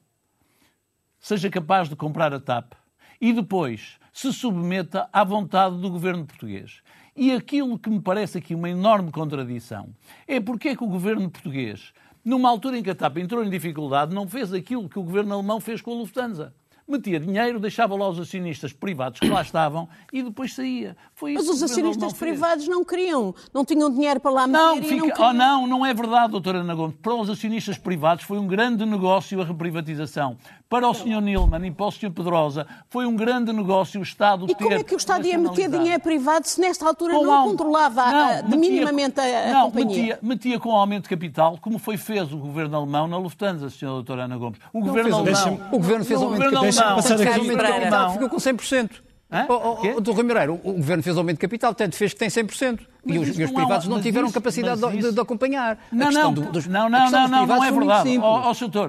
seja 1.18 1.48
capaz 1.50 1.88
de 1.88 1.96
comprar 1.96 2.32
a 2.32 2.40
TAP 2.40 2.72
e 3.20 3.32
depois 3.32 3.98
se 4.12 4.32
submeta 4.32 5.08
à 5.12 5.24
vontade 5.24 5.78
do 5.78 5.90
governo 5.90 6.26
português. 6.26 6.82
E 7.16 7.32
aquilo 7.32 7.78
que 7.78 7.88
me 7.88 8.00
parece 8.00 8.36
aqui 8.36 8.54
uma 8.54 8.68
enorme 8.68 9.10
contradição 9.10 9.88
é 10.28 10.38
porque 10.38 10.68
é 10.68 10.76
que 10.76 10.84
o 10.84 10.88
governo 10.88 11.30
português 11.30 11.92
numa 12.26 12.50
altura 12.50 12.76
em 12.76 12.82
que 12.82 12.90
a 12.90 12.94
TAP 12.94 13.18
entrou 13.18 13.44
em 13.44 13.48
dificuldade, 13.48 14.12
não 14.12 14.26
fez 14.26 14.52
aquilo 14.52 14.88
que 14.88 14.98
o 14.98 15.02
governo 15.04 15.32
alemão 15.32 15.60
fez 15.60 15.80
com 15.80 15.92
a 15.92 15.94
Lufthansa 15.94 16.52
metia 16.88 17.18
dinheiro, 17.18 17.58
deixava 17.58 17.94
lá 17.96 18.08
os 18.08 18.18
acionistas 18.18 18.72
privados 18.72 19.18
que 19.20 19.28
lá 19.28 19.42
estavam 19.42 19.88
e 20.12 20.22
depois 20.22 20.54
saía. 20.54 20.96
Foi 21.14 21.32
isso 21.32 21.46
Mas 21.46 21.56
os 21.56 21.62
acionistas 21.62 22.12
privados 22.12 22.68
não 22.68 22.84
queriam, 22.84 23.34
não 23.52 23.64
tinham 23.64 23.90
dinheiro 23.90 24.20
para 24.20 24.30
lá 24.30 24.46
meter 24.46 24.58
não, 24.58 24.76
fica... 24.76 24.96
não 24.96 25.08
queriam. 25.10 25.28
Oh, 25.28 25.32
não, 25.32 25.66
não 25.66 25.86
é 25.86 25.92
verdade, 25.92 26.30
doutora 26.30 26.58
Ana 26.58 26.74
Gomes. 26.74 26.96
Para 27.02 27.14
os 27.14 27.28
acionistas 27.28 27.76
privados 27.76 28.24
foi 28.24 28.38
um 28.38 28.46
grande 28.46 28.86
negócio 28.86 29.40
a 29.40 29.44
reprivatização. 29.44 30.36
Para 30.68 30.88
o 30.88 30.94
Sr. 30.94 31.20
Nilman 31.20 31.64
e 31.64 31.70
para 31.70 31.86
o 31.86 31.92
Sr. 31.92 32.10
Pedrosa 32.10 32.66
foi 32.90 33.06
um 33.06 33.14
grande 33.14 33.52
negócio 33.52 34.00
o 34.00 34.02
Estado 34.02 34.44
e 34.44 34.48
ter 34.48 34.54
E 34.54 34.56
como 34.56 34.74
é 34.74 34.82
que 34.82 34.94
o 34.94 34.96
Estado 34.96 35.24
ia 35.24 35.38
meter 35.38 35.70
dinheiro 35.70 36.02
privado 36.02 36.46
se 36.48 36.60
nesta 36.60 36.86
altura 36.86 37.14
com 37.14 37.24
não 37.24 37.44
controlava 37.44 38.04
não, 38.04 38.30
a, 38.30 38.42
metia, 38.42 38.58
minimamente 38.58 39.20
a, 39.20 39.50
a 39.50 39.52
não, 39.52 39.70
companhia? 39.70 39.96
Metia, 39.96 40.18
metia 40.22 40.60
com 40.60 40.72
aumento 40.72 41.04
de 41.04 41.10
capital, 41.10 41.56
como 41.60 41.78
foi 41.78 41.96
fez 41.96 42.32
o 42.32 42.36
governo 42.36 42.76
alemão 42.76 43.06
na 43.06 43.16
Lufthansa, 43.16 43.66
Sra. 43.66 43.88
Doutora 43.90 44.24
Ana 44.24 44.36
Gomes. 44.36 44.58
O 44.72 44.80
não 44.80 44.88
governo 44.88 45.16
alemão... 45.16 45.60
O 45.70 45.78
governo 45.78 46.04
fez 46.04 46.20
aumento 46.20 46.48
de 46.48 46.54
capital 46.54 46.75
deixa 46.76 46.94
passar 46.94 47.20
aqui. 47.20 47.90
Não. 47.90 48.12
Ficou 48.12 48.28
com 48.28 48.36
100%. 48.36 48.90
Hã? 49.30 49.44
Oh, 49.48 49.54
oh, 49.54 50.12
Rui 50.12 50.22
Moreira, 50.22 50.52
o, 50.52 50.54
o 50.54 50.72
governo 50.74 51.02
fez 51.02 51.16
aumento 51.16 51.38
de 51.38 51.40
capital, 51.40 51.74
tanto 51.74 51.96
fez 51.96 52.12
que 52.12 52.18
tem 52.18 52.28
100%. 52.28 52.80
Mas 53.04 53.16
e 53.16 53.18
os, 53.18 53.38
e 53.38 53.44
os 53.44 53.50
privados 53.50 53.88
não, 53.88 53.96
não 53.96 54.02
tiveram 54.02 54.26
isso, 54.26 54.34
capacidade 54.34 54.80
de, 54.80 55.12
de, 55.12 55.20
acompanhar. 55.20 55.78
Não, 55.90 56.12
não, 56.12 56.32
do, 56.32 56.42
dos, 56.42 56.66
não, 56.66 56.88
não, 56.88 57.10
não, 57.10 57.28
não, 57.28 57.46
não 57.46 57.64
é 57.64 57.72
verdade. 57.72 58.18
Ó, 58.18 58.50
oh, 58.50 58.54
doutor, 58.54 58.88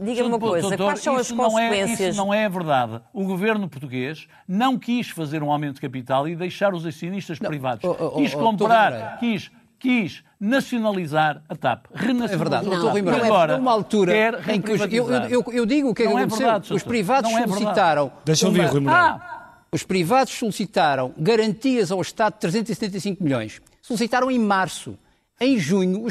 Diga-me 0.00 0.28
uma 0.28 0.38
coisa, 0.38 0.68
doutor, 0.68 0.84
quais 0.84 1.00
são 1.00 1.16
as 1.16 1.30
consequências? 1.30 2.00
É, 2.00 2.08
isso 2.10 2.18
não 2.18 2.32
é 2.32 2.48
verdade. 2.48 3.00
O 3.12 3.24
governo 3.24 3.68
português 3.68 4.28
não 4.46 4.78
quis 4.78 5.08
fazer 5.08 5.42
um 5.42 5.50
aumento 5.50 5.74
de 5.74 5.80
capital 5.80 6.28
e 6.28 6.36
deixar 6.36 6.72
os 6.72 6.86
acionistas 6.86 7.40
não, 7.40 7.48
privados. 7.48 7.84
Oh, 7.84 7.96
oh, 7.98 8.10
quis 8.12 8.32
comprar, 8.32 9.18
quis 9.18 9.50
quis 9.78 10.22
nacionalizar 10.40 11.42
a 11.48 11.56
TAP. 11.56 11.86
É 11.94 12.36
verdade. 12.36 12.66
Não, 12.66 12.74
Doutor 12.74 12.96
Ribeiro, 12.96 13.24
agora, 13.24 13.56
uma 13.56 13.72
altura 13.72 14.40
em 14.52 14.60
que 14.60 14.72
os, 14.72 14.80
eu, 14.92 15.10
eu, 15.10 15.44
eu, 15.52 15.66
digo 15.66 15.90
o 15.90 15.94
que 15.94 16.02
é 16.02 16.06
que 16.06 16.12
é 16.12 16.16
aconteceu. 16.16 16.46
Verdade, 16.46 16.74
os 16.74 16.82
privados 16.82 17.30
é 17.30 17.46
solicitaram... 17.46 18.12
Deixa 18.24 18.44
eu 18.44 18.48
ouvir, 18.48 18.66
Rui 18.66 18.84
ah, 18.88 19.54
Os 19.72 19.82
privados 19.82 20.32
solicitaram 20.32 21.12
garantias 21.18 21.90
ao 21.90 22.00
Estado 22.00 22.34
de 22.34 22.40
375 22.40 23.22
milhões. 23.22 23.60
Solicitaram 23.82 24.30
em 24.30 24.38
março. 24.38 24.98
Em 25.40 25.58
junho, 25.58 26.06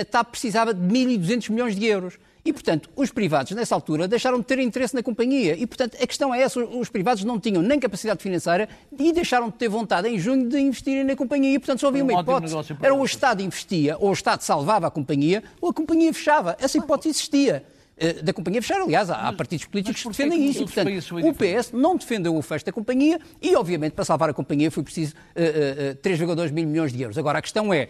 a 0.00 0.04
TAP 0.04 0.30
precisava 0.30 0.74
de 0.74 0.80
1.200 0.80 1.50
milhões 1.50 1.76
de 1.76 1.86
euros. 1.86 2.18
E, 2.44 2.52
portanto, 2.52 2.90
os 2.96 3.10
privados, 3.10 3.52
nessa 3.52 3.74
altura, 3.74 4.08
deixaram 4.08 4.38
de 4.38 4.44
ter 4.44 4.58
interesse 4.58 4.94
na 4.94 5.02
companhia. 5.02 5.54
E, 5.56 5.66
portanto, 5.66 5.96
a 6.00 6.06
questão 6.06 6.34
é 6.34 6.42
essa: 6.42 6.58
os 6.60 6.88
privados 6.88 7.22
não 7.22 7.38
tinham 7.38 7.62
nem 7.62 7.78
capacidade 7.78 8.22
financeira 8.22 8.68
e 8.98 9.12
deixaram 9.12 9.48
de 9.48 9.54
ter 9.54 9.68
vontade 9.68 10.08
em 10.08 10.18
junho 10.18 10.48
de 10.48 10.58
investirem 10.58 11.04
na 11.04 11.14
companhia. 11.14 11.54
E, 11.54 11.58
portanto, 11.58 11.80
só 11.80 11.88
havia 11.88 12.02
uma 12.02 12.20
hipótese: 12.20 12.56
era 12.82 12.94
ou 12.94 13.00
o 13.00 13.04
Estado 13.04 13.42
investia, 13.42 13.96
ou 13.98 14.10
o 14.10 14.12
Estado 14.12 14.42
salvava 14.42 14.88
a 14.88 14.90
companhia, 14.90 15.42
ou 15.60 15.70
a 15.70 15.74
companhia 15.74 16.12
fechava. 16.12 16.56
Essa 16.60 16.78
hipótese 16.78 17.10
existia 17.10 17.64
eh, 17.96 18.14
da 18.14 18.32
companhia 18.32 18.60
fechar. 18.60 18.80
Aliás, 18.80 19.10
há, 19.10 19.32
partidos 19.32 19.66
políticos 19.66 20.02
que 20.02 20.08
defendem 20.08 20.48
isso. 20.48 20.62
E, 20.62 20.64
portanto, 20.64 20.88
o 21.28 21.34
PS 21.34 21.72
não 21.72 21.96
defendeu 21.96 22.34
o 22.36 22.42
fecho 22.42 22.64
da 22.64 22.72
companhia 22.72 23.20
e, 23.40 23.54
obviamente, 23.54 23.92
para 23.92 24.04
salvar 24.04 24.28
a 24.30 24.34
companhia 24.34 24.70
foi 24.70 24.82
preciso 24.82 25.14
uh, 25.36 25.90
uh, 25.90 25.92
uh, 25.92 26.36
3,2 26.36 26.50
mil 26.50 26.66
milhões 26.66 26.92
de 26.92 27.00
euros. 27.00 27.16
Agora, 27.16 27.38
a 27.38 27.42
questão 27.42 27.72
é, 27.72 27.88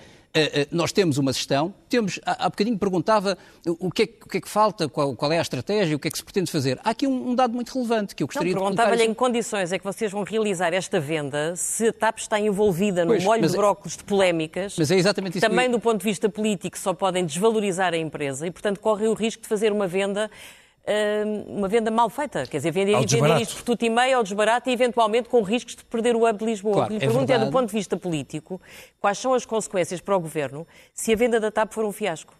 nós 0.71 0.93
temos 0.93 1.19
uma 1.19 1.33
gestão, 1.33 1.75
temos, 1.89 2.19
há, 2.25 2.47
há 2.47 2.49
bocadinho 2.49 2.79
perguntava 2.79 3.37
o 3.67 3.91
que, 3.91 4.03
é, 4.03 4.09
o 4.25 4.29
que, 4.29 4.39
é, 4.39 4.41
que 4.41 4.49
falta, 4.49 4.89
qual, 4.89 5.15
qual, 5.15 5.31
é 5.31 5.39
a 5.39 5.43
estratégia, 5.43 5.95
o 5.95 5.99
que 5.99 6.09
é 6.09 6.11
que 6.11 6.17
se 6.17 6.25
pretende 6.25 6.51
fazer. 6.51 6.81
Há 6.83 6.91
aqui 6.91 7.07
um, 7.07 7.31
um 7.31 7.35
dado 7.35 7.53
muito 7.53 7.73
relevante 7.75 8.15
que 8.15 8.23
eu 8.23 8.27
gostaria 8.27 8.55
não, 8.55 8.63
perguntava-lhe 8.63 9.05
em 9.05 9.13
condições 9.13 9.73
é 9.73 9.79
que 9.79 9.85
vocês 9.85 10.11
vão 10.11 10.23
realizar 10.25 10.73
esta 10.73 10.99
venda 10.99 11.55
se 11.55 11.89
a 11.89 11.93
TAP 11.93 12.19
está 12.19 12.41
envolvida 12.41 13.05
no 13.05 13.21
molho 13.21 13.47
de 13.47 13.55
é- 13.55 13.59
brócolis 13.59 13.97
de 13.97 14.05
polémicas. 14.05 14.75
Mas 14.79 14.91
é 14.91 14.97
exatamente 14.97 15.39
isso 15.39 15.47
Também 15.47 15.67
que... 15.67 15.73
do 15.73 15.81
ponto 15.81 15.99
de 15.99 16.05
vista 16.05 16.29
político 16.29 16.79
só 16.79 16.95
podem 16.95 17.27
desvalorizar 17.27 17.93
a 17.93 17.99
empresa 17.99 18.47
e, 18.47 18.51
portanto, 18.51 18.81
correm 18.81 19.09
o 19.09 19.15
risco 19.15 19.43
de 19.43 19.49
fazer 19.49 19.71
uma 19.71 19.87
venda 19.87 20.31
uma 21.47 21.69
venda 21.69 21.91
mal 21.91 22.11
feita. 22.11 22.47
Quer 22.47 22.59
dizer, 22.59 22.71
vender, 22.71 23.07
vender 23.07 23.41
isto 23.41 23.57
por 23.57 23.63
tudo 23.63 23.85
e 23.85 23.91
meio 23.91 24.17
ao 24.17 24.23
desbarato 24.23 24.69
e 24.69 24.73
eventualmente 24.73 25.29
com 25.29 25.43
riscos 25.43 25.77
de 25.77 25.85
perder 25.85 26.17
o 26.17 26.29
hub 26.29 26.39
de 26.39 26.45
Lisboa. 26.45 26.75
Claro, 26.75 26.87
o 26.87 26.89
que 26.89 26.99
lhe 26.99 27.05
é 27.05 27.09
pergunto 27.09 27.33
é, 27.33 27.39
do 27.39 27.51
ponto 27.51 27.69
de 27.69 27.73
vista 27.73 27.97
político, 27.97 28.61
quais 29.01 29.19
são 29.19 29.35
as 29.35 29.47
consequências 29.47 30.01
para 30.01 30.17
o 30.17 30.21
Governo 30.21 30.67
se 30.93 31.13
a 31.13 31.17
venda 31.17 31.39
da 31.39 31.51
TAP 31.51 31.73
for 31.73 31.85
um 31.85 31.93
fiasco? 31.93 32.35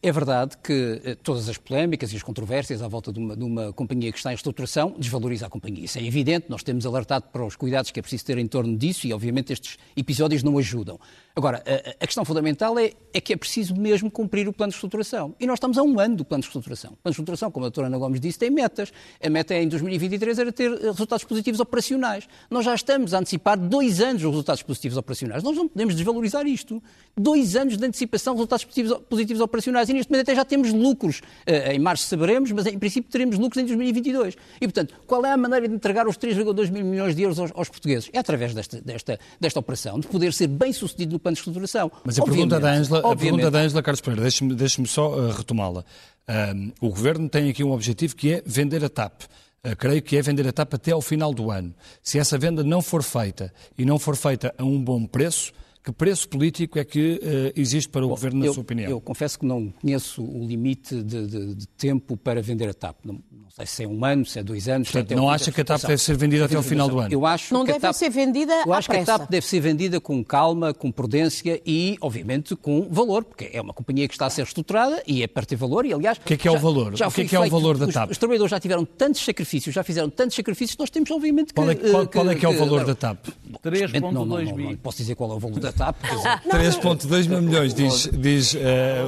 É 0.00 0.12
verdade 0.12 0.56
que 0.58 1.00
eh, 1.04 1.16
todas 1.16 1.48
as 1.48 1.58
polémicas 1.58 2.12
e 2.12 2.16
as 2.16 2.22
controvérsias 2.22 2.82
à 2.82 2.86
volta 2.86 3.12
de 3.12 3.18
uma, 3.18 3.36
de 3.36 3.42
uma, 3.42 3.72
companhia 3.72 4.12
que 4.12 4.18
está 4.18 4.30
em 4.30 4.34
reestruturação 4.34 4.94
desvaloriza 4.96 5.46
a 5.46 5.50
companhia. 5.50 5.84
Isso 5.84 5.98
é 5.98 6.04
evidente, 6.04 6.46
nós 6.48 6.62
temos 6.62 6.86
alertado 6.86 7.26
para 7.32 7.44
os 7.44 7.56
cuidados 7.56 7.90
que 7.90 7.98
é 7.98 8.02
preciso 8.02 8.24
ter 8.24 8.38
em 8.38 8.46
torno 8.46 8.76
disso 8.76 9.08
e, 9.08 9.12
obviamente, 9.12 9.52
estes 9.52 9.76
episódios 9.96 10.44
não 10.44 10.56
ajudam. 10.56 11.00
Agora, 11.38 11.62
a, 12.00 12.06
questão 12.06 12.24
fundamental 12.24 12.78
é, 12.78 12.92
é, 13.12 13.20
que 13.20 13.30
é 13.30 13.36
preciso 13.36 13.76
mesmo 13.76 14.10
cumprir 14.10 14.48
o 14.48 14.54
plano 14.54 14.70
de 14.70 14.76
reestruturação. 14.76 15.34
E 15.38 15.46
nós 15.46 15.58
estamos 15.58 15.76
a 15.76 15.82
um 15.82 16.00
ano 16.00 16.16
do 16.16 16.24
plano 16.24 16.40
de 16.40 16.46
reestruturação. 16.46 16.92
O 16.92 16.96
plano 16.96 17.02
de 17.02 17.08
reestruturação, 17.10 17.50
como 17.50 17.66
a 17.66 17.68
doutora 17.68 17.88
Ana 17.88 17.98
Gomes 17.98 18.20
disse, 18.22 18.38
tem 18.38 18.48
metas. 18.48 18.90
A 19.22 19.28
meta 19.28 19.52
é, 19.52 19.62
em 19.62 19.68
2023 19.68 20.38
era 20.38 20.50
ter 20.50 20.70
resultados 20.70 21.26
positivos 21.26 21.60
operacionais. 21.60 22.26
Nós 22.48 22.64
já 22.64 22.74
estamos 22.74 23.12
a 23.12 23.18
antecipar 23.18 23.58
dois 23.58 24.00
anos 24.00 24.24
os 24.24 24.30
resultados 24.30 24.62
positivos 24.62 24.96
operacionais. 24.96 25.42
Nós 25.42 25.54
não 25.54 25.68
podemos 25.68 25.94
desvalorizar 25.94 26.46
isto. 26.46 26.82
Dois 27.14 27.54
anos 27.54 27.76
de 27.76 27.84
antecipação 27.84 28.32
de 28.32 28.38
resultados 28.38 28.64
positivos, 28.64 28.98
positivos 29.06 29.42
operacionais. 29.42 29.90
E 29.90 29.92
neste 29.92 30.10
momento 30.10 30.22
até 30.22 30.34
já 30.34 30.44
temos 30.44 30.72
lucros. 30.72 31.20
Eh, 31.44 31.74
em 31.74 31.78
março 31.78 32.06
saberemos, 32.06 32.50
mas 32.50 32.64
em 32.64 32.78
princípio 32.78 33.10
teremos 33.10 33.38
lucros 33.38 33.62
em 33.62 33.66
2022. 33.66 34.38
E, 34.58 34.60
portanto, 34.60 34.94
qual 35.06 35.22
é 35.26 35.32
a 35.32 35.36
maneira 35.36 35.68
de 35.68 35.74
entregar 35.74 36.08
os 36.08 36.16
3,2 36.16 36.70
mil 36.70 36.86
milhões 36.86 37.14
de 37.14 37.20
euros 37.20 37.38
aos, 37.38 37.52
aos 37.54 37.68
portugueses? 37.68 38.08
É 38.14 38.20
através 38.20 38.54
desta, 38.54 38.80
desta, 38.80 39.20
desta 39.38 39.60
operação, 39.60 40.00
de 40.00 40.06
poder 40.06 40.32
ser 40.32 40.46
bem 40.46 40.72
sucedido 40.72 41.12
no 41.12 41.25
plano 41.26 41.34
de 41.34 41.40
estruturação. 41.40 41.90
Mas 42.04 42.18
a 42.18 42.24
pergunta 42.24 42.60
da 42.60 42.70
Ângela, 42.70 43.12
a 43.12 43.16
pergunta 43.16 43.50
da 43.50 43.58
Ângela 43.58 43.82
Carlos 43.82 44.00
Pereira, 44.00 44.22
deixe-me 44.22 44.54
deixe 44.54 44.86
só 44.86 45.10
uh, 45.10 45.30
retomá-la. 45.32 45.84
Um, 46.28 46.72
o 46.80 46.88
Governo 46.88 47.28
tem 47.28 47.50
aqui 47.50 47.64
um 47.64 47.72
objetivo 47.72 48.14
que 48.14 48.34
é 48.34 48.42
vender 48.46 48.84
a 48.84 48.88
TAP. 48.88 49.22
Uh, 49.64 49.74
creio 49.76 50.00
que 50.02 50.16
é 50.16 50.22
vender 50.22 50.46
a 50.46 50.52
TAP 50.52 50.74
até 50.74 50.92
ao 50.92 51.02
final 51.02 51.34
do 51.34 51.50
ano. 51.50 51.74
Se 52.02 52.18
essa 52.18 52.38
venda 52.38 52.62
não 52.62 52.80
for 52.80 53.02
feita 53.02 53.52
e 53.76 53.84
não 53.84 53.98
for 53.98 54.16
feita 54.16 54.54
a 54.56 54.62
um 54.62 54.82
bom 54.82 55.04
preço, 55.04 55.52
que 55.86 55.92
preço 55.92 56.28
político 56.28 56.80
é 56.80 56.84
que 56.84 57.20
uh, 57.22 57.52
existe 57.54 57.88
para 57.88 58.04
o 58.04 58.08
Bom, 58.08 58.14
Governo, 58.16 58.40
na 58.40 58.46
eu, 58.46 58.54
sua 58.54 58.62
opinião? 58.62 58.90
Eu 58.90 59.00
confesso 59.00 59.38
que 59.38 59.46
não 59.46 59.72
conheço 59.80 60.20
o 60.20 60.44
limite 60.44 61.00
de, 61.00 61.26
de, 61.28 61.54
de 61.54 61.68
tempo 61.68 62.16
para 62.16 62.42
vender 62.42 62.68
a 62.68 62.74
TAP. 62.74 62.96
Não, 63.04 63.14
não, 63.14 63.50
sei 63.50 63.66
se 63.66 63.84
é 63.84 63.86
um 63.86 64.04
ano, 64.04 64.26
se 64.26 64.40
é 64.40 64.42
dois 64.42 64.68
anos. 64.68 64.90
Portanto, 64.90 65.16
não 65.16 65.30
acha 65.30 65.52
que 65.52 65.60
a 65.60 65.64
TAP 65.64 65.82
deve 65.82 65.98
ser 65.98 66.16
vendida 66.16 66.46
até 66.46 66.56
ao 66.56 66.62
final 66.64 66.88
do 66.88 66.98
ano? 66.98 67.14
Eu 67.14 67.24
acho 67.24 67.54
não 67.54 67.64
que 67.64 67.70
deve 67.70 67.82
TAP, 67.82 67.94
ser 67.94 68.10
vendida 68.10 68.52
Eu 68.66 68.72
acho 68.72 68.88
pressa. 68.88 69.04
que 69.04 69.10
a 69.12 69.18
TAP 69.18 69.30
deve 69.30 69.46
ser 69.46 69.60
vendida 69.60 70.00
com 70.00 70.24
calma, 70.24 70.74
com 70.74 70.90
prudência 70.90 71.62
e, 71.64 71.96
obviamente, 72.00 72.56
com 72.56 72.88
valor, 72.90 73.22
porque 73.22 73.48
é 73.52 73.60
uma 73.60 73.72
companhia 73.72 74.08
que 74.08 74.14
está 74.14 74.26
a 74.26 74.30
ser 74.30 74.42
estruturada 74.42 75.00
e 75.06 75.22
é 75.22 75.28
para 75.28 75.46
ter 75.46 75.54
valor 75.54 75.86
e, 75.86 75.92
aliás... 75.92 76.18
O 76.18 76.22
que 76.22 76.34
é 76.34 76.36
que 76.36 76.48
é 76.48 76.50
já, 76.50 76.58
o 76.58 76.60
valor? 76.60 76.96
Já 76.96 77.06
o 77.06 77.12
que 77.12 77.20
é 77.20 77.24
que 77.26 77.36
é 77.36 77.40
o 77.40 77.48
valor 77.48 77.78
da 77.78 77.86
TAP? 77.86 78.06
Os, 78.06 78.10
os, 78.10 78.18
trabalhadores 78.18 78.50
já 78.50 78.58
tiveram 78.58 78.84
tantos 78.84 79.24
sacrifícios, 79.24 79.72
já 79.72 79.84
fizeram 79.84 80.10
tantos 80.10 80.34
sacrifícios, 80.34 80.76
nós 80.76 80.90
temos, 80.90 81.08
obviamente, 81.12 81.48
que... 81.48 81.54
Qual 81.54 81.70
é, 81.70 81.76
qual, 81.76 82.08
qual 82.08 82.28
é, 82.28 82.34
que 82.34 82.44
é 82.44 82.48
o 82.48 82.58
valor 82.58 82.80
que, 82.80 82.86
da 82.86 82.94
TAP? 82.96 83.28
3.2 83.64 84.52
mil. 84.52 84.70
Não 84.70 84.76
posso 84.78 84.98
dizer 84.98 85.14
qual 85.14 85.30
é 85.30 85.34
o 85.34 85.38
valor 85.38 85.60
da 85.60 85.70
TAP. 85.70 85.75
3.2 85.76 87.28
mil 87.28 87.42
milhões, 87.42 87.74
diz, 87.74 88.08
diz 88.12 88.54
uh, 88.54 88.58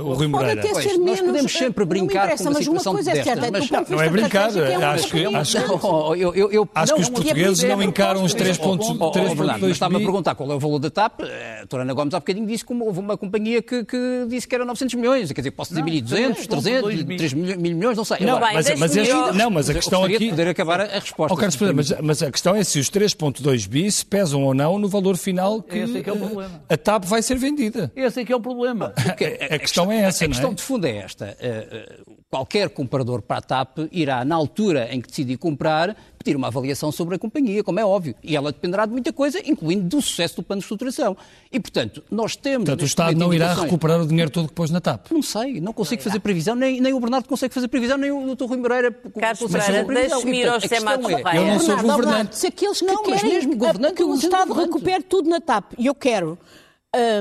o 0.05 0.15
Rui 0.15 0.27
Moreira. 0.27 0.61
Pode 0.63 0.69
até 0.75 0.83
ser 0.83 0.99
nós 0.99 1.05
menos, 1.05 1.21
podemos 1.21 1.53
sempre 1.53 1.85
brincar 1.85 2.37
com 2.37 2.43
uma 2.45 2.51
mas 2.53 2.65
situação 2.65 2.93
uma 2.93 2.99
coisa 2.99 3.11
é 3.13 3.23
certa, 3.23 3.47
ponto 3.53 3.85
de 3.85 3.91
Não 3.93 4.03
é 4.03 4.09
brincar, 4.09 4.57
é 4.57 4.75
acho 4.75 5.09
que- 5.09 5.27
acho- 5.27 5.59
Não, 5.59 6.15
eu, 6.17 6.35
eu, 6.35 6.53
eu, 6.53 6.69
Acho 6.75 6.95
que 6.95 7.01
os 7.01 7.09
não, 7.09 7.15
portugueses 7.15 7.65
é 7.65 7.69
não 7.69 7.83
encaram 7.83 8.23
os 8.23 8.35
3.2 8.35 8.79
3.2 8.99 9.71
Estava-me 9.71 9.97
a 9.97 10.01
perguntar 10.01 10.35
qual 10.35 10.51
é 10.51 10.55
o 10.55 10.59
valor 10.59 10.79
da 10.79 10.91
TAP. 10.91 11.21
A 11.23 11.59
doutora 11.61 11.83
Ana 11.83 11.95
Gomes 11.95 12.15
há 12.15 12.19
bocadinho 12.21 12.47
disse 12.47 12.65
que 12.65 12.73
houve 12.73 12.99
uma 13.01 13.17
companhia 13.17 13.63
que, 13.63 13.85
que 13.85 14.27
disse 14.29 14.47
que 14.47 14.55
era 14.55 14.65
900 14.65 14.95
milhões. 14.95 15.33
Quer 15.33 15.41
dizer, 15.41 15.51
posso 15.53 15.71
dizer 15.75 15.83
1.200, 15.85 16.47
300, 16.47 17.05
3 17.17 17.33
mil 17.35 17.59
milhões, 17.59 17.97
não 17.97 18.05
sei. 18.05 18.19
Não, 18.21 18.39
mas, 18.41 18.79
mas, 18.79 18.97
este- 18.97 19.11
eu- 19.11 19.33
não, 19.35 19.51
mas 19.51 19.71
a 19.71 19.75
questão 19.75 20.05
aqui. 20.05 20.19
de 20.19 20.29
poder 20.31 20.49
acabar 20.49 20.81
a 20.81 20.89
a 20.89 21.01
resposta. 21.01 21.35
Oh, 21.35 21.37
Carlos 21.37 21.57
mas, 21.75 21.93
mas 22.01 22.23
a 22.23 22.31
questão 22.31 22.55
é 22.57 22.65
se 22.65 22.79
os 22.81 22.91
3.2 22.91 23.67
bi 23.67 23.91
se 23.91 24.05
pesam 24.05 24.43
ou 24.43 24.55
não 24.55 24.79
no 24.79 24.89
valor 24.89 25.17
final 25.17 25.63
que, 25.63 25.79
Esse 25.79 25.99
é 25.99 26.03
que 26.03 26.11
é 26.11 26.13
o 26.13 26.17
eh, 26.17 26.19
problema. 26.19 26.58
A 26.69 26.77
TAP 26.77 27.05
vai 27.05 27.23
ser 27.23 27.37
vendida. 27.37 27.91
Esse 27.95 28.21
é 28.21 28.25
que 28.25 28.33
é 28.33 28.37
o 28.37 28.41
problema. 28.41 28.93
A, 28.99 29.55
a 29.55 29.59
questão 29.59 29.91
é 29.91 30.03
essa, 30.03 30.25
A 30.25 30.29
não 30.29 30.33
questão 30.33 30.51
é? 30.51 30.55
de 30.55 30.63
fundo 30.63 30.87
é 30.87 30.97
esta. 30.97 31.37
Uh, 31.41 32.13
uh, 32.13 32.19
Qualquer 32.31 32.69
comprador 32.69 33.23
para 33.23 33.39
a 33.39 33.41
TAP 33.41 33.79
irá, 33.91 34.23
na 34.23 34.35
altura 34.35 34.95
em 34.95 35.01
que 35.01 35.09
decidir 35.09 35.39
comprar, 35.39 35.97
pedir 36.19 36.37
uma 36.37 36.49
avaliação 36.49 36.91
sobre 36.91 37.15
a 37.15 37.19
companhia, 37.19 37.63
como 37.63 37.79
é 37.79 37.85
óbvio. 37.85 38.15
E 38.23 38.37
ela 38.37 38.53
dependerá 38.53 38.85
de 38.87 38.93
muita 38.93 39.13
coisa, 39.13 39.41
incluindo 39.45 39.85
do 39.85 40.03
sucesso 40.03 40.37
do 40.37 40.43
plano 40.43 40.61
de 40.61 40.65
estruturação. 40.65 41.17
E, 41.51 41.61
portanto, 41.61 42.03
nós 42.11 42.37
temos... 42.37 42.67
Portanto, 42.67 42.83
o 42.83 42.87
Estado 42.87 43.17
não 43.17 43.33
irá 43.33 43.55
recuperar 43.55 44.01
o 44.01 44.07
dinheiro 44.07 44.31
todo 44.31 44.49
que 44.49 44.55
pôs 44.55 44.71
na 44.71 44.81
TAP. 44.81 45.11
Não 45.11 45.23
sei, 45.23 45.61
não 45.61 45.73
consigo 45.73 46.03
fazer 46.03 46.21
previsão, 46.21 46.55
nem, 46.55 46.81
nem 46.81 46.93
o 46.93 47.01
Bernardo 47.01 47.29
consegue 47.29 47.55
fazer 47.55 47.69
previsão, 47.69 47.97
nem 47.97 48.11
o 48.11 48.35
Dr. 48.35 48.45
Rui 48.45 48.57
Moreira 48.59 48.91
Carlos 48.91 49.39
consegue 49.39 49.65
Pereira, 49.65 49.65
fazer 49.65 49.85
previsão. 49.85 50.23
deixe-me 50.23 50.39
ir 50.39 50.43
portanto, 50.43 50.55
ao 50.55 50.61
José 50.61 50.81
Matos 50.81 51.11
é-. 51.11 51.39
Eu 51.39 51.47
não 51.47 51.61
sou 51.61 51.69
Bernardo, 51.69 51.83
governante. 51.83 52.07
Bernardo, 52.07 52.33
se 52.35 52.47
aqueles 52.47 52.79
que 52.81 52.87
Não, 52.87 53.03
mas 53.03 53.21
querem 53.21 53.35
mesmo 53.35 53.57
governante, 53.57 53.95
que 53.95 54.05
o 54.05 54.09
não 54.09 54.17
Estado 54.17 54.53
recupere 54.53 55.03
tudo 55.03 55.29
na 55.29 55.41
TAP, 55.41 55.73
e 55.79 55.87
eu 55.87 55.95
quero, 55.95 56.39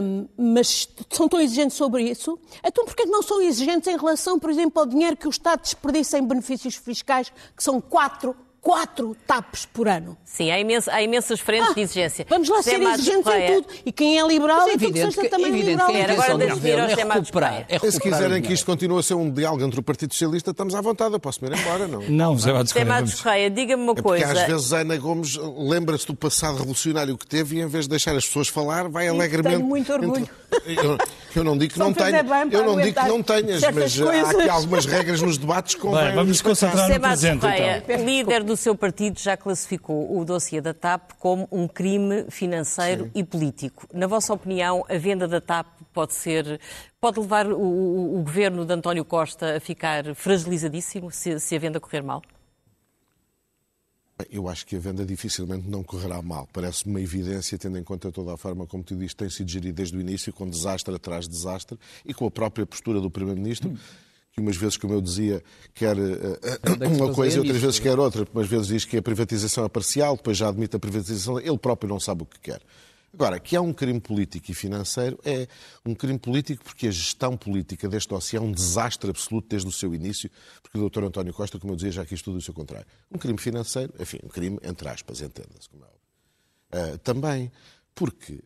hum, 0.02 0.28
mas 0.38 0.90
são 1.10 1.28
tão 1.28 1.40
exigentes 1.40 1.78
sobre 1.78 2.04
isso, 2.04 2.40
então 2.64 2.86
porquê 2.86 3.04
que 3.04 3.10
não 3.10 3.22
são 3.22 3.42
exigentes 3.42 3.88
em 3.88 3.98
relação, 3.98 4.40
por 4.40 4.50
exemplo, 4.50 4.80
ao 4.80 4.86
dinheiro 4.86 5.16
que 5.16 5.28
o 5.28 5.30
Estado 5.30 5.62
desperdiça 5.62 6.18
em 6.18 6.26
benefícios 6.26 6.76
fiscais, 6.76 7.32
que 7.56 7.64
são 7.64 7.80
quatro, 7.80 8.36
quatro 8.62 9.16
TAPs 9.26 9.66
por 9.66 9.88
ano? 9.88 10.18
Sim, 10.26 10.52
há, 10.52 10.60
imenso- 10.60 10.92
há 10.92 11.02
imensas 11.02 11.40
frentes 11.40 11.70
Ah, 11.72 11.74
de 11.74 11.82
exigência. 11.82 12.26
Vamos 12.30 12.50
lá 12.50 12.62
ser 12.62 12.82
exigentes 12.82 13.26
em 13.34 13.54
tudo. 13.56 13.68
E 13.86 13.92
quem 13.92 14.20
é 14.20 14.28
liberal 14.28 14.58
Mas 14.58 14.68
é 14.68 14.70
é 14.70 14.74
tudo 14.74 14.80
que 14.80 14.86
evidente 15.00 15.20
que, 15.20 15.26
é 15.26 15.30
também 15.30 15.48
evidente 15.48 15.70
liberal. 15.70 15.88
que 15.90 15.96
a 15.96 16.00
Quero 16.00 16.12
agora 16.14 16.34
intenção 16.34 16.38
do 16.38 16.40
deixe-me 16.40 16.58
ir 16.58 16.72
governo 16.72 16.84
ao 16.84 17.12
é 17.12 17.20
recuperar. 17.20 17.54
É 17.54 17.80
se 17.80 17.86
recuperar 17.86 17.98
o 17.98 18.02
quiserem 18.24 18.42
que 18.42 18.54
isto 18.54 18.66
continue 18.66 19.00
a 19.00 19.04
ser 19.04 19.14
um 19.14 19.32
diálogo 19.32 19.64
entre 19.64 19.80
o 19.80 19.84
Partido 19.84 20.14
Socialista, 20.14 20.52
estamos 20.52 20.76
à 20.76 20.82
vontade. 20.82 21.14
Eu 21.14 21.20
posso 21.20 21.44
me 21.44 21.50
ir 21.50 21.58
embora, 21.60 21.88
não? 21.88 22.02
Não, 22.10 22.34
José 22.36 22.52
Matos 22.54 22.70
José 22.72 22.80
Correia, 22.86 23.02
Matos. 23.02 23.22
Correia, 23.22 23.50
diga-me 23.50 23.84
uma 23.84 23.92
É 23.94 23.96
porque 23.96 24.24
coisa. 24.24 24.42
às 24.42 24.48
vezes 24.48 24.74
a 24.74 24.78
Ana 24.80 24.98
Gomes 24.98 25.38
lembra-se 25.58 26.06
do 26.06 26.16
passado 26.16 26.58
revolucionário 26.58 27.18
que 27.18 27.26
teve 27.26 27.58
e 27.58 27.62
em 27.62 27.68
vez 27.68 27.86
de 27.86 27.90
deixar 27.92 28.16
as 28.16 28.26
pessoas 28.28 28.48
falar, 28.50 28.90
vai 28.90 29.08
alegremente. 29.08 29.56
tenho 29.58 29.68
muito 29.68 29.92
orgulho. 29.94 30.30
Eu, 30.66 30.98
eu 31.36 31.44
não 31.44 31.58
digo 31.58 31.74
que 31.74 31.78
Só 31.78 31.86
não 31.86 31.94
tenha, 31.94 32.20
eu 32.52 32.64
não 32.66 32.80
digo 32.80 33.00
que 33.02 33.08
não 33.08 33.22
tenhas, 33.24 33.62
mas 33.74 34.00
há 34.02 34.04
coisas. 34.06 34.36
aqui 34.36 34.50
algumas 34.50 34.86
regras 34.86 35.22
nos 35.22 35.38
debates 35.38 35.76
que 35.76 35.82
convém 35.82 36.06
Bem, 36.06 36.16
vamos 36.16 36.30
nos 36.30 36.42
concentrar 36.42 36.88
José 36.88 36.94
no 36.98 37.02
presente, 37.02 37.46
então. 37.46 38.06
líder 38.06 38.44
do 38.48 38.58
seu 38.58 38.74
partido, 38.76 39.20
já 39.20 39.38
classificou 39.38 40.18
o 40.20 40.26
dossiê 40.26 40.60
da 40.60 40.74
TAP 40.74 41.12
como 41.20 41.48
um 41.52 41.68
crime 41.68 42.26
financeiro 42.32 43.12
e 43.14 43.24
político. 43.24 43.88
Na 43.94 44.08
vossa 44.08 44.34
opinião, 44.34 44.84
a 44.90 44.98
venda 44.98 45.28
da 45.28 45.40
TAP 45.40 45.68
pode 45.94 46.14
ser, 46.16 46.60
pode 47.00 47.20
levar 47.20 47.46
o, 47.52 47.60
o- 47.60 48.20
o 48.20 48.24
governo 48.24 48.66
de 48.66 48.74
António 48.74 49.06
Costa 49.06 49.58
a 49.58 49.60
ficar 49.60 50.16
fragilizadíssimo 50.16 51.12
se, 51.12 51.40
se 51.40 51.56
a 51.56 51.60
venda 51.60 51.80
correr 51.80 52.02
mal? 52.02 52.22
Eu 54.32 54.50
acho 54.50 54.66
que 54.66 54.76
a 54.76 54.80
venda 54.80 55.06
dificilmente 55.06 55.70
não 55.70 55.84
correrá 55.84 56.20
mal. 56.24 56.48
Parece-me 56.52 56.92
uma 56.96 57.02
evidência, 57.02 57.56
tendo 57.56 57.78
em 57.78 57.84
conta 57.84 58.12
toda 58.12 58.34
a 58.34 58.38
forma 58.38 58.66
como 58.66 58.84
tu 58.84 58.96
dizes, 58.96 59.14
tem 59.14 59.30
sido 59.30 59.48
gerido 59.48 59.76
desde 59.76 59.96
o 59.96 60.02
início, 60.02 60.34
com 60.34 60.50
desastre 60.50 60.96
atrás 60.96 61.26
de 61.26 61.32
desastre, 61.36 61.78
e 62.04 62.16
com 62.16 62.26
a 62.26 62.32
própria 62.32 62.66
postura 62.66 63.00
do 63.00 63.12
Primeiro-Ministro, 63.12 63.78
que 64.38 64.42
umas 64.42 64.56
vezes, 64.56 64.78
como 64.78 64.94
eu 64.94 65.02
dizia, 65.02 65.44
quer 65.74 65.98
eh, 65.98 66.88
uma 66.96 67.12
coisa 67.12 67.38
e 67.38 67.40
outras 67.40 67.58
vezes 67.58 67.80
quer 67.80 67.98
outra. 67.98 68.28
Umas 68.32 68.48
vezes 68.48 68.68
diz 68.68 68.86
que 68.86 68.96
a 68.96 69.02
privatização 69.02 69.66
é 69.66 69.70
parcial, 69.70 70.16
depois 70.16 70.38
já 70.38 70.48
admite 70.48 70.76
a 70.76 70.80
privatização, 70.80 71.40
ele 71.40 71.58
próprio 71.58 71.90
não 71.90 72.00
sabe 72.00 72.22
o 72.22 72.26
que 72.26 72.40
quer. 72.40 72.62
Agora, 73.12 73.40
que 73.40 73.56
há 73.56 73.62
um 73.62 73.74
crime 73.74 74.00
político 74.00 74.52
e 74.52 74.54
financeiro, 74.54 75.18
é 75.26 75.48
um 75.84 75.96
crime 75.96 76.20
político 76.20 76.64
porque 76.64 76.88
a 76.88 76.92
gestão 76.92 77.36
política 77.36 77.90
deste 77.90 78.10
dossiê 78.10 78.38
é 78.38 78.42
um 78.42 78.52
desastre 78.52 79.10
absoluto 79.10 79.48
desde 79.50 79.68
o 79.68 79.72
seu 79.72 79.96
início, 79.96 80.30
porque 80.62 80.78
o 80.78 80.88
Dr. 80.88 81.06
António 81.06 81.34
Costa, 81.34 81.58
como 81.58 81.74
eu 81.74 81.76
dizia, 81.76 81.94
já 81.94 82.06
quis 82.06 82.22
tudo 82.22 82.38
o 82.38 82.42
seu 82.42 82.54
contrário. 82.54 82.86
Um 83.12 83.18
crime 83.18 83.40
financeiro, 83.40 83.92
enfim, 84.00 84.20
um 84.24 84.28
crime 84.28 84.60
entre 84.62 84.88
aspas, 84.88 85.20
entenda-se, 85.20 85.68
como 85.68 85.84
é. 85.84 85.88
Ah, 86.74 86.98
também 87.00 87.52
porque, 87.96 88.44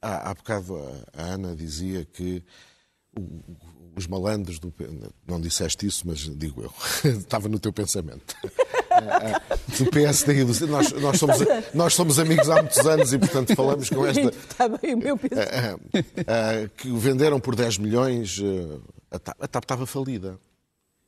há, 0.00 0.30
há 0.30 0.34
bocado 0.34 0.74
a, 0.76 1.22
a 1.22 1.22
Ana 1.34 1.54
dizia 1.54 2.06
que 2.06 2.42
os 3.96 4.06
malandros 4.06 4.58
do. 4.58 4.72
Não 5.26 5.40
disseste 5.40 5.86
isso, 5.86 6.02
mas 6.06 6.18
digo 6.18 6.62
eu. 6.62 6.72
Estava 7.18 7.48
no 7.48 7.58
teu 7.58 7.72
pensamento. 7.72 8.34
Ah, 8.90 9.40
ah, 9.50 9.56
Do 9.78 9.90
PSD 9.90 10.40
e 10.40 10.44
do. 10.44 10.66
Nós, 10.66 10.92
nós, 10.92 11.18
somos, 11.18 11.36
nós 11.72 11.94
somos 11.94 12.18
amigos 12.18 12.48
há 12.50 12.56
muitos 12.62 12.86
anos 12.86 13.12
e, 13.12 13.18
portanto, 13.18 13.54
falamos 13.54 13.88
com 13.88 14.06
esta. 14.06 14.28
Está 14.30 14.68
bem 14.68 14.94
o 14.94 14.98
meu 14.98 15.16
pensamento. 15.16 15.80
Ah, 16.26 16.68
que 16.76 16.90
o 16.90 16.98
venderam 16.98 17.38
por 17.38 17.54
10 17.54 17.78
milhões, 17.78 18.40
ah, 18.42 19.16
a 19.16 19.18
TAP, 19.18 19.36
a 19.40 19.48
TAP 19.48 19.64
estava 19.64 19.86
falida. 19.86 20.38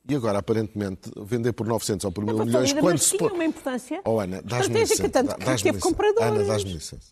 E 0.09 0.15
agora, 0.15 0.39
aparentemente, 0.39 1.11
vender 1.17 1.51
por 1.51 1.67
900 1.67 2.05
ou 2.05 2.11
por 2.13 2.23
1000 2.23 2.33
milhões, 2.45 2.69
falida, 2.69 2.79
quando 2.79 2.93
mas 2.93 3.03
se 3.03 3.17
tinha 3.17 3.33
uma 3.33 3.43
importância 3.43 4.01
Oh, 4.05 4.21
Ana, 4.21 4.41
dás-me 4.41 4.79
licença. 4.79 5.09
tanto 5.09 5.35
que 5.35 5.43
dás-me 5.43 5.63
teve 5.63 5.75
licença. 5.75 5.79
compradores. 5.79 6.31
Ana, 6.31 6.43
dás-me 6.45 6.73
licença. 6.73 7.11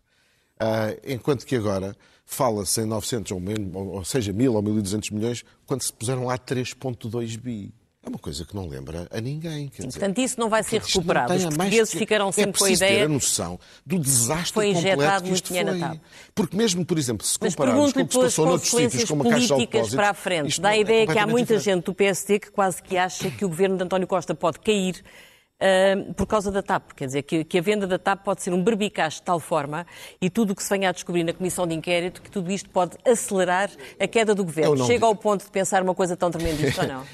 Uh, 0.55 1.01
enquanto 1.13 1.45
que 1.45 1.57
agora 1.57 1.93
fala-se 2.25 2.81
em 2.81 2.85
900 2.85 3.31
ou, 3.31 3.39
mesmo, 3.39 3.79
ou 3.79 4.03
seja, 4.03 4.33
1.000 4.33 4.53
ou 4.53 4.63
1.200 4.63 5.13
milhões, 5.13 5.45
quando 5.65 5.83
se 5.83 5.93
puseram 5.93 6.25
lá 6.25 6.37
3,2 6.37 7.37
bi. 7.37 7.73
É 8.05 8.09
uma 8.09 8.19
coisa 8.19 8.45
que 8.45 8.55
não 8.55 8.67
lembra 8.67 9.07
a 9.09 9.19
ninguém. 9.19 9.67
Quer 9.67 9.81
Sim, 9.81 9.87
dizer, 9.87 9.99
portanto, 9.99 10.21
isso 10.21 10.39
não 10.39 10.47
vai 10.47 10.61
ser 10.61 10.79
recuperado. 10.79 11.33
Os 11.33 11.43
portugueses 11.43 11.89
que... 11.89 11.97
ficarão 11.97 12.31
sempre 12.31 12.51
é 12.51 12.59
com 12.59 12.65
a 12.65 12.69
ideia. 12.69 12.99
ter 12.99 13.05
a 13.05 13.09
noção 13.09 13.59
do 13.83 13.97
desastre 13.97 14.53
foi 14.53 14.73
completo 14.73 15.23
que 15.23 15.31
isto 15.31 15.47
foi. 15.47 16.01
Porque 16.35 16.55
mesmo, 16.55 16.85
por 16.85 16.99
exemplo, 16.99 17.25
se 17.25 17.35
Mas 17.41 17.55
compararmos 17.55 17.93
com 17.93 18.01
o 18.01 18.07
que 18.07 18.13
se 18.13 18.19
passou 18.19 18.45
noutros 18.45 18.69
sítios, 18.69 19.05
como 19.05 19.23
a 19.23 19.31
Caixa 19.31 19.41
de 19.41 19.47
políticas 19.47 19.95
para 19.95 20.11
a 20.11 20.13
frente, 20.13 20.61
dá 20.61 20.69
a 20.69 20.77
é 20.77 20.81
ideia 20.81 21.07
que 21.07 21.17
há 21.17 21.25
muita 21.25 21.57
diferente. 21.57 21.63
gente 21.63 21.85
do 21.85 21.95
PSD 21.95 22.39
que 22.39 22.51
quase 22.51 22.83
que 22.83 22.95
acha 22.95 23.31
que 23.31 23.43
o 23.43 23.49
governo 23.49 23.75
de 23.75 23.83
António 23.83 24.05
Costa 24.05 24.35
pode 24.35 24.59
cair 24.59 25.03
Uh, 25.55 26.13
por 26.15 26.27
causa 26.27 26.51
da 26.51 26.61
TAP. 26.61 26.91
Quer 26.93 27.05
dizer, 27.05 27.23
que, 27.23 27.45
que, 27.45 27.57
a 27.57 27.61
venda 27.61 27.87
da 27.87 27.97
TAP 27.97 28.25
pode 28.25 28.43
ser 28.43 28.51
um 28.51 28.61
berbicacho 28.61 29.19
de 29.19 29.23
tal 29.23 29.39
forma 29.39 29.87
e 30.21 30.29
tudo 30.29 30.51
o 30.51 30.55
que 30.55 30.61
se 30.61 30.69
venha 30.69 30.89
a 30.89 30.91
descobrir 30.91 31.23
na 31.23 31.31
comissão 31.31 31.65
de 31.65 31.73
inquérito 31.73 32.21
que 32.21 32.29
tudo 32.29 32.51
isto 32.51 32.69
pode 32.69 32.97
acelerar 33.05 33.71
a 33.97 34.05
queda 34.05 34.35
do 34.35 34.43
governo. 34.43 34.77
Chega 34.79 34.93
digo. 34.93 35.05
ao 35.05 35.15
ponto 35.15 35.45
de 35.45 35.51
pensar 35.51 35.81
uma 35.81 35.95
coisa 35.95 36.17
tão 36.17 36.29
tremendista 36.29 36.81
ou 36.81 36.87
não? 36.89 37.05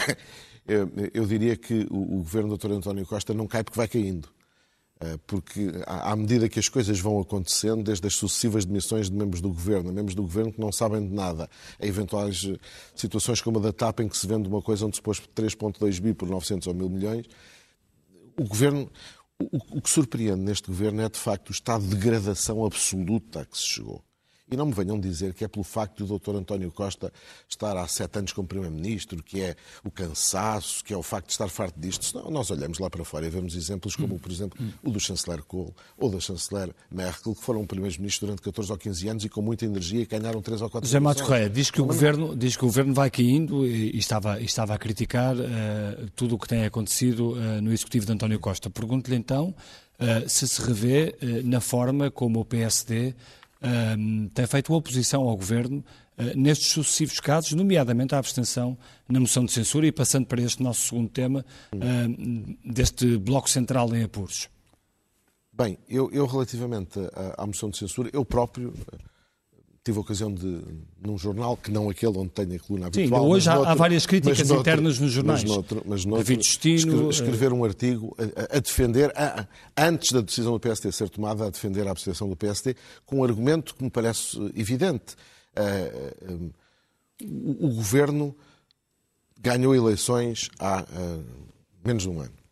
eu, 0.66 0.90
eu, 1.12 1.26
diria 1.26 1.56
que 1.56 1.86
o, 1.90 2.14
o 2.14 2.16
governo 2.22 2.56
do 2.56 2.56
Dr. 2.56 2.72
António 2.72 3.04
Costa 3.04 3.34
não 3.34 3.46
cai 3.46 3.62
porque 3.62 3.76
vai 3.76 3.86
caindo. 3.86 4.30
Porque, 5.26 5.70
à 5.86 6.14
medida 6.16 6.48
que 6.48 6.58
as 6.58 6.68
coisas 6.68 6.98
vão 6.98 7.20
acontecendo, 7.20 7.82
desde 7.82 8.06
as 8.06 8.14
sucessivas 8.14 8.64
demissões 8.64 9.10
de 9.10 9.16
membros 9.16 9.40
do 9.40 9.48
governo, 9.48 9.92
membros 9.92 10.14
do 10.14 10.22
governo 10.22 10.52
que 10.52 10.60
não 10.60 10.72
sabem 10.72 11.06
de 11.06 11.12
nada, 11.12 11.50
a 11.78 11.86
eventuais 11.86 12.50
situações 12.94 13.40
como 13.40 13.58
a 13.58 13.62
da 13.62 13.72
TAP, 13.72 14.00
em 14.00 14.08
que 14.08 14.16
se 14.16 14.26
vende 14.26 14.48
uma 14.48 14.62
coisa 14.62 14.86
onde 14.86 14.96
se 14.96 15.02
pôs 15.02 15.20
3,2 15.36 16.00
bi 16.00 16.14
por 16.14 16.28
900 16.28 16.68
ou 16.68 16.74
1000 16.74 16.88
milhões, 16.88 17.26
o 18.36 18.44
governo, 18.44 18.90
o, 19.38 19.80
que 19.80 19.90
surpreende 19.90 20.40
neste 20.40 20.68
governo 20.68 21.02
é 21.02 21.08
de 21.08 21.18
facto 21.18 21.48
o 21.48 21.52
estado 21.52 21.84
de 21.84 21.94
degradação 21.94 22.64
absoluta 22.64 23.40
a 23.40 23.44
que 23.44 23.56
se 23.56 23.64
chegou. 23.64 24.04
E 24.50 24.56
não 24.56 24.66
me 24.66 24.72
venham 24.72 25.00
dizer 25.00 25.32
que 25.32 25.42
é 25.42 25.48
pelo 25.48 25.64
facto 25.64 26.04
do 26.04 26.18
Dr. 26.18 26.36
António 26.36 26.70
Costa 26.70 27.10
estar 27.48 27.76
há 27.78 27.88
sete 27.88 28.18
anos 28.18 28.32
como 28.32 28.46
Primeiro-Ministro, 28.46 29.22
que 29.22 29.40
é 29.40 29.56
o 29.82 29.90
cansaço, 29.90 30.84
que 30.84 30.92
é 30.92 30.96
o 30.96 31.02
facto 31.02 31.28
de 31.28 31.32
estar 31.32 31.48
farto 31.48 31.80
disto. 31.80 32.04
Senão, 32.04 32.30
nós 32.30 32.50
olhamos 32.50 32.78
lá 32.78 32.90
para 32.90 33.04
fora 33.04 33.26
e 33.26 33.30
vemos 33.30 33.56
exemplos 33.56 33.96
como, 33.96 34.18
por 34.18 34.30
exemplo, 34.30 34.58
o 34.82 34.90
do 34.90 35.00
chanceler 35.00 35.42
Kohl 35.44 35.74
ou 35.96 36.10
da 36.10 36.20
chanceler 36.20 36.74
Merkel, 36.90 37.34
que 37.34 37.42
foram 37.42 37.66
primeiros-ministros 37.66 38.20
durante 38.20 38.42
14 38.42 38.70
ou 38.70 38.78
15 38.78 39.08
anos 39.08 39.24
e 39.24 39.28
com 39.30 39.40
muita 39.40 39.64
energia 39.64 40.02
e 40.02 40.06
ganharam 40.06 40.42
3 40.42 40.60
ou 40.60 40.68
4 40.68 40.86
José 40.86 41.00
Matos 41.00 41.22
Correia 41.22 41.48
diz 41.48 41.70
que, 41.70 41.80
o 41.80 41.86
governo, 41.86 42.36
diz 42.36 42.54
que 42.54 42.64
o 42.64 42.66
governo 42.66 42.92
vai 42.92 43.10
caindo 43.10 43.66
e, 43.66 43.96
estava, 43.96 44.40
estava 44.40 44.74
a 44.74 44.78
criticar 44.78 45.34
uh, 45.34 46.10
tudo 46.14 46.34
o 46.34 46.38
que 46.38 46.46
tem 46.46 46.66
acontecido 46.66 47.32
uh, 47.32 47.62
no 47.62 47.72
executivo 47.72 48.04
de 48.04 48.12
António 48.12 48.38
Costa. 48.38 48.68
Pergunto-lhe 48.68 49.16
então 49.16 49.54
uh, 49.98 50.28
se 50.28 50.46
se 50.46 50.60
revê 50.60 51.16
na 51.44 51.60
forma 51.60 52.10
como 52.10 52.40
o 52.40 52.44
PSD 52.44 53.14
um, 53.64 54.28
tem 54.28 54.46
feito 54.46 54.72
oposição 54.72 55.22
ao 55.22 55.36
governo 55.36 55.84
uh, 56.18 56.38
nestes 56.38 56.68
sucessivos 56.68 57.18
casos, 57.20 57.52
nomeadamente 57.52 58.14
a 58.14 58.18
abstenção 58.18 58.76
na 59.08 59.18
moção 59.18 59.44
de 59.44 59.52
censura 59.52 59.86
e 59.86 59.92
passando 59.92 60.26
para 60.26 60.42
este 60.42 60.62
nosso 60.62 60.88
segundo 60.88 61.08
tema, 61.08 61.44
uh, 61.74 62.70
deste 62.72 63.16
bloco 63.18 63.48
central 63.48 63.94
em 63.94 64.02
apuros. 64.02 64.48
Bem, 65.52 65.78
eu, 65.88 66.10
eu 66.12 66.26
relativamente 66.26 66.98
à, 67.14 67.42
à, 67.42 67.46
moção 67.46 67.70
de 67.70 67.78
censura, 67.78 68.10
eu 68.12 68.24
próprio 68.24 68.74
tive 69.84 69.98
a 69.98 70.00
ocasião 70.00 70.32
de, 70.32 70.62
num 70.98 71.18
jornal, 71.18 71.58
que 71.58 71.70
não 71.70 71.90
aquele 71.90 72.16
onde 72.16 72.30
tenho 72.30 72.56
a 72.56 72.58
coluna 72.58 72.86
habitual... 72.86 73.22
Sim, 73.22 73.28
hoje 73.28 73.50
há, 73.50 73.54
noutro, 73.54 73.70
há, 73.70 73.74
várias 73.74 74.06
críticas 74.06 74.38
noutro, 74.38 74.60
internas 74.60 74.98
nos 74.98 75.12
jornais. 75.12 75.42
Mas 75.42 75.52
noutro, 75.52 75.82
mas 75.84 76.04
noutro, 76.06 76.24
David 76.24 76.42
Destino... 76.42 77.10
Escrever 77.10 77.52
um 77.52 77.62
artigo 77.62 78.16
a, 78.18 78.56
a 78.56 78.60
defender, 78.60 79.12
a, 79.14 79.46
antes 79.76 80.10
da 80.10 80.22
decisão 80.22 80.54
do 80.54 80.60
PSD 80.60 80.90
ser 80.90 81.10
tomada, 81.10 81.46
a 81.46 81.50
defender 81.50 81.86
a 81.86 81.90
abstenção 81.90 82.26
do 82.26 82.34
PSD, 82.34 82.74
com 83.04 83.18
um 83.18 83.24
argumento 83.24 83.74
que 83.74 83.84
me 83.84 83.90
parece 83.90 84.38
evidente. 84.56 85.16
Uh, 85.54 86.32
uh, 86.32 86.52
o, 87.22 87.66
o 87.66 87.74
governo 87.74 88.34
ganhou 89.38 89.74
eleições 89.74 90.48
há 90.58 90.82
uh, 90.82 91.24
menos 91.84 92.04
de 92.04 92.08
um 92.08 92.20
ano. 92.20 92.43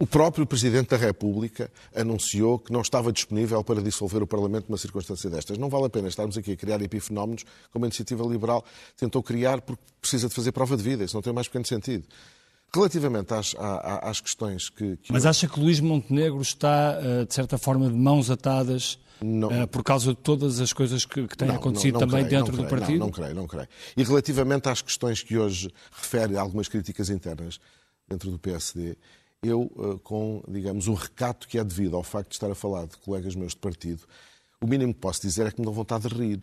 O 0.00 0.06
próprio 0.06 0.46
Presidente 0.46 0.90
da 0.90 0.96
República 0.96 1.70
anunciou 1.94 2.58
que 2.58 2.72
não 2.72 2.82
estava 2.82 3.12
disponível 3.12 3.64
para 3.64 3.82
dissolver 3.82 4.22
o 4.22 4.26
Parlamento 4.28 4.66
numa 4.68 4.78
circunstância 4.78 5.28
destas. 5.28 5.58
Não 5.58 5.68
vale 5.68 5.86
a 5.86 5.90
pena 5.90 6.06
estarmos 6.06 6.38
aqui 6.38 6.52
a 6.52 6.56
criar 6.56 6.80
epifenómenos 6.80 7.44
como 7.72 7.84
a 7.84 7.88
Iniciativa 7.88 8.24
Liberal 8.24 8.64
tentou 8.96 9.22
criar 9.24 9.60
porque 9.60 9.82
precisa 10.00 10.28
de 10.28 10.34
fazer 10.34 10.52
prova 10.52 10.76
de 10.76 10.84
vida. 10.84 11.02
Isso 11.02 11.16
não 11.16 11.22
tem 11.22 11.32
mais 11.32 11.48
pequeno 11.48 11.66
sentido. 11.66 12.06
Relativamente 12.72 13.34
às, 13.34 13.56
às 13.58 14.20
questões 14.20 14.68
que, 14.68 14.98
que... 14.98 15.12
Mas 15.12 15.26
acha 15.26 15.48
que 15.48 15.58
Luís 15.58 15.80
Montenegro 15.80 16.42
está, 16.42 16.98
eh, 17.02 17.24
de 17.24 17.34
certa 17.34 17.58
forma, 17.58 17.88
de 17.88 17.96
mãos 17.96 18.30
atadas 18.30 19.00
não. 19.20 19.50
Eh, 19.50 19.66
por 19.66 19.82
causa 19.82 20.10
de 20.10 20.16
todas 20.20 20.60
as 20.60 20.72
coisas 20.72 21.04
que, 21.04 21.26
que 21.26 21.36
têm 21.36 21.48
não, 21.48 21.56
acontecido 21.56 21.94
não, 21.94 22.00
também 22.00 22.24
creio, 22.24 22.44
dentro 22.44 22.52
creio, 22.52 22.68
do 22.68 22.70
partido? 22.70 22.98
Não, 22.98 23.06
não 23.06 23.12
creio, 23.12 23.34
não 23.34 23.46
creio. 23.46 23.68
E 23.96 24.04
relativamente 24.04 24.68
às 24.68 24.80
questões 24.80 25.22
que 25.22 25.36
hoje 25.36 25.72
refere 25.90 26.36
a 26.36 26.40
algumas 26.40 26.68
críticas 26.68 27.10
internas 27.10 27.58
dentro 28.08 28.30
do 28.30 28.38
PSD, 28.38 28.96
eu, 29.42 29.70
eh, 29.78 29.98
com, 30.02 30.42
digamos, 30.48 30.88
o 30.88 30.94
recato 30.94 31.46
que 31.46 31.58
é 31.58 31.64
devido 31.64 31.96
ao 31.96 32.02
facto 32.02 32.30
de 32.30 32.34
estar 32.36 32.50
a 32.50 32.54
falar 32.54 32.86
de 32.86 32.96
colegas 32.98 33.34
meus 33.34 33.52
de 33.52 33.58
partido, 33.58 34.02
o 34.60 34.66
mínimo 34.66 34.92
que 34.92 35.00
posso 35.00 35.20
dizer 35.22 35.46
é 35.46 35.50
que 35.50 35.60
me 35.60 35.64
dão 35.64 35.72
vontade 35.72 36.08
de 36.08 36.14
rir. 36.14 36.40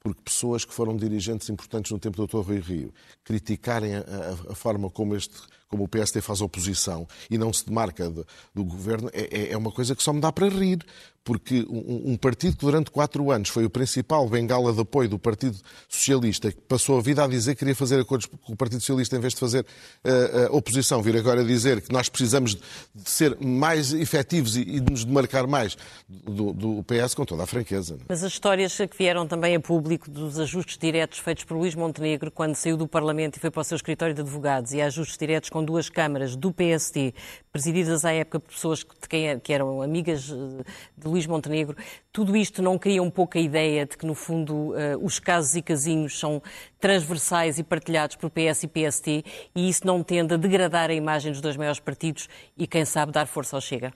Porque 0.00 0.22
pessoas 0.22 0.64
que 0.64 0.74
foram 0.74 0.96
dirigentes 0.96 1.48
importantes 1.48 1.92
no 1.92 1.98
tempo 1.98 2.16
do 2.16 2.26
Dr. 2.26 2.44
Rui 2.44 2.58
Rio 2.58 2.94
criticarem 3.22 3.94
a, 3.94 4.00
a, 4.00 4.52
a 4.52 4.54
forma 4.54 4.90
como 4.90 5.14
este 5.14 5.36
como 5.72 5.84
o 5.84 5.88
PSD 5.88 6.20
faz 6.20 6.42
oposição 6.42 7.08
e 7.30 7.38
não 7.38 7.50
se 7.50 7.64
demarca 7.64 8.10
do, 8.10 8.26
do 8.54 8.62
governo, 8.62 9.08
é, 9.14 9.52
é, 9.52 9.56
uma 9.56 9.72
coisa 9.72 9.96
que 9.96 10.02
só 10.02 10.12
me 10.12 10.20
dá 10.20 10.30
para 10.30 10.46
rir. 10.50 10.84
Porque 11.24 11.64
um, 11.70 12.12
um, 12.12 12.16
partido 12.16 12.56
que 12.56 12.64
durante 12.64 12.90
quatro 12.90 13.30
anos 13.30 13.48
foi 13.48 13.64
o 13.64 13.70
principal 13.70 14.28
bengala 14.28 14.72
de 14.72 14.80
apoio 14.80 15.08
do 15.08 15.20
Partido 15.20 15.56
Socialista, 15.88 16.50
que 16.50 16.60
passou 16.62 16.98
a 16.98 17.00
vida 17.00 17.22
a 17.22 17.28
dizer 17.28 17.54
que 17.54 17.60
queria 17.60 17.76
fazer 17.76 18.00
acordos 18.00 18.26
com 18.26 18.52
o 18.52 18.56
Partido 18.56 18.80
Socialista 18.80 19.16
em 19.16 19.20
vez 19.20 19.32
de 19.32 19.38
fazer 19.38 19.64
uh, 20.04 20.56
oposição, 20.56 21.00
vir 21.00 21.16
agora 21.16 21.44
dizer 21.44 21.80
que 21.80 21.92
nós 21.92 22.08
precisamos 22.08 22.56
de 22.56 23.08
ser 23.08 23.38
mais 23.40 23.92
efetivos 23.92 24.56
e, 24.56 24.62
e 24.62 24.80
de 24.80 24.90
nos 24.90 25.04
demarcar 25.04 25.46
mais 25.46 25.76
do, 26.08 26.52
do, 26.52 26.82
PS, 26.82 27.14
com 27.14 27.24
toda 27.24 27.44
a 27.44 27.46
franqueza. 27.46 27.94
Não? 27.94 28.00
É? 28.00 28.06
Mas 28.08 28.24
as 28.24 28.32
histórias 28.32 28.76
que 28.76 28.98
vieram 28.98 29.24
também 29.24 29.54
a 29.54 29.60
público 29.60 30.10
dos 30.10 30.40
ajustes 30.40 30.76
diretos 30.76 31.20
feitos 31.20 31.44
por 31.44 31.56
Luís 31.56 31.76
Montenegro 31.76 32.32
quando 32.32 32.56
saiu 32.56 32.76
do 32.76 32.88
Parlamento 32.88 33.36
e 33.36 33.40
foi 33.40 33.50
para 33.50 33.60
o 33.60 33.64
seu 33.64 33.76
escritório 33.76 34.12
de 34.12 34.22
advogados 34.22 34.72
e 34.72 34.80
ajustes 34.80 35.16
diretos 35.16 35.50
com 35.50 35.61
duas 35.64 35.88
câmaras 35.88 36.36
do 36.36 36.52
PSD, 36.52 37.14
presididas 37.50 38.04
à 38.04 38.12
época 38.12 38.40
por 38.40 38.52
pessoas 38.52 38.82
que, 38.82 39.40
que 39.42 39.52
eram 39.52 39.82
amigas 39.82 40.30
eh, 40.30 40.64
de 40.96 41.08
Luís 41.08 41.26
Montenegro, 41.26 41.76
tudo 42.12 42.36
isto 42.36 42.62
não 42.62 42.78
cria 42.78 43.02
um 43.02 43.10
pouco 43.10 43.38
a 43.38 43.40
ideia 43.40 43.86
de 43.86 43.96
que, 43.96 44.06
no 44.06 44.14
fundo, 44.14 44.72
uh, 44.72 44.74
os 45.02 45.18
casos 45.18 45.54
e 45.54 45.62
casinhos 45.62 46.18
são 46.18 46.42
transversais 46.80 47.58
e 47.58 47.62
partilhados 47.62 48.16
por 48.16 48.30
PS 48.30 48.64
e 48.64 48.68
PST 48.68 49.24
e 49.54 49.68
isso 49.68 49.86
não 49.86 50.02
tende 50.02 50.34
a 50.34 50.36
degradar 50.36 50.90
a 50.90 50.94
imagem 50.94 51.32
dos 51.32 51.40
dois 51.40 51.56
maiores 51.56 51.80
partidos 51.80 52.28
e, 52.56 52.66
quem 52.66 52.84
sabe, 52.84 53.12
dar 53.12 53.26
força 53.26 53.56
ao 53.56 53.60
Chega? 53.60 53.92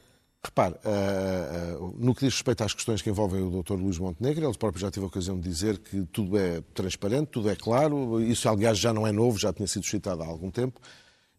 Repare, 0.46 0.74
uh, 0.84 1.84
uh, 1.84 1.94
no 1.98 2.14
que 2.14 2.24
diz 2.24 2.34
respeito 2.34 2.62
às 2.62 2.72
questões 2.72 3.02
que 3.02 3.10
envolvem 3.10 3.42
o 3.42 3.62
Dr. 3.62 3.74
Luís 3.74 3.98
Montenegro, 3.98 4.46
ele 4.46 4.56
próprio 4.56 4.80
já 4.80 4.90
teve 4.90 5.04
a 5.04 5.08
ocasião 5.08 5.38
de 5.38 5.48
dizer 5.48 5.78
que 5.78 6.04
tudo 6.06 6.38
é 6.38 6.60
transparente, 6.72 7.28
tudo 7.28 7.50
é 7.50 7.56
claro, 7.56 8.20
isso 8.20 8.48
aliás 8.48 8.78
já 8.78 8.92
não 8.92 9.06
é 9.06 9.10
novo, 9.10 9.38
já 9.38 9.52
tinha 9.52 9.66
sido 9.66 9.84
citado 9.84 10.22
há 10.22 10.26
algum 10.26 10.50
tempo. 10.50 10.80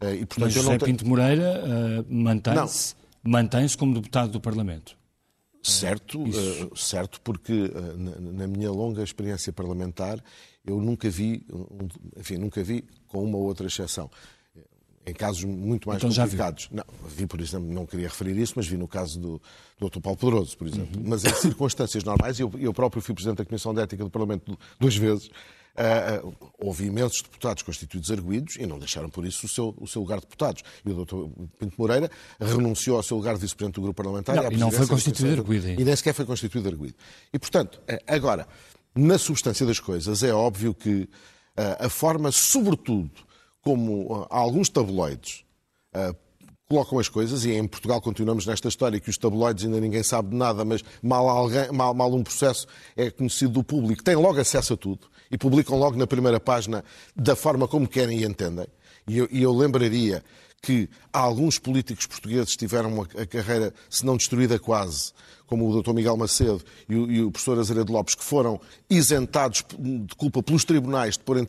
Uh, 0.01 0.13
e, 0.13 0.25
portanto, 0.25 0.39
Mas 0.39 0.53
José 0.53 0.77
tenho... 0.77 0.79
Pinto 0.79 1.07
Moreira 1.07 2.05
mantém-se 2.09 2.95
mantém 3.27 3.67
como 3.77 3.93
deputado 3.93 4.31
do 4.31 4.39
Parlamento. 4.39 4.97
Certo, 5.61 6.23
uh, 6.23 6.77
certo, 6.77 7.19
porque 7.21 7.51
uh, 7.51 7.97
na, 7.97 8.31
na, 8.31 8.47
minha 8.47 8.71
longa 8.71 9.03
experiência 9.03 9.51
parlamentar 9.51 10.23
eu 10.65 10.79
nunca 10.79 11.09
vi, 11.09 11.45
um, 11.51 11.87
enfim, 12.17 12.37
nunca 12.37 12.63
vi, 12.63 12.85
com 13.07 13.23
uma 13.23 13.37
ou 13.37 13.43
outra 13.43 13.67
exceção, 13.67 14.09
em 15.05 15.13
casos 15.13 15.43
muito 15.43 15.89
mais 15.89 16.01
então, 16.01 16.13
complicados. 16.13 16.69
Não, 16.71 16.83
vi, 17.07 17.25
por 17.25 17.41
exemplo, 17.41 17.67
não 17.69 17.85
queria 17.85 18.07
referir 18.07 18.37
isso, 18.37 18.53
mas 18.55 18.67
vi 18.67 18.77
no 18.77 18.87
caso 18.87 19.19
do, 19.19 19.41
do 19.77 19.89
Dr. 19.89 19.99
Paulo 19.99 20.17
Pedroso, 20.17 20.57
por 20.57 20.67
exemplo. 20.67 20.97
Uhum. 20.99 21.07
Mas 21.07 21.25
em 21.25 21.33
circunstâncias 21.33 22.03
normais, 22.03 22.39
eu, 22.39 22.51
eu 22.57 22.73
próprio 22.73 23.01
fui 23.01 23.13
Presidente 23.13 23.37
da 23.37 23.45
Comissão 23.45 23.73
de 23.73 23.81
Ética 23.81 24.03
do 24.03 24.09
Parlamento 24.09 24.57
duas 24.79 24.95
vezes, 24.95 25.29
Uh, 25.77 26.35
houve 26.57 26.85
imensos 26.85 27.21
deputados 27.21 27.61
constituídos 27.61 28.09
arguídos 28.09 28.55
e 28.55 28.65
não 28.65 28.79
deixaram 28.79 29.11
por 29.11 29.23
isso 29.25 29.45
o 29.45 29.49
seu, 29.49 29.75
o 29.77 29.87
seu 29.87 30.01
lugar 30.01 30.19
de 30.19 30.25
deputados. 30.25 30.63
E 30.83 30.89
o 30.89 31.05
Dr. 31.05 31.15
Pinto 31.59 31.75
Moreira 31.77 32.09
renunciou 32.39 32.97
ao 32.97 33.03
seu 33.03 33.15
lugar 33.15 33.35
de 33.35 33.41
vice-presidente 33.41 33.75
do 33.75 33.81
grupo 33.81 34.03
parlamentar. 34.03 34.35
Não, 34.35 34.51
e 34.51 34.57
não 34.57 34.71
foi 34.71 34.87
constituído 34.87 35.41
arguído. 35.41 35.79
E 35.79 35.83
nem 35.83 35.95
sequer 35.95 36.13
foi 36.13 36.25
constituído 36.25 36.67
arguído. 36.67 36.95
E, 37.31 37.37
portanto, 37.37 37.79
agora, 38.07 38.47
na 38.95 39.19
substância 39.19 39.67
das 39.67 39.79
coisas, 39.79 40.23
é 40.23 40.33
óbvio 40.33 40.73
que 40.73 41.01
uh, 41.01 41.85
a 41.85 41.89
forma, 41.89 42.31
sobretudo, 42.31 43.11
como 43.61 44.11
uh, 44.11 44.27
alguns 44.31 44.69
tabloides 44.69 45.45
colocam 46.67 46.99
as 46.99 47.07
coisas, 47.07 47.45
e 47.45 47.51
em 47.51 47.65
Portugal 47.65 48.01
continuamos 48.01 48.45
nesta 48.45 48.67
história 48.67 48.99
que 48.99 49.09
os 49.09 49.17
tabloides 49.17 49.63
ainda 49.63 49.79
ninguém 49.79 50.03
sabe 50.03 50.31
de 50.31 50.35
nada, 50.35 50.65
mas 50.65 50.83
mal, 51.01 51.27
alguém, 51.29 51.71
mal, 51.71 51.93
mal 51.93 52.13
um 52.13 52.23
processo 52.23 52.67
é 52.95 53.09
conhecido 53.09 53.53
do 53.53 53.63
público, 53.63 54.03
tem 54.03 54.15
logo 54.15 54.39
acesso 54.39 54.73
a 54.73 54.77
tudo 54.77 55.07
e 55.31 55.37
publicam 55.37 55.77
logo 55.77 55.97
na 55.97 56.05
primeira 56.05 56.39
página 56.39 56.83
da 57.15 57.35
forma 57.35 57.67
como 57.67 57.87
querem 57.87 58.19
e 58.19 58.25
entendem. 58.25 58.67
E 59.07 59.17
eu, 59.17 59.27
e 59.31 59.41
eu 59.41 59.53
lembraria 59.53 60.21
que 60.61 60.89
alguns 61.13 61.57
políticos 61.57 62.05
portugueses 62.05 62.57
tiveram 62.57 63.01
a 63.01 63.25
carreira, 63.25 63.73
se 63.89 64.05
não 64.05 64.17
destruída 64.17 64.59
quase, 64.59 65.13
como 65.45 65.69
o 65.69 65.81
Dr. 65.81 65.93
Miguel 65.93 66.17
Macedo 66.17 66.61
e 66.89 66.95
o, 66.95 67.11
e 67.11 67.21
o 67.23 67.31
professor 67.31 67.57
Azeredo 67.59 67.93
Lopes, 67.93 68.15
que 68.15 68.23
foram 68.23 68.59
isentados 68.89 69.63
de 69.79 70.15
culpa 70.15 70.43
pelos 70.43 70.65
tribunais 70.65 71.15
depois 71.15 71.47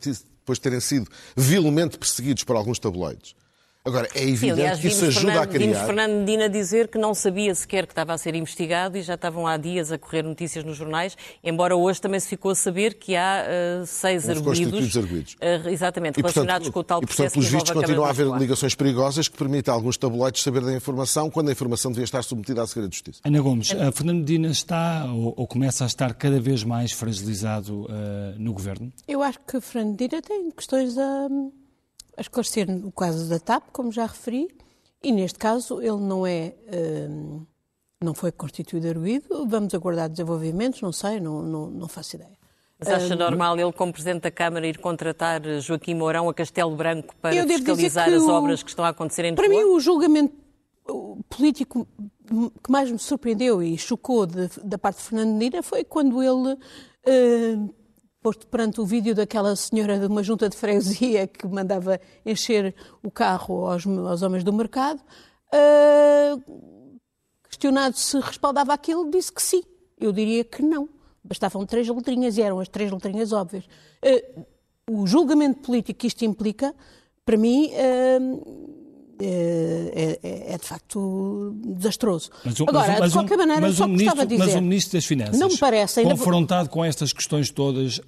de 0.57 0.61
terem 0.61 0.79
sido 0.79 1.09
vilmente 1.35 1.97
perseguidos 1.97 2.45
por 2.45 2.55
alguns 2.55 2.79
tabloides. 2.79 3.35
Agora, 3.85 4.09
é 4.13 4.23
evidente 4.23 4.39
Sim, 4.39 4.51
aliás, 4.51 4.79
que 4.79 4.87
isso 4.87 5.05
ajuda 5.05 5.31
Fernando, 5.31 5.43
a 5.43 5.47
criar... 5.47 5.65
Vimos 5.67 5.79
Fernando 5.79 6.11
Medina 6.11 6.49
dizer 6.49 6.89
que 6.89 6.97
não 6.97 7.13
sabia 7.13 7.55
sequer 7.55 7.85
que 7.87 7.93
estava 7.93 8.13
a 8.13 8.17
ser 8.17 8.35
investigado 8.35 8.97
e 8.97 9.01
já 9.01 9.15
estavam 9.15 9.47
há 9.47 9.55
dias 9.55 9.89
a 9.89 9.97
correr 9.97 10.21
notícias 10.21 10.65
nos 10.65 10.75
jornais, 10.75 11.17
embora 11.41 11.77
hoje 11.77 12.01
também 12.01 12.19
se 12.19 12.27
ficou 12.27 12.51
a 12.51 12.55
saber 12.55 12.95
que 12.95 13.15
há 13.15 13.45
uh, 13.81 13.85
seis 13.85 14.29
arguídos, 14.29 14.97
arguídos. 14.97 15.35
Uh, 15.35 15.69
exatamente, 15.69 16.19
e, 16.19 16.21
relacionados 16.21 16.67
portanto, 16.67 16.73
com 16.73 16.79
o 16.79 16.83
tal 16.83 16.99
processo 16.99 17.21
E, 17.21 17.23
portanto, 17.23 17.33
pelos 17.33 17.49
vistos, 17.49 17.71
continua 17.71 18.07
a 18.07 18.09
haver 18.09 18.27
ligações 18.37 18.75
perigosas 18.75 19.29
que 19.29 19.37
permitem 19.37 19.71
a 19.71 19.75
alguns 19.75 19.95
tabloides 19.95 20.43
saber 20.43 20.61
da 20.61 20.75
informação 20.75 21.29
quando 21.29 21.47
a 21.47 21.51
informação 21.53 21.89
devia 21.89 22.03
estar 22.03 22.21
submetida 22.21 22.61
à 22.61 22.67
Segredo 22.67 22.89
de 22.89 22.97
Justiça. 22.97 23.21
Ana 23.23 23.39
Gomes, 23.39 23.71
uh, 23.71 23.91
Fernando 23.93 24.19
Medina 24.19 24.49
está 24.49 25.05
ou, 25.05 25.33
ou, 25.37 25.47
começa 25.47 25.85
a 25.85 25.87
estar 25.87 26.13
cada 26.15 26.39
vez 26.39 26.65
mais 26.65 26.91
fragilizado 26.91 27.87
no 28.37 28.53
Governo? 28.53 28.91
Eu 29.07 29.23
acho 29.23 29.39
que 29.47 29.59
Fernando 29.61 29.91
Medina 29.91 30.21
tem 30.21 30.51
questões 30.51 30.97
a 30.97 31.27
a 32.19 32.21
esclarecer 32.21 32.69
o 32.85 32.91
caso 32.91 33.29
da 33.29 33.39
TAP, 33.39 33.69
como 33.71 33.93
já 33.93 34.05
referi, 34.05 34.49
e 35.01 35.11
neste 35.11 35.39
caso 35.39 35.81
ele 35.81 36.01
não 36.01 36.27
é. 36.27 36.53
Hum, 37.09 37.45
não 38.01 38.13
foi 38.13 38.31
constituído 38.31 38.87
arguído, 38.87 39.45
vamos 39.45 39.73
aguardar 39.73 40.09
desenvolvimentos, 40.09 40.81
não 40.81 40.91
sei, 40.91 41.19
não, 41.19 41.41
não, 41.41 41.69
não 41.69 41.87
faço 41.87 42.15
ideia. 42.15 42.37
Mas 42.79 42.87
acha 42.87 43.13
um, 43.13 43.17
normal 43.17 43.59
ele, 43.59 43.73
como 43.73 43.91
Presidente 43.91 44.21
da 44.21 44.31
Câmara, 44.31 44.65
ir 44.65 44.77
contratar 44.77 45.41
Joaquim 45.59 45.95
Mourão 45.95 46.29
a 46.29 46.33
Castelo 46.33 46.73
Branco 46.77 47.13
para 47.21 47.45
fiscalizar 47.45 48.07
as 48.07 48.23
o, 48.23 48.29
obras 48.29 48.63
que 48.63 48.69
estão 48.69 48.85
a 48.85 48.89
acontecer 48.89 49.25
em 49.25 49.35
Para 49.35 49.49
mim, 49.49 49.63
o 49.63 49.79
julgamento 49.81 50.33
político 51.29 51.85
que 52.63 52.71
mais 52.71 52.89
me 52.89 52.99
surpreendeu 52.99 53.61
e 53.61 53.77
chocou 53.77 54.25
de, 54.25 54.49
da 54.63 54.77
parte 54.77 54.97
de 54.97 55.03
Fernando 55.03 55.33
Medina 55.35 55.61
foi 55.61 55.83
quando 55.83 56.23
ele 56.23 56.53
uh, 56.53 57.75
posto 58.21 58.47
perante 58.47 58.81
o 58.81 58.85
vídeo 58.85 59.15
daquela 59.15 59.55
senhora 59.55 59.97
de 59.97 60.05
uma 60.05 60.21
junta 60.21 60.49
de 60.49 60.57
freguesia 60.57 61.27
que 61.27 61.47
mandava 61.47 61.99
encher 62.25 62.75
o 63.01 63.09
carro 63.09 63.65
aos, 63.67 63.85
aos 63.85 64.21
homens 64.21 64.43
do 64.43 64.51
mercado, 64.51 65.01
uh, 65.53 66.99
questionado 67.47 67.97
se 67.97 68.19
respaldava 68.19 68.73
aquilo, 68.73 69.09
disse 69.09 69.31
que 69.31 69.41
sim. 69.41 69.63
Eu 69.99 70.11
diria 70.11 70.43
que 70.43 70.61
não. 70.61 70.87
Bastavam 71.23 71.65
três 71.65 71.87
letrinhas 71.87 72.37
e 72.37 72.41
eram 72.41 72.59
as 72.59 72.69
três 72.69 72.91
letrinhas 72.91 73.31
óbvias. 73.31 73.65
Uh, 74.03 74.45
o 74.89 75.07
julgamento 75.07 75.59
político 75.59 75.99
que 75.99 76.07
isto 76.07 76.25
implica, 76.25 76.73
para 77.25 77.37
mim, 77.37 77.71
uh, 77.73 78.78
é, 79.21 80.19
é, 80.23 80.53
é, 80.53 80.57
de 80.57 80.65
facto 80.65 81.53
desastroso. 81.63 82.29
Mas, 82.45 82.61
Agora, 82.61 82.97
mas, 82.99 83.11
de 83.11 83.17
qualquer 83.17 83.37
maneira, 83.37 83.61
mas 83.61 83.75
só 83.75 83.85
um 83.85 83.89
ministro, 83.89 84.25
dizer, 84.25 84.45
Mas 84.45 84.55
o 84.55 84.61
Ministro 84.61 84.93
das 84.93 85.05
Finanças, 85.05 85.39
não 85.39 85.49
me 85.49 85.57
parece, 85.57 86.03
confrontado 86.03 86.69
com 86.69 86.85
estas 86.85 87.11
questões 87.11 87.51
todas, 87.51 87.99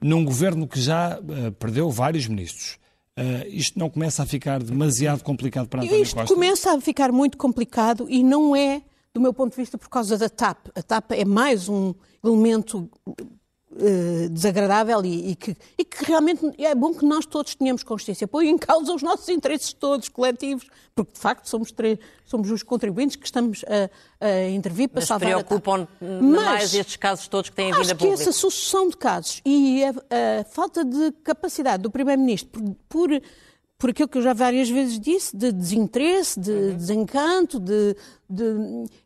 num 0.00 0.24
governo 0.24 0.66
que 0.66 0.80
já 0.80 1.18
uh, 1.18 1.52
perdeu 1.52 1.88
vários 1.88 2.26
ministros, 2.26 2.78
uh, 3.16 3.46
isto 3.48 3.78
não 3.78 3.88
começa 3.88 4.22
a 4.24 4.26
ficar 4.26 4.60
demasiado 4.60 5.22
complicado 5.22 5.68
para 5.68 5.82
António 5.82 6.02
isto 6.02 6.16
Costa? 6.16 6.24
Isto 6.24 6.34
começa 6.34 6.74
a 6.74 6.80
ficar 6.80 7.12
muito 7.12 7.38
complicado 7.38 8.06
e 8.08 8.22
não 8.22 8.56
é, 8.56 8.82
do 9.14 9.20
meu 9.20 9.32
ponto 9.32 9.52
de 9.52 9.56
vista, 9.56 9.78
por 9.78 9.88
causa 9.88 10.18
da 10.18 10.28
TAP. 10.28 10.66
A 10.74 10.82
TAP 10.82 11.12
é 11.12 11.24
mais 11.24 11.68
um 11.68 11.94
elemento 12.24 12.90
eh, 13.78 14.28
desagradável 14.28 15.04
e, 15.04 15.30
e, 15.30 15.36
que, 15.36 15.56
e, 15.78 15.84
que, 15.84 16.04
realmente 16.04 16.44
é 16.58 16.74
bom 16.74 16.92
que 16.92 17.04
nós 17.04 17.24
todos 17.24 17.54
tenhamos 17.54 17.84
consciência. 17.84 18.26
Põe 18.26 18.48
em 18.48 18.58
causa 18.58 18.92
os 18.92 19.00
nossos 19.00 19.28
interesses 19.28 19.72
todos, 19.72 20.08
coletivos, 20.08 20.66
porque 20.92 21.12
de 21.12 21.20
facto 21.20 21.48
somos, 21.48 21.72
somos 22.24 22.50
os 22.50 22.64
contribuintes 22.64 23.14
que 23.14 23.24
estamos 23.24 23.64
a, 23.68 24.26
a 24.26 24.48
intervir 24.50 24.88
para 24.88 25.00
Mas 25.00 25.08
salvar 25.08 25.28
preocupam 25.28 25.86
mais 26.20 26.74
estes 26.74 26.96
casos 26.96 27.28
todos 27.28 27.48
que 27.48 27.54
têm 27.54 27.66
vindo 27.66 27.76
a 27.76 27.94
público. 27.94 28.16
que 28.16 28.22
essa 28.22 28.32
sucessão 28.32 28.88
de 28.88 28.96
casos 28.96 29.40
e 29.44 29.84
a, 29.84 29.90
a 30.40 30.44
falta 30.44 30.84
de 30.84 31.12
capacidade 31.22 31.80
do 31.82 31.92
Primeiro-Ministro 31.92 32.50
por, 32.88 33.08
por 33.08 33.22
por 33.80 33.88
aquilo 33.88 34.08
que 34.08 34.18
eu 34.18 34.22
já 34.22 34.34
várias 34.34 34.68
vezes 34.68 35.00
disse, 35.00 35.34
de 35.34 35.50
desinteresse, 35.50 36.38
de 36.38 36.50
uhum. 36.50 36.76
desencanto, 36.76 37.58
de, 37.58 37.96
de, 38.28 38.54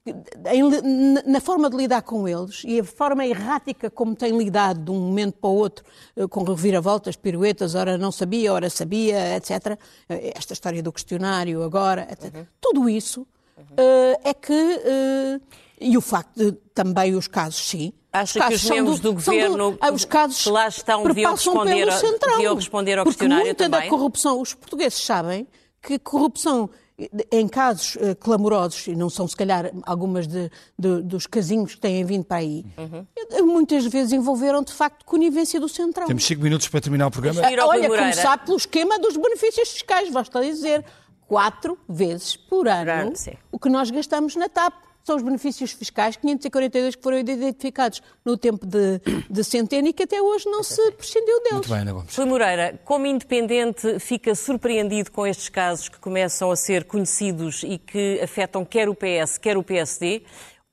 de, 0.04 1.22
na 1.30 1.40
forma 1.40 1.70
de 1.70 1.76
lidar 1.76 2.02
com 2.02 2.26
eles 2.26 2.62
e 2.66 2.80
a 2.80 2.84
forma 2.84 3.24
errática 3.24 3.88
como 3.88 4.16
tem 4.16 4.36
lidado 4.36 4.80
de 4.80 4.90
um 4.90 4.98
momento 4.98 5.34
para 5.34 5.48
o 5.48 5.54
outro, 5.54 5.84
eh, 6.16 6.26
com 6.26 6.42
reviravoltas, 6.42 7.14
piruetas, 7.14 7.76
ora 7.76 7.96
não 7.96 8.10
sabia, 8.10 8.52
ora 8.52 8.68
sabia, 8.68 9.36
etc. 9.36 9.78
Eh, 10.08 10.32
esta 10.36 10.52
história 10.52 10.82
do 10.82 10.92
questionário 10.92 11.62
agora, 11.62 12.08
etc. 12.10 12.34
Uhum. 12.34 12.46
Tudo 12.60 12.90
isso 12.90 13.20
uh, 13.20 14.18
é 14.24 14.34
que. 14.34 14.52
Uh, 14.52 15.40
e 15.80 15.96
o 15.96 16.00
facto 16.00 16.36
de 16.36 16.52
também 16.74 17.14
os 17.14 17.28
casos, 17.28 17.68
sim, 17.68 17.92
Acha 18.14 18.46
que 18.46 18.54
os 18.54 18.70
membros 18.70 19.00
do, 19.00 19.08
do 19.08 19.14
governo 19.14 19.72
do, 19.72 19.92
os 19.92 20.04
casos 20.04 20.44
que 20.44 20.48
lá 20.48 20.68
estão 20.68 21.02
deviam 21.02 21.32
responder, 21.32 21.86
deviam 21.86 22.54
responder 22.54 22.98
ao 22.98 23.04
questionário 23.04 23.44
muita 23.46 23.64
também? 23.64 23.80
da 23.80 23.88
corrupção, 23.88 24.40
os 24.40 24.54
portugueses 24.54 25.04
sabem 25.04 25.48
que 25.82 25.98
corrupção 25.98 26.70
em 27.32 27.48
casos 27.48 27.96
uh, 27.96 28.14
clamorosos, 28.20 28.86
e 28.86 28.94
não 28.94 29.10
são 29.10 29.26
se 29.26 29.36
calhar 29.36 29.72
algumas 29.82 30.28
de, 30.28 30.48
de, 30.78 31.02
dos 31.02 31.26
casinhos 31.26 31.74
que 31.74 31.80
têm 31.80 32.04
vindo 32.04 32.24
para 32.24 32.36
aí, 32.36 32.64
uhum. 32.78 33.46
muitas 33.46 33.84
vezes 33.86 34.12
envolveram 34.12 34.62
de 34.62 34.72
facto 34.72 35.04
conivência 35.04 35.58
do 35.58 35.68
Centrão. 35.68 36.06
Temos 36.06 36.24
cinco 36.24 36.42
minutos 36.42 36.68
para 36.68 36.80
terminar 36.80 37.08
o 37.08 37.10
programa. 37.10 37.40
Olha, 37.66 37.88
começar 37.88 38.38
pelo 38.44 38.56
esquema 38.56 38.96
dos 39.00 39.16
benefícios 39.16 39.70
fiscais, 39.70 40.08
basta 40.08 40.40
dizer, 40.40 40.84
quatro 41.26 41.76
vezes 41.88 42.36
por 42.36 42.68
ano 42.68 43.12
o 43.50 43.58
que 43.58 43.68
nós 43.68 43.90
gastamos 43.90 44.36
na 44.36 44.48
TAP 44.48 44.72
são 45.04 45.16
os 45.16 45.22
benefícios 45.22 45.72
fiscais, 45.72 46.16
542 46.16 46.96
que 46.96 47.02
foram 47.02 47.18
identificados 47.18 48.02
no 48.24 48.38
tempo 48.38 48.66
de, 48.66 49.00
de 49.28 49.44
Centeno 49.44 49.86
e 49.88 49.92
que 49.92 50.04
até 50.04 50.20
hoje 50.20 50.46
não 50.46 50.62
se 50.62 50.90
prescindiu 50.92 51.38
deles. 51.42 51.52
Muito 51.52 51.68
bem, 51.68 51.80
Ana 51.80 51.92
Gomes. 51.92 52.16
Rui 52.16 52.26
Moreira, 52.26 52.80
como 52.84 53.04
independente, 53.06 54.00
fica 54.00 54.34
surpreendido 54.34 55.12
com 55.12 55.26
estes 55.26 55.50
casos 55.50 55.90
que 55.90 55.98
começam 55.98 56.50
a 56.50 56.56
ser 56.56 56.84
conhecidos 56.84 57.62
e 57.62 57.76
que 57.76 58.18
afetam 58.22 58.64
quer 58.64 58.88
o 58.88 58.94
PS, 58.94 59.36
quer 59.36 59.58
o 59.58 59.62
PSD, 59.62 60.22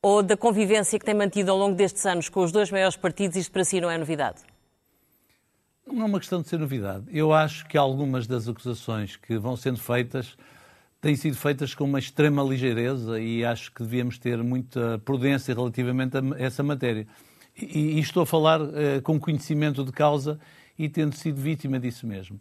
ou 0.00 0.22
da 0.22 0.36
convivência 0.36 0.98
que 0.98 1.04
tem 1.04 1.14
mantido 1.14 1.50
ao 1.50 1.58
longo 1.58 1.76
destes 1.76 2.06
anos 2.06 2.30
com 2.30 2.42
os 2.42 2.50
dois 2.50 2.70
maiores 2.70 2.96
partidos, 2.96 3.36
isto 3.36 3.52
para 3.52 3.64
si 3.64 3.82
não 3.82 3.90
é 3.90 3.98
novidade? 3.98 4.40
Não 5.86 6.02
é 6.02 6.04
uma 6.06 6.18
questão 6.18 6.40
de 6.40 6.48
ser 6.48 6.58
novidade. 6.58 7.04
Eu 7.12 7.34
acho 7.34 7.66
que 7.66 7.76
algumas 7.76 8.26
das 8.26 8.48
acusações 8.48 9.16
que 9.16 9.36
vão 9.36 9.56
sendo 9.56 9.78
feitas 9.78 10.36
têm 11.02 11.16
sido 11.16 11.36
feitas 11.36 11.74
com 11.74 11.84
uma 11.84 11.98
extrema 11.98 12.44
ligeireza 12.44 13.20
e 13.20 13.44
acho 13.44 13.72
que 13.72 13.82
devíamos 13.82 14.18
ter 14.18 14.40
muita 14.40 15.00
prudência 15.04 15.52
relativamente 15.52 16.16
a 16.16 16.22
essa 16.38 16.62
matéria. 16.62 17.08
E, 17.60 17.96
e 17.96 17.98
estou 17.98 18.22
a 18.22 18.26
falar 18.26 18.62
uh, 18.62 19.02
com 19.02 19.18
conhecimento 19.18 19.84
de 19.84 19.90
causa 19.90 20.38
e 20.78 20.88
tendo 20.88 21.14
sido 21.16 21.40
vítima 21.40 21.78
disso 21.80 22.06
mesmo. 22.06 22.40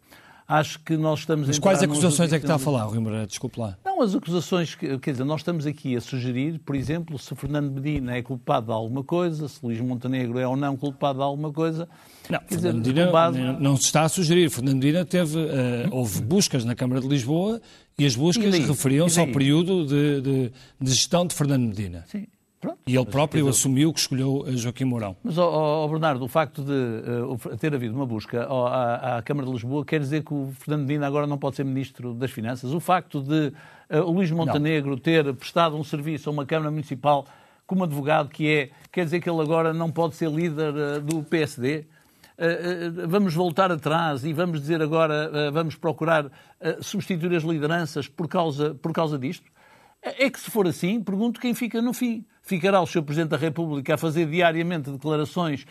Acho 0.52 0.80
que 0.80 0.98
nós 0.98 1.20
estamos 1.20 1.48
Mas 1.48 1.58
quais 1.60 1.82
acusações 1.82 2.34
é 2.34 2.38
que 2.38 2.44
está 2.44 2.56
a 2.56 2.60
falar, 2.60 2.84
Rui 2.84 3.00
Moreira? 3.00 3.26
Desculpe 3.26 3.58
lá. 3.58 3.78
Não, 3.86 4.02
as 4.02 4.14
acusações, 4.14 4.76
que, 4.76 5.00
quer 5.00 5.12
dizer, 5.12 5.24
nós 5.24 5.40
estamos 5.40 5.66
aqui 5.66 5.96
a 5.96 6.02
sugerir, 6.02 6.60
por 6.60 6.76
exemplo, 6.76 7.18
se 7.18 7.34
Fernando 7.36 7.72
Medina 7.72 8.18
é 8.18 8.22
culpado 8.22 8.66
de 8.66 8.74
alguma 8.74 9.02
coisa, 9.02 9.48
se 9.48 9.60
Luís 9.64 9.80
Montenegro 9.80 10.38
é 10.38 10.46
ou 10.46 10.58
não 10.58 10.76
culpado 10.76 11.20
de 11.20 11.24
alguma 11.24 11.54
coisa. 11.54 11.88
Não, 12.30 12.38
quer 12.40 12.56
dizer, 12.56 12.74
Medina, 12.74 13.10
base... 13.10 13.40
não 13.40 13.78
se 13.78 13.86
está 13.86 14.02
a 14.02 14.10
sugerir. 14.10 14.50
Fernando 14.50 14.76
Medina 14.76 15.06
teve, 15.06 15.38
uh, 15.38 15.48
houve 15.90 16.22
buscas 16.22 16.66
na 16.66 16.76
Câmara 16.76 17.00
de 17.00 17.08
Lisboa 17.08 17.62
e 17.98 18.06
as 18.06 18.18
buscas 18.18 18.54
referiam-se 18.54 19.22
ao 19.22 19.28
período 19.28 19.86
de, 19.86 20.20
de, 20.22 20.52
de, 20.82 20.92
gestão 20.92 21.26
de 21.26 21.34
Fernando 21.34 21.66
Medina. 21.66 22.04
Sim. 22.08 22.28
Pronto. 22.62 22.78
E 22.86 22.96
ele 22.96 23.06
próprio 23.08 23.48
assumiu 23.48 23.92
que 23.92 24.00
escolheu 24.00 24.46
Joaquim 24.50 24.86
Mourão. 24.86 25.18
Mas, 25.24 25.36
oh, 25.36 25.84
oh, 25.84 25.90
Bernardo, 25.90 26.24
o 26.24 26.28
facto 26.28 26.64
de 26.64 26.72
uh, 26.72 27.58
ter 27.58 27.74
havido 27.74 27.96
uma 27.96 28.06
busca 28.06 28.48
oh, 28.48 28.68
à, 28.68 29.18
à, 29.18 29.22
Câmara 29.24 29.48
de 29.48 29.54
Lisboa 29.54 29.84
quer 29.84 30.00
dizer 30.00 30.24
que 30.24 30.32
o 30.32 30.54
Fernando 30.60 30.82
Medina 30.82 31.08
agora 31.08 31.26
não 31.26 31.40
pode 31.40 31.56
ser 31.56 31.66
Ministro 31.66 32.14
das 32.14 32.30
Finanças? 32.30 32.72
O 32.72 32.80
facto 32.80 33.20
de 33.20 33.52
uh, 33.90 34.04
o 34.06 34.12
Luís 34.12 34.30
Montenegro 34.30 34.92
não. 34.92 34.98
ter 35.00 35.34
prestado 35.34 35.76
um 35.76 35.84
serviço 35.84 36.30
a 36.30 36.32
uma 36.32 36.46
Câmara 36.46 36.70
Municipal 36.70 37.26
como 37.66 37.84
advogado 37.84 38.30
que 38.30 38.48
é, 38.48 38.70
quer 38.92 39.06
dizer 39.06 39.22
que 39.22 39.30
ele 39.30 39.42
agora 39.42 39.74
não 39.74 39.90
pode 39.92 40.14
ser 40.14 40.30
líder 40.30 40.74
uh, 40.74 41.02
do 41.02 41.24
PSD? 41.24 41.86
vamos 43.08 43.36
voltar 43.36 43.72
atrás 43.72 44.26
e 44.26 44.34
vamos 44.34 44.62
dizer 44.62 44.82
agora, 44.82 45.52
vamos 45.52 45.76
procurar 45.76 46.26
substituir 46.82 47.36
as 47.36 47.44
lideranças 47.44 48.08
por 48.08 48.28
causa, 48.28 48.74
por 48.74 48.92
causa 48.92 49.20
disto? 49.20 49.46
É 50.04 50.30
que 50.30 50.40
se 50.40 50.50
for 50.50 50.68
assim, 50.68 51.00
pergunto 51.02 51.40
quem 51.40 51.54
fica 51.54 51.82
no 51.82 51.94
fim. 51.94 52.26
Ficará 52.42 52.82
o 52.82 52.88
Sr. 52.88 53.04
Presidente 53.04 53.30
da 53.30 53.38
República 53.38 53.94
a 53.94 53.98
fazer 53.98 54.26
diariamente 54.26 54.90
declarações 54.90 55.64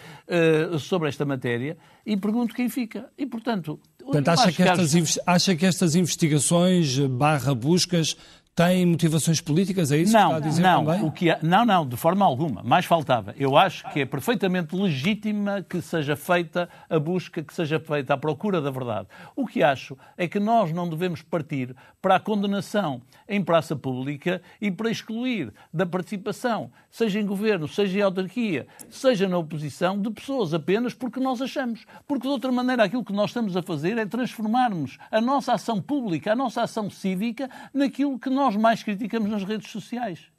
uh, 0.73 0.79
sobre 0.79 1.09
esta 1.09 1.25
matéria 1.25 1.77
e 2.07 2.17
pergunto 2.17 2.55
quem 2.55 2.69
fica. 2.69 3.11
E, 3.19 3.27
portanto, 3.27 3.81
portanto 3.99 4.29
acha, 4.29 4.53
que 4.53 4.63
estas, 4.63 5.19
acha 5.27 5.57
que 5.57 5.67
estas 5.67 5.97
investigações 5.97 6.97
barra 6.99 7.55
buscas 7.57 8.17
tem 8.55 8.85
motivações 8.85 9.41
políticas, 9.41 9.91
é 9.91 9.99
isso 9.99 10.13
não, 10.13 10.21
que 10.21 10.35
está 10.35 10.37
a 10.37 10.51
dizer 10.51 10.63
não, 10.63 10.85
também? 10.85 11.05
O 11.05 11.13
que 11.13 11.37
não, 11.43 11.65
não, 11.65 11.87
de 11.87 11.97
forma 11.97 12.25
alguma. 12.25 12.63
Mais 12.63 12.85
faltava. 12.85 13.35
Eu 13.39 13.57
acho 13.57 13.89
que 13.91 14.01
é 14.01 14.05
perfeitamente 14.05 14.77
legítima 14.77 15.65
que 15.67 15.81
seja 15.81 16.17
feita 16.17 16.69
a 16.89 16.99
busca, 16.99 17.43
que 17.43 17.55
seja 17.55 17.81
feita 17.81 18.13
a 18.13 18.19
procura 18.19 18.61
da 18.61 18.71
verdade. 18.71 19.09
O 19.35 19.47
que 19.47 19.63
acho 19.63 19.97
é 20.17 20.29
que 20.29 20.39
nós 20.39 20.73
não 20.73 20.89
devemos 20.89 21.23
partir 21.23 21.75
para 22.03 22.17
a 22.17 22.21
condenação 22.21 23.01
em 23.29 23.43
praça 23.43 23.77
pública 23.77 24.43
e 24.61 24.71
para 24.71 24.91
excluir 24.91 25.53
da 25.73 25.87
participação, 25.87 26.71
seja 26.91 27.21
em 27.21 27.27
governo, 27.27 27.69
seja 27.69 27.99
em 27.99 28.03
autarquia, 28.03 28.67
seja 28.91 29.29
na 29.29 29.39
oposição, 29.39 30.01
de 30.01 30.11
pessoas 30.11 30.53
apenas 30.53 30.93
porque 30.93 31.21
nós 31.21 31.41
achamos. 31.41 31.87
Porque, 32.07 32.27
de 32.27 32.33
outra 32.33 32.51
maneira, 32.51 32.85
aquilo 32.85 33.05
que 33.05 33.13
nós 33.13 33.31
estamos 33.31 33.57
a 33.57 33.63
fazer 33.63 33.97
é 33.97 34.05
transformarmos 34.05 34.99
a 35.11 35.21
nossa 35.21 35.53
ação 35.53 35.81
pública, 35.81 36.33
a 36.33 36.37
nossa 36.37 36.63
ação 36.63 36.91
cívica, 36.91 37.49
naquilo 37.73 38.19
que 38.19 38.29
nós 38.29 38.40
nós 38.41 38.57
mais 38.57 38.83
criticamos 38.83 39.31
nas 39.31 39.45
redes 39.45 39.71
sociais. 39.71 40.31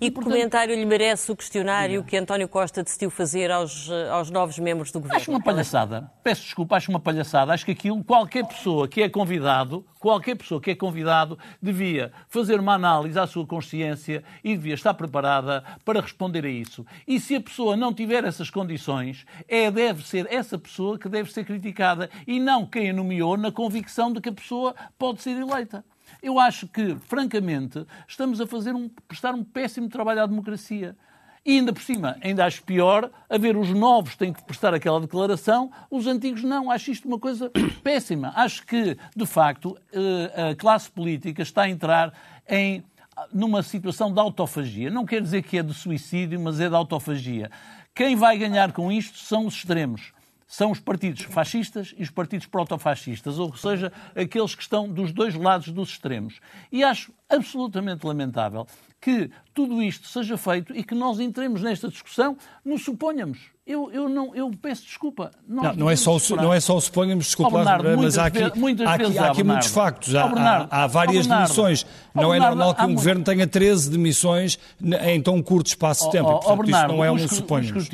E 0.00 0.10
que 0.10 0.20
comentário 0.20 0.74
lhe 0.74 0.86
merece 0.86 1.30
o 1.32 1.36
questionário 1.36 2.04
que 2.04 2.16
António 2.16 2.48
Costa 2.48 2.84
decidiu 2.84 3.10
fazer 3.10 3.50
aos, 3.50 3.90
eh, 3.90 4.08
aos 4.08 4.30
novos 4.30 4.58
membros 4.58 4.92
do 4.92 5.00
governo? 5.00 5.20
Acho 5.20 5.30
uma 5.30 5.42
palhaçada. 5.42 6.10
Peço 6.22 6.42
desculpa, 6.42 6.76
acho 6.76 6.90
uma 6.90 7.00
palhaçada. 7.00 7.52
Acho 7.52 7.64
que 7.64 7.72
aquilo, 7.72 8.02
qualquer 8.04 8.46
pessoa 8.46 8.86
que 8.86 9.02
é 9.02 9.08
convidado, 9.08 9.84
qualquer 9.98 10.36
pessoa 10.36 10.60
que 10.60 10.70
é 10.70 10.74
convidado, 10.76 11.36
devia 11.60 12.12
fazer 12.28 12.60
uma 12.60 12.74
análise 12.74 13.18
à 13.18 13.26
sua 13.26 13.44
consciência 13.44 14.22
e 14.44 14.56
devia 14.56 14.74
estar 14.74 14.94
preparada 14.94 15.64
para 15.84 16.00
responder 16.00 16.44
a 16.44 16.50
isso. 16.50 16.86
E 17.06 17.18
se 17.18 17.34
a 17.34 17.40
pessoa 17.40 17.76
não 17.76 17.92
tiver 17.92 18.24
essas 18.24 18.50
condições, 18.50 19.26
é, 19.48 19.68
deve 19.68 20.06
ser 20.06 20.28
essa 20.30 20.56
pessoa 20.56 20.96
que 20.96 21.08
deve 21.08 21.32
ser 21.32 21.44
criticada 21.44 22.08
e 22.24 22.38
não 22.38 22.64
quem 22.64 22.90
a 22.90 22.92
nomeou 22.92 23.36
na 23.36 23.50
convicção 23.50 24.12
de 24.12 24.20
que 24.20 24.28
a 24.28 24.32
pessoa 24.32 24.76
pode 24.96 25.22
ser 25.22 25.36
eleita. 25.36 25.84
Eu 26.22 26.38
acho 26.38 26.66
que, 26.68 26.96
francamente, 27.06 27.86
estamos 28.06 28.40
a 28.40 28.46
fazer 28.46 28.74
um, 28.74 28.88
prestar 29.06 29.34
um 29.34 29.44
péssimo 29.44 29.88
trabalho 29.88 30.22
à 30.22 30.26
democracia. 30.26 30.96
E 31.44 31.52
ainda 31.52 31.72
por 31.72 31.82
cima, 31.82 32.16
ainda 32.20 32.44
acho 32.44 32.62
pior, 32.62 33.10
haver 33.30 33.56
os 33.56 33.70
novos 33.70 34.16
têm 34.16 34.32
que 34.32 34.42
prestar 34.42 34.74
aquela 34.74 35.00
declaração, 35.00 35.70
os 35.90 36.06
antigos 36.06 36.42
não. 36.42 36.70
Acho 36.70 36.90
isto 36.90 37.08
uma 37.08 37.18
coisa 37.18 37.50
péssima. 37.82 38.32
Acho 38.36 38.66
que, 38.66 38.98
de 39.16 39.26
facto, 39.26 39.78
eh, 39.92 40.50
a 40.50 40.54
classe 40.54 40.90
política 40.90 41.42
está 41.42 41.62
a 41.62 41.70
entrar 41.70 42.12
em 42.48 42.84
numa 43.32 43.62
situação 43.62 44.12
de 44.12 44.20
autofagia. 44.20 44.90
Não 44.90 45.04
quer 45.04 45.20
dizer 45.20 45.42
que 45.42 45.58
é 45.58 45.62
de 45.62 45.74
suicídio, 45.74 46.38
mas 46.38 46.60
é 46.60 46.68
de 46.68 46.74
autofagia. 46.74 47.50
Quem 47.94 48.14
vai 48.14 48.38
ganhar 48.38 48.72
com 48.72 48.92
isto 48.92 49.18
são 49.18 49.46
os 49.46 49.54
extremos 49.54 50.12
são 50.48 50.70
os 50.70 50.80
partidos 50.80 51.22
fascistas 51.24 51.94
e 51.96 52.02
os 52.02 52.10
partidos 52.10 52.46
protofascistas, 52.46 53.38
ou 53.38 53.54
seja, 53.54 53.92
aqueles 54.16 54.54
que 54.54 54.62
estão 54.62 54.88
dos 54.88 55.12
dois 55.12 55.34
lados 55.34 55.68
dos 55.68 55.90
extremos. 55.90 56.40
E 56.72 56.82
acho 56.82 57.12
absolutamente 57.28 58.06
lamentável 58.06 58.66
que 59.00 59.30
tudo 59.54 59.82
isto 59.82 60.08
seja 60.08 60.36
feito 60.36 60.74
e 60.74 60.82
que 60.82 60.94
nós 60.94 61.20
entremos 61.20 61.62
nesta 61.62 61.88
discussão, 61.88 62.36
nos 62.64 62.84
suponhamos. 62.84 63.38
Eu, 63.66 63.92
eu, 63.92 64.08
não, 64.08 64.34
eu 64.34 64.50
peço 64.50 64.82
desculpa. 64.84 65.30
Não, 65.46 65.74
não, 65.74 65.90
é 65.90 65.94
só 65.94 66.16
o, 66.16 66.36
não 66.36 66.54
é 66.54 66.58
só 66.58 66.74
o 66.74 66.80
suponhamos, 66.80 67.26
desculpa, 67.26 67.52
oh, 67.52 67.58
Bernardo, 67.58 67.98
mas 67.98 68.16
há 68.16 68.26
aqui, 68.26 68.42
há 68.42 68.46
aqui, 68.46 69.18
há 69.18 69.30
aqui 69.30 69.44
muitos 69.44 69.68
factos. 69.68 70.14
Há, 70.14 70.26
Bernardo, 70.26 70.68
há, 70.70 70.84
há 70.84 70.86
várias 70.86 71.26
oh, 71.26 71.28
demissões. 71.28 71.86
Não 72.14 72.32
é 72.32 72.40
normal 72.40 72.74
que 72.74 72.82
um 72.82 72.94
governo 72.94 73.22
tenha 73.22 73.46
13 73.46 73.90
demissões 73.90 74.58
em 75.02 75.20
tão 75.20 75.42
curto 75.42 75.66
espaço 75.66 76.06
de 76.06 76.12
tempo. 76.12 76.30
Oh, 76.30 76.38
portanto, 76.38 76.62
Bernardo, 76.62 76.94
não 76.94 77.04
é 77.04 77.12
um 77.12 77.18
suponhamos. 77.28 77.88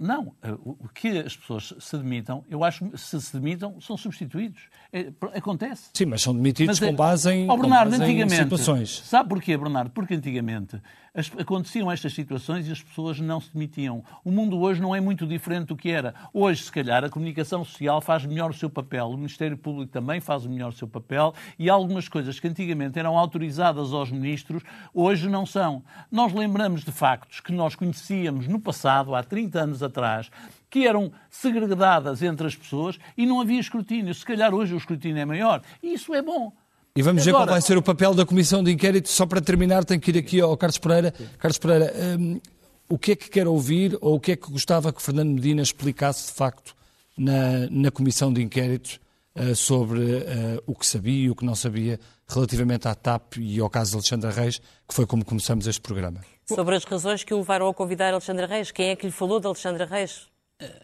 Não, 0.00 0.34
o 0.64 0.88
que 0.94 1.18
as 1.20 1.34
pessoas 1.34 1.72
se 1.80 1.96
demitam, 1.96 2.44
eu 2.50 2.62
acho 2.62 2.84
que 2.84 2.98
se 2.98 3.20
se 3.20 3.32
demitam, 3.32 3.80
são 3.80 3.96
substituídos. 3.96 4.60
É, 4.92 5.12
acontece. 5.34 5.90
Sim, 5.94 6.06
mas 6.06 6.20
são 6.20 6.34
demitidos 6.34 6.80
mas, 6.80 6.88
com 6.90 6.96
base 6.96 7.30
em, 7.30 7.48
oh, 7.48 7.56
Bernardo, 7.56 7.90
base 7.90 8.02
antigamente, 8.02 8.40
em 8.40 8.42
situações. 8.42 9.02
Sabe 9.04 9.28
porquê, 9.28 9.56
Bernardo? 9.56 9.90
Porque 9.90 10.14
antigamente 10.14 10.80
as, 11.14 11.30
aconteciam 11.38 11.90
estas 11.90 12.12
situações 12.12 12.66
e 12.66 12.72
as 12.72 12.82
pessoas 12.82 13.20
não 13.20 13.40
se 13.40 13.52
demitiam. 13.52 14.02
O 14.24 14.32
mundo 14.32 14.58
hoje 14.58 14.80
não 14.80 14.94
é 14.94 15.00
muito 15.00 15.26
diferente 15.26 15.68
do 15.68 15.76
que 15.76 15.90
era. 15.90 16.14
Hoje, 16.32 16.64
se 16.64 16.72
calhar, 16.72 17.04
a 17.04 17.08
comunicação 17.08 17.64
social 17.64 18.00
faz 18.00 18.24
melhor 18.24 18.50
o 18.50 18.54
seu 18.54 18.70
papel, 18.70 19.06
o 19.06 19.16
Ministério 19.16 19.56
Público 19.56 19.92
também 19.92 20.20
faz 20.20 20.46
melhor 20.46 20.70
o 20.70 20.76
seu 20.76 20.88
papel 20.88 21.34
e 21.58 21.68
algumas 21.68 22.08
coisas 22.08 22.40
que 22.40 22.48
antigamente 22.48 22.98
eram 22.98 23.16
autorizadas 23.16 23.92
aos 23.92 24.10
ministros, 24.10 24.62
hoje 24.94 25.28
não 25.28 25.46
são. 25.46 25.82
Nós 26.10 26.32
lembramos 26.32 26.84
de 26.84 26.92
factos 26.92 27.40
que 27.40 27.52
nós 27.52 27.74
conhecíamos 27.74 28.48
no 28.48 28.60
passado, 28.60 29.14
há 29.14 29.22
30 29.22 29.60
anos 29.60 29.82
atrás, 29.82 30.30
que 30.70 30.86
eram 30.86 31.12
segregadas 31.28 32.22
entre 32.22 32.46
as 32.46 32.54
pessoas 32.54 32.98
e 33.16 33.26
não 33.26 33.40
havia 33.40 33.58
escrutínio. 33.58 34.14
Se 34.14 34.24
calhar 34.24 34.54
hoje 34.54 34.72
o 34.72 34.76
escrutínio 34.76 35.20
é 35.20 35.24
maior. 35.24 35.60
E 35.82 35.94
isso 35.94 36.14
é 36.14 36.22
bom. 36.22 36.52
E 36.94 37.02
vamos 37.02 37.22
Agora, 37.22 37.38
ver 37.38 37.46
qual 37.46 37.54
vai 37.54 37.60
ser 37.60 37.76
o 37.76 37.82
papel 37.82 38.14
da 38.14 38.24
Comissão 38.24 38.62
de 38.62 38.70
Inquérito. 38.70 39.08
Só 39.08 39.26
para 39.26 39.40
terminar, 39.40 39.84
tenho 39.84 40.00
que 40.00 40.10
ir 40.10 40.18
aqui 40.18 40.40
ao 40.40 40.56
Carlos 40.56 40.78
Pereira. 40.78 41.14
Carlos 41.38 41.58
Pereira, 41.58 41.92
um, 42.18 42.40
o 42.88 42.98
que 42.98 43.12
é 43.12 43.16
que 43.16 43.28
quer 43.30 43.46
ouvir 43.46 43.96
ou 44.00 44.16
o 44.16 44.20
que 44.20 44.32
é 44.32 44.36
que 44.36 44.50
gostava 44.50 44.92
que 44.92 45.00
Fernando 45.02 45.30
Medina 45.30 45.62
explicasse 45.62 46.28
de 46.28 46.32
facto 46.34 46.74
na, 47.16 47.68
na 47.70 47.90
Comissão 47.90 48.32
de 48.32 48.42
Inquérito 48.42 49.00
uh, 49.36 49.54
sobre 49.54 50.00
uh, 50.00 50.62
o 50.66 50.74
que 50.74 50.86
sabia 50.86 51.26
e 51.26 51.30
o 51.30 51.36
que 51.36 51.44
não 51.44 51.54
sabia 51.54 52.00
relativamente 52.28 52.88
à 52.88 52.94
TAP 52.94 53.38
e 53.38 53.60
ao 53.60 53.70
caso 53.70 53.90
de 53.90 53.96
Alexandra 53.96 54.30
Reis, 54.30 54.60
que 54.88 54.94
foi 54.94 55.06
como 55.06 55.24
começamos 55.24 55.66
este 55.66 55.80
programa? 55.80 56.20
Sobre 56.46 56.74
as 56.74 56.84
razões 56.84 57.22
que 57.22 57.32
o 57.32 57.38
levaram 57.38 57.68
a 57.68 57.74
convidar 57.74 58.12
Alexandra 58.12 58.46
Reis. 58.46 58.70
Quem 58.72 58.88
é 58.88 58.96
que 58.96 59.06
lhe 59.06 59.12
falou 59.12 59.38
de 59.38 59.46
Alexandra 59.46 59.84
Reis? 59.84 60.29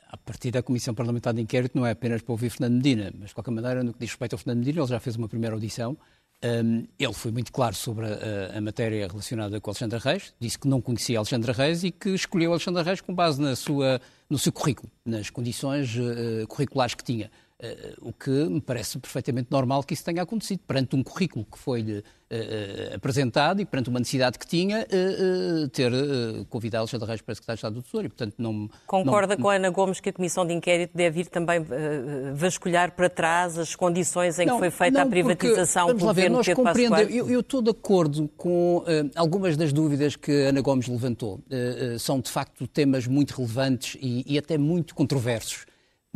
A 0.08 0.16
partir 0.16 0.50
da 0.50 0.62
Comissão 0.62 0.94
Parlamentar 0.94 1.34
de 1.34 1.40
Inquérito 1.42 1.76
não 1.76 1.86
é 1.86 1.90
apenas 1.90 2.22
para 2.22 2.32
ouvir 2.32 2.50
Fernando 2.50 2.74
Medina, 2.74 3.12
mas 3.18 3.28
de 3.28 3.34
qualquer 3.34 3.50
maneira, 3.50 3.84
no 3.84 3.92
que 3.92 4.00
diz 4.00 4.10
respeito 4.10 4.32
ao 4.32 4.38
Fernando 4.38 4.58
Medina, 4.58 4.80
ele 4.80 4.88
já 4.88 4.98
fez 4.98 5.16
uma 5.16 5.28
primeira 5.28 5.54
audição. 5.54 5.96
Um, 6.44 6.86
ele 6.98 7.12
foi 7.14 7.32
muito 7.32 7.50
claro 7.50 7.74
sobre 7.74 8.06
a, 8.06 8.58
a, 8.58 8.60
matéria 8.60 9.06
relacionada 9.06 9.58
com 9.58 9.70
Alexandra 9.70 9.98
Reis, 9.98 10.34
disse 10.38 10.58
que 10.58 10.68
não 10.68 10.82
conhecia 10.82 11.18
Alexandra 11.18 11.52
Reis 11.52 11.82
e 11.82 11.90
que 11.90 12.10
escolheu 12.10 12.50
Alexandra 12.52 12.82
Reis 12.82 13.00
com 13.00 13.14
base 13.14 13.40
na 13.40 13.56
sua, 13.56 14.00
no 14.28 14.38
seu 14.38 14.52
currículo, 14.52 14.90
nas 15.04 15.30
condições 15.30 15.96
uh, 15.96 16.46
curriculares 16.46 16.94
que 16.94 17.02
tinha. 17.02 17.30
Uh, 17.58 18.10
o 18.10 18.12
que 18.12 18.28
me 18.28 18.60
parece 18.60 18.98
perfeitamente 18.98 19.48
normal 19.50 19.82
que 19.82 19.94
isso 19.94 20.04
tenha 20.04 20.20
acontecido. 20.20 20.60
Perante 20.66 20.94
um 20.94 21.02
currículo 21.02 21.46
que 21.50 21.56
foi-lhe 21.56 22.00
uh, 22.00 22.94
apresentado 22.94 23.62
e 23.62 23.64
perante 23.64 23.88
uma 23.88 23.98
necessidade 23.98 24.38
que 24.38 24.46
tinha, 24.46 24.86
ter 25.72 25.90
convidado 26.50 26.82
Alexandre 26.82 27.08
Reis 27.08 27.22
para 27.22 27.34
secretário 27.34 27.56
de 27.56 27.60
Estado 27.60 27.74
do 27.76 27.82
Tesouro. 27.82 28.06
E, 28.06 28.08
portanto, 28.10 28.34
não, 28.36 28.68
Concorda 28.86 29.36
não... 29.36 29.42
com 29.42 29.48
a 29.48 29.54
Ana 29.54 29.70
Gomes 29.70 30.00
que 30.00 30.10
a 30.10 30.12
Comissão 30.12 30.46
de 30.46 30.52
Inquérito 30.52 30.94
deve 30.94 31.20
ir 31.20 31.28
também 31.28 31.64
vasculhar 32.34 32.92
para 32.92 33.08
trás 33.08 33.56
as 33.56 33.74
condições 33.74 34.38
em 34.38 34.44
não, 34.44 34.56
que 34.56 34.58
foi 34.60 34.70
feita 34.70 34.98
não, 34.98 35.06
a 35.06 35.10
privatização 35.10 35.86
porque, 35.86 36.00
pelo 36.00 36.12
ver, 36.12 36.28
governo 36.28 36.44
Pedro 36.44 36.62
Passos 36.62 37.14
Eu, 37.14 37.30
eu 37.30 37.40
estou 37.40 37.62
de 37.62 37.70
acordo 37.70 38.28
com 38.36 38.84
algumas 39.14 39.56
das 39.56 39.72
dúvidas 39.72 40.14
que 40.14 40.44
a 40.44 40.48
Ana 40.50 40.60
Gomes 40.60 40.88
levantou. 40.88 41.40
são, 41.98 42.20
de 42.20 42.30
facto, 42.30 42.66
temas 42.66 43.06
muito 43.06 43.34
relevantes 43.34 43.96
e, 43.98 44.34
e 44.34 44.36
até 44.36 44.58
muito 44.58 44.94
controversos. 44.94 45.64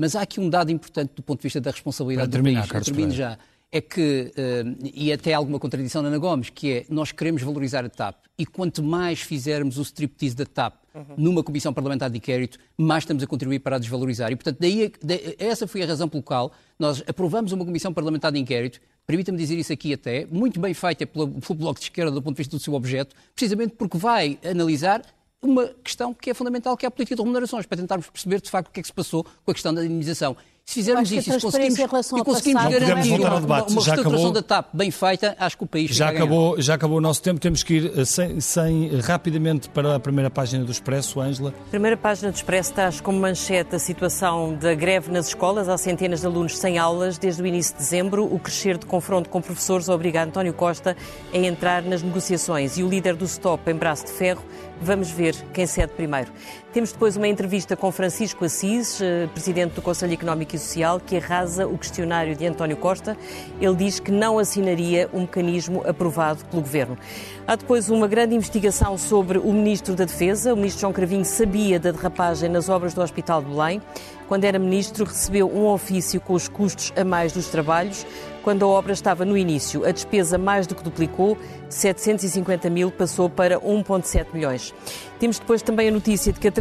Mas 0.01 0.17
há 0.17 0.23
aqui 0.23 0.41
um 0.41 0.49
dado 0.49 0.73
importante 0.73 1.13
do 1.15 1.23
ponto 1.23 1.41
de 1.41 1.43
vista 1.43 1.61
da 1.61 1.71
responsabilidade 1.71 2.31
terminar, 2.31 2.67
do 2.67 2.69
país. 2.73 2.89
Eu 2.89 2.95
termino 2.95 3.13
já. 3.13 3.39
É 3.71 3.83
que, 3.83 4.33
uh, 4.35 4.91
e 4.95 5.13
até 5.13 5.35
alguma 5.35 5.59
contradição 5.61 6.03
da 6.03 6.09
Ana 6.09 6.17
Gomes, 6.17 6.49
que 6.49 6.73
é, 6.73 6.87
nós 6.89 7.13
queremos 7.13 7.43
valorizar 7.43 7.85
a 7.85 7.89
TAP 7.89 8.17
e 8.39 8.47
quanto 8.47 8.83
mais 8.83 9.21
fizermos 9.21 9.77
o 9.77 9.83
striptease 9.83 10.35
da 10.35 10.47
TAP 10.47 10.75
uhum. 10.95 11.05
numa 11.19 11.45
comissão 11.45 11.73
parlamentar 11.73 12.09
de 12.09 12.17
inquérito, 12.17 12.59
mais 12.79 13.03
estamos 13.03 13.23
a 13.23 13.27
contribuir 13.27 13.61
para 13.61 13.77
a 13.77 13.79
desvalorizar. 13.79 14.33
E, 14.33 14.37
portanto, 14.37 14.57
daí, 14.59 14.91
daí, 15.05 15.37
essa 15.39 15.69
foi 15.69 15.83
a 15.83 15.87
razão 15.87 16.09
pelo 16.09 16.23
qual 16.23 16.51
nós 16.79 17.05
aprovamos 17.07 17.53
uma 17.53 17.65
comissão 17.65 17.93
parlamentar 17.93 18.33
de 18.33 18.39
inquérito, 18.39 18.81
permita-me 19.07 19.37
dizer 19.37 19.59
isso 19.59 19.73
aqui 19.73 19.93
até, 19.93 20.27
muito 20.27 20.59
bem 20.59 20.73
feita 20.73 21.07
pelo, 21.07 21.29
pelo 21.29 21.59
Bloco 21.59 21.79
de 21.79 21.85
Esquerda 21.85 22.11
do 22.11 22.23
ponto 22.23 22.37
de 22.37 22.41
vista 22.41 22.57
do 22.57 22.61
seu 22.61 22.73
objeto, 22.73 23.15
precisamente 23.35 23.75
porque 23.77 23.99
vai 23.99 24.39
analisar 24.43 25.03
uma 25.43 25.69
questão 25.83 26.13
que 26.13 26.31
é 26.31 26.35
fundamental, 26.35 26.77
que 26.77 26.85
é 26.85 26.89
a 26.89 26.91
política 26.91 27.17
de 27.17 27.23
remunerações, 27.23 27.67
para 27.67 27.79
tentarmos 27.79 28.09
perceber 28.09 28.41
de 28.41 28.51
facto 28.51 28.69
o 28.69 28.71
que 28.73 28.81
é 28.81 28.83
que 28.83 28.89
se 28.89 28.93
passou 28.93 29.25
com 29.25 29.51
a 29.51 29.55
questão 29.55 29.73
da 29.73 29.85
indemnização. 29.85 30.37
Se 30.65 30.75
fizermos 30.75 31.11
isso 31.11 31.31
e 31.31 31.41
conseguimos, 31.41 31.79
e 31.79 32.25
conseguimos 32.25 32.65
garantir 32.65 33.21
uma, 33.21 33.65
uma, 33.65 34.33
da 34.33 34.43
TAP 34.43 34.69
bem 34.73 34.91
feita, 34.93 35.37
acho 35.39 35.59
que 35.59 35.65
o 35.65 35.67
país 35.67 35.91
já 35.91 36.11
acabou, 36.11 36.61
já 36.61 36.75
acabou 36.75 36.99
o 36.99 37.01
nosso 37.01 37.21
tempo, 37.21 37.41
temos 37.41 37.65
que 37.65 37.75
ir 37.75 37.99
eh, 37.99 38.05
sem, 38.05 38.41
sem, 38.41 38.87
eh, 38.87 39.01
rapidamente 39.01 39.69
para 39.69 39.97
a 39.97 40.01
primeira 40.01 40.31
página 40.31 40.65
do 40.65 40.71
Expresso, 40.71 41.21
Ângela. 41.21 41.53
Primeira 41.71 41.97
página 41.97 42.31
do 42.31 42.37
Expresso 42.37 42.73
traz 42.73 43.01
como 43.01 43.19
manchete 43.19 43.75
a 43.75 43.81
situação 43.81 44.55
da 44.55 44.73
greve 44.73 45.11
nas 45.11 45.29
escolas. 45.29 45.69
Há 45.69 45.77
centenas 45.77 46.21
de 46.21 46.27
alunos 46.27 46.57
sem 46.57 46.79
aulas 46.79 47.19
desde 47.19 47.43
o 47.43 47.47
início 47.47 47.75
de 47.75 47.81
dezembro. 47.81 48.33
O 48.33 48.39
crescer 48.39 48.79
de 48.79 48.87
confronto 48.87 49.29
com 49.29 49.41
professores 49.41 49.89
obriga 49.89 50.23
António 50.23 50.55
Costa 50.55 50.97
a 51.35 51.37
entrar 51.37 51.83
nas 51.83 52.01
negociações 52.01 52.79
e 52.79 52.85
o 52.85 52.89
líder 52.89 53.17
do 53.17 53.27
STOP 53.27 53.69
em 53.71 53.75
braço 53.75 54.07
de 54.07 54.13
ferro 54.13 54.45
Vamos 54.83 55.11
ver 55.11 55.37
quem 55.53 55.67
cede 55.67 55.93
primeiro. 55.93 56.33
Temos 56.73 56.91
depois 56.91 57.15
uma 57.15 57.29
entrevista 57.29 57.77
com 57.77 57.93
Francisco 57.93 58.47
Assis, 58.47 58.99
eh, 59.01 59.29
presidente 59.35 59.75
do 59.75 59.83
Conselho 59.83 60.15
Económico 60.15 60.55
e 60.57 60.59
Que 61.07 61.17
arrasa 61.17 61.67
o 61.67 61.79
questionário 61.79 62.37
de 62.37 62.47
António 62.47 62.77
Costa. 62.77 63.17
Ele 63.61 63.75
diz 63.75 63.99
que 63.99 64.11
não 64.11 64.39
assinaria 64.39 65.09
um 65.13 65.23
mecanismo 65.23 65.83
aprovado 65.87 66.45
pelo 66.45 66.63
Governo. 66.63 66.99
Há 67.47 67.57
depois 67.57 67.89
uma 67.89 68.07
grande 68.07 68.35
investigação 68.35 68.97
sobre 68.99 69.39
o 69.39 69.53
Ministro 69.53 69.95
da 69.95 70.05
Defesa. 70.05 70.53
O 70.53 70.57
Ministro 70.57 70.83
João 70.83 70.93
Cravinho 70.93 71.25
sabia 71.25 71.81
da 71.81 71.91
derrapagem 71.91 72.49
nas 72.49 72.69
obras 72.69 72.95
do 72.95 73.01
Hospital 73.01 73.43
de 73.43 73.49
Belém. 73.49 73.81
Quando 74.29 74.45
era 74.45 74.59
Ministro, 74.59 75.05
recebeu 75.05 75.51
um 75.51 75.67
ofício 75.67 76.21
com 76.21 76.35
os 76.35 76.47
custos 76.47 76.93
a 76.97 77.03
mais 77.03 77.33
dos 77.33 77.49
trabalhos. 77.49 78.07
Quando 78.43 78.65
a 78.65 78.69
obra 78.69 78.93
estava 78.93 79.25
no 79.25 79.37
início. 79.37 79.87
A 79.87 79.91
despesa 79.91 80.39
mais 80.39 80.67
do 80.67 80.75
que 80.75 80.83
duplicou, 80.83 81.37
de 81.69 81.75
750 81.75 82.69
mil 82.69 82.91
passou 82.91 83.31
para 83.31 83.61
1,7 83.61 84.27
milhões. 84.35 84.75
Temos 85.21 85.39
depois 85.39 85.61
também 85.61 85.89
a 85.89 85.93
notícia 85.93 86.33
de 86.33 86.41
que 86.41 86.49
a 86.49 86.53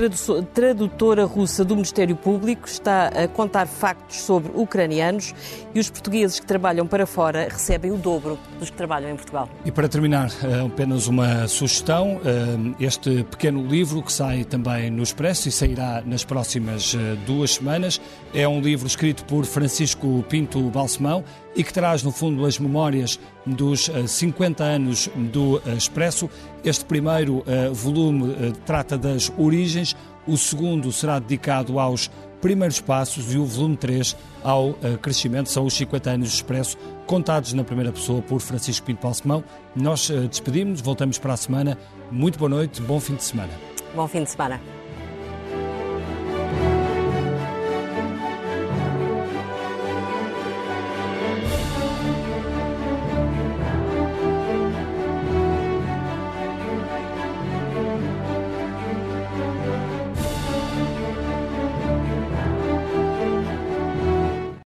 tradutora 0.53 1.23
russa 1.23 1.63
do 1.63 1.75
Ministério 1.75 2.15
Público 2.15 2.67
está 2.67 3.07
a 3.07 3.25
contar 3.25 3.65
factos 3.67 4.17
sobre 4.17 4.51
ucranianos 4.53 5.33
e 5.73 5.79
os 5.79 5.89
portugueses 5.89 6.41
que 6.41 6.45
trabalham 6.45 6.85
para 6.85 7.05
fora 7.05 7.47
recebem 7.49 7.89
o 7.89 7.95
dobro 7.95 8.37
dos 8.59 8.69
que 8.69 8.75
trabalham 8.75 9.11
em 9.11 9.15
Portugal. 9.15 9.49
E 9.63 9.71
para 9.71 9.87
terminar, 9.87 10.29
eh, 10.43 10.65
apenas 10.65 11.07
uma 11.07 11.47
sugestão: 11.47 12.19
eh, 12.25 12.83
este 12.83 13.23
pequeno 13.23 13.65
livro 13.65 14.03
que 14.03 14.11
sai 14.11 14.43
também 14.43 14.91
no 14.91 15.03
Expresso 15.03 15.47
e 15.47 15.51
sairá 15.53 16.03
nas 16.05 16.25
próximas 16.25 16.93
eh, 16.93 17.15
duas 17.25 17.51
semanas 17.51 18.01
é 18.33 18.47
um 18.47 18.59
livro 18.59 18.87
escrito 18.87 19.23
por 19.23 19.45
Francisco 19.45 20.23
Pinto 20.27 20.61
Balsemão 20.69 21.23
e 21.59 21.63
que 21.63 21.73
traz, 21.73 22.03
no 22.03 22.11
fundo, 22.13 22.45
as 22.45 22.57
memórias 22.57 23.19
dos 23.45 23.91
50 24.07 24.63
anos 24.63 25.09
do 25.33 25.61
Expresso. 25.75 26.29
Este 26.63 26.85
primeiro 26.85 27.43
volume 27.73 28.53
trata 28.65 28.97
das 28.97 29.29
origens, 29.37 29.93
o 30.25 30.37
segundo 30.37 30.89
será 30.93 31.19
dedicado 31.19 31.77
aos 31.77 32.09
primeiros 32.39 32.79
passos 32.79 33.33
e 33.33 33.37
o 33.37 33.43
volume 33.43 33.75
3 33.75 34.15
ao 34.41 34.73
crescimento. 35.01 35.49
São 35.49 35.65
os 35.65 35.73
50 35.73 36.11
anos 36.11 36.29
do 36.29 36.33
Expresso, 36.33 36.77
contados 37.05 37.51
na 37.51 37.65
primeira 37.65 37.91
pessoa 37.91 38.21
por 38.21 38.39
Francisco 38.39 38.85
Pinto 38.85 39.01
Balsemão. 39.03 39.43
Nós 39.75 40.09
despedimos, 40.29 40.79
voltamos 40.79 41.17
para 41.17 41.33
a 41.33 41.37
semana. 41.37 41.77
Muito 42.09 42.39
boa 42.39 42.47
noite, 42.47 42.81
bom 42.81 43.01
fim 43.01 43.15
de 43.15 43.23
semana. 43.25 43.51
Bom 43.93 44.07
fim 44.07 44.23
de 44.23 44.29
semana. 44.29 44.61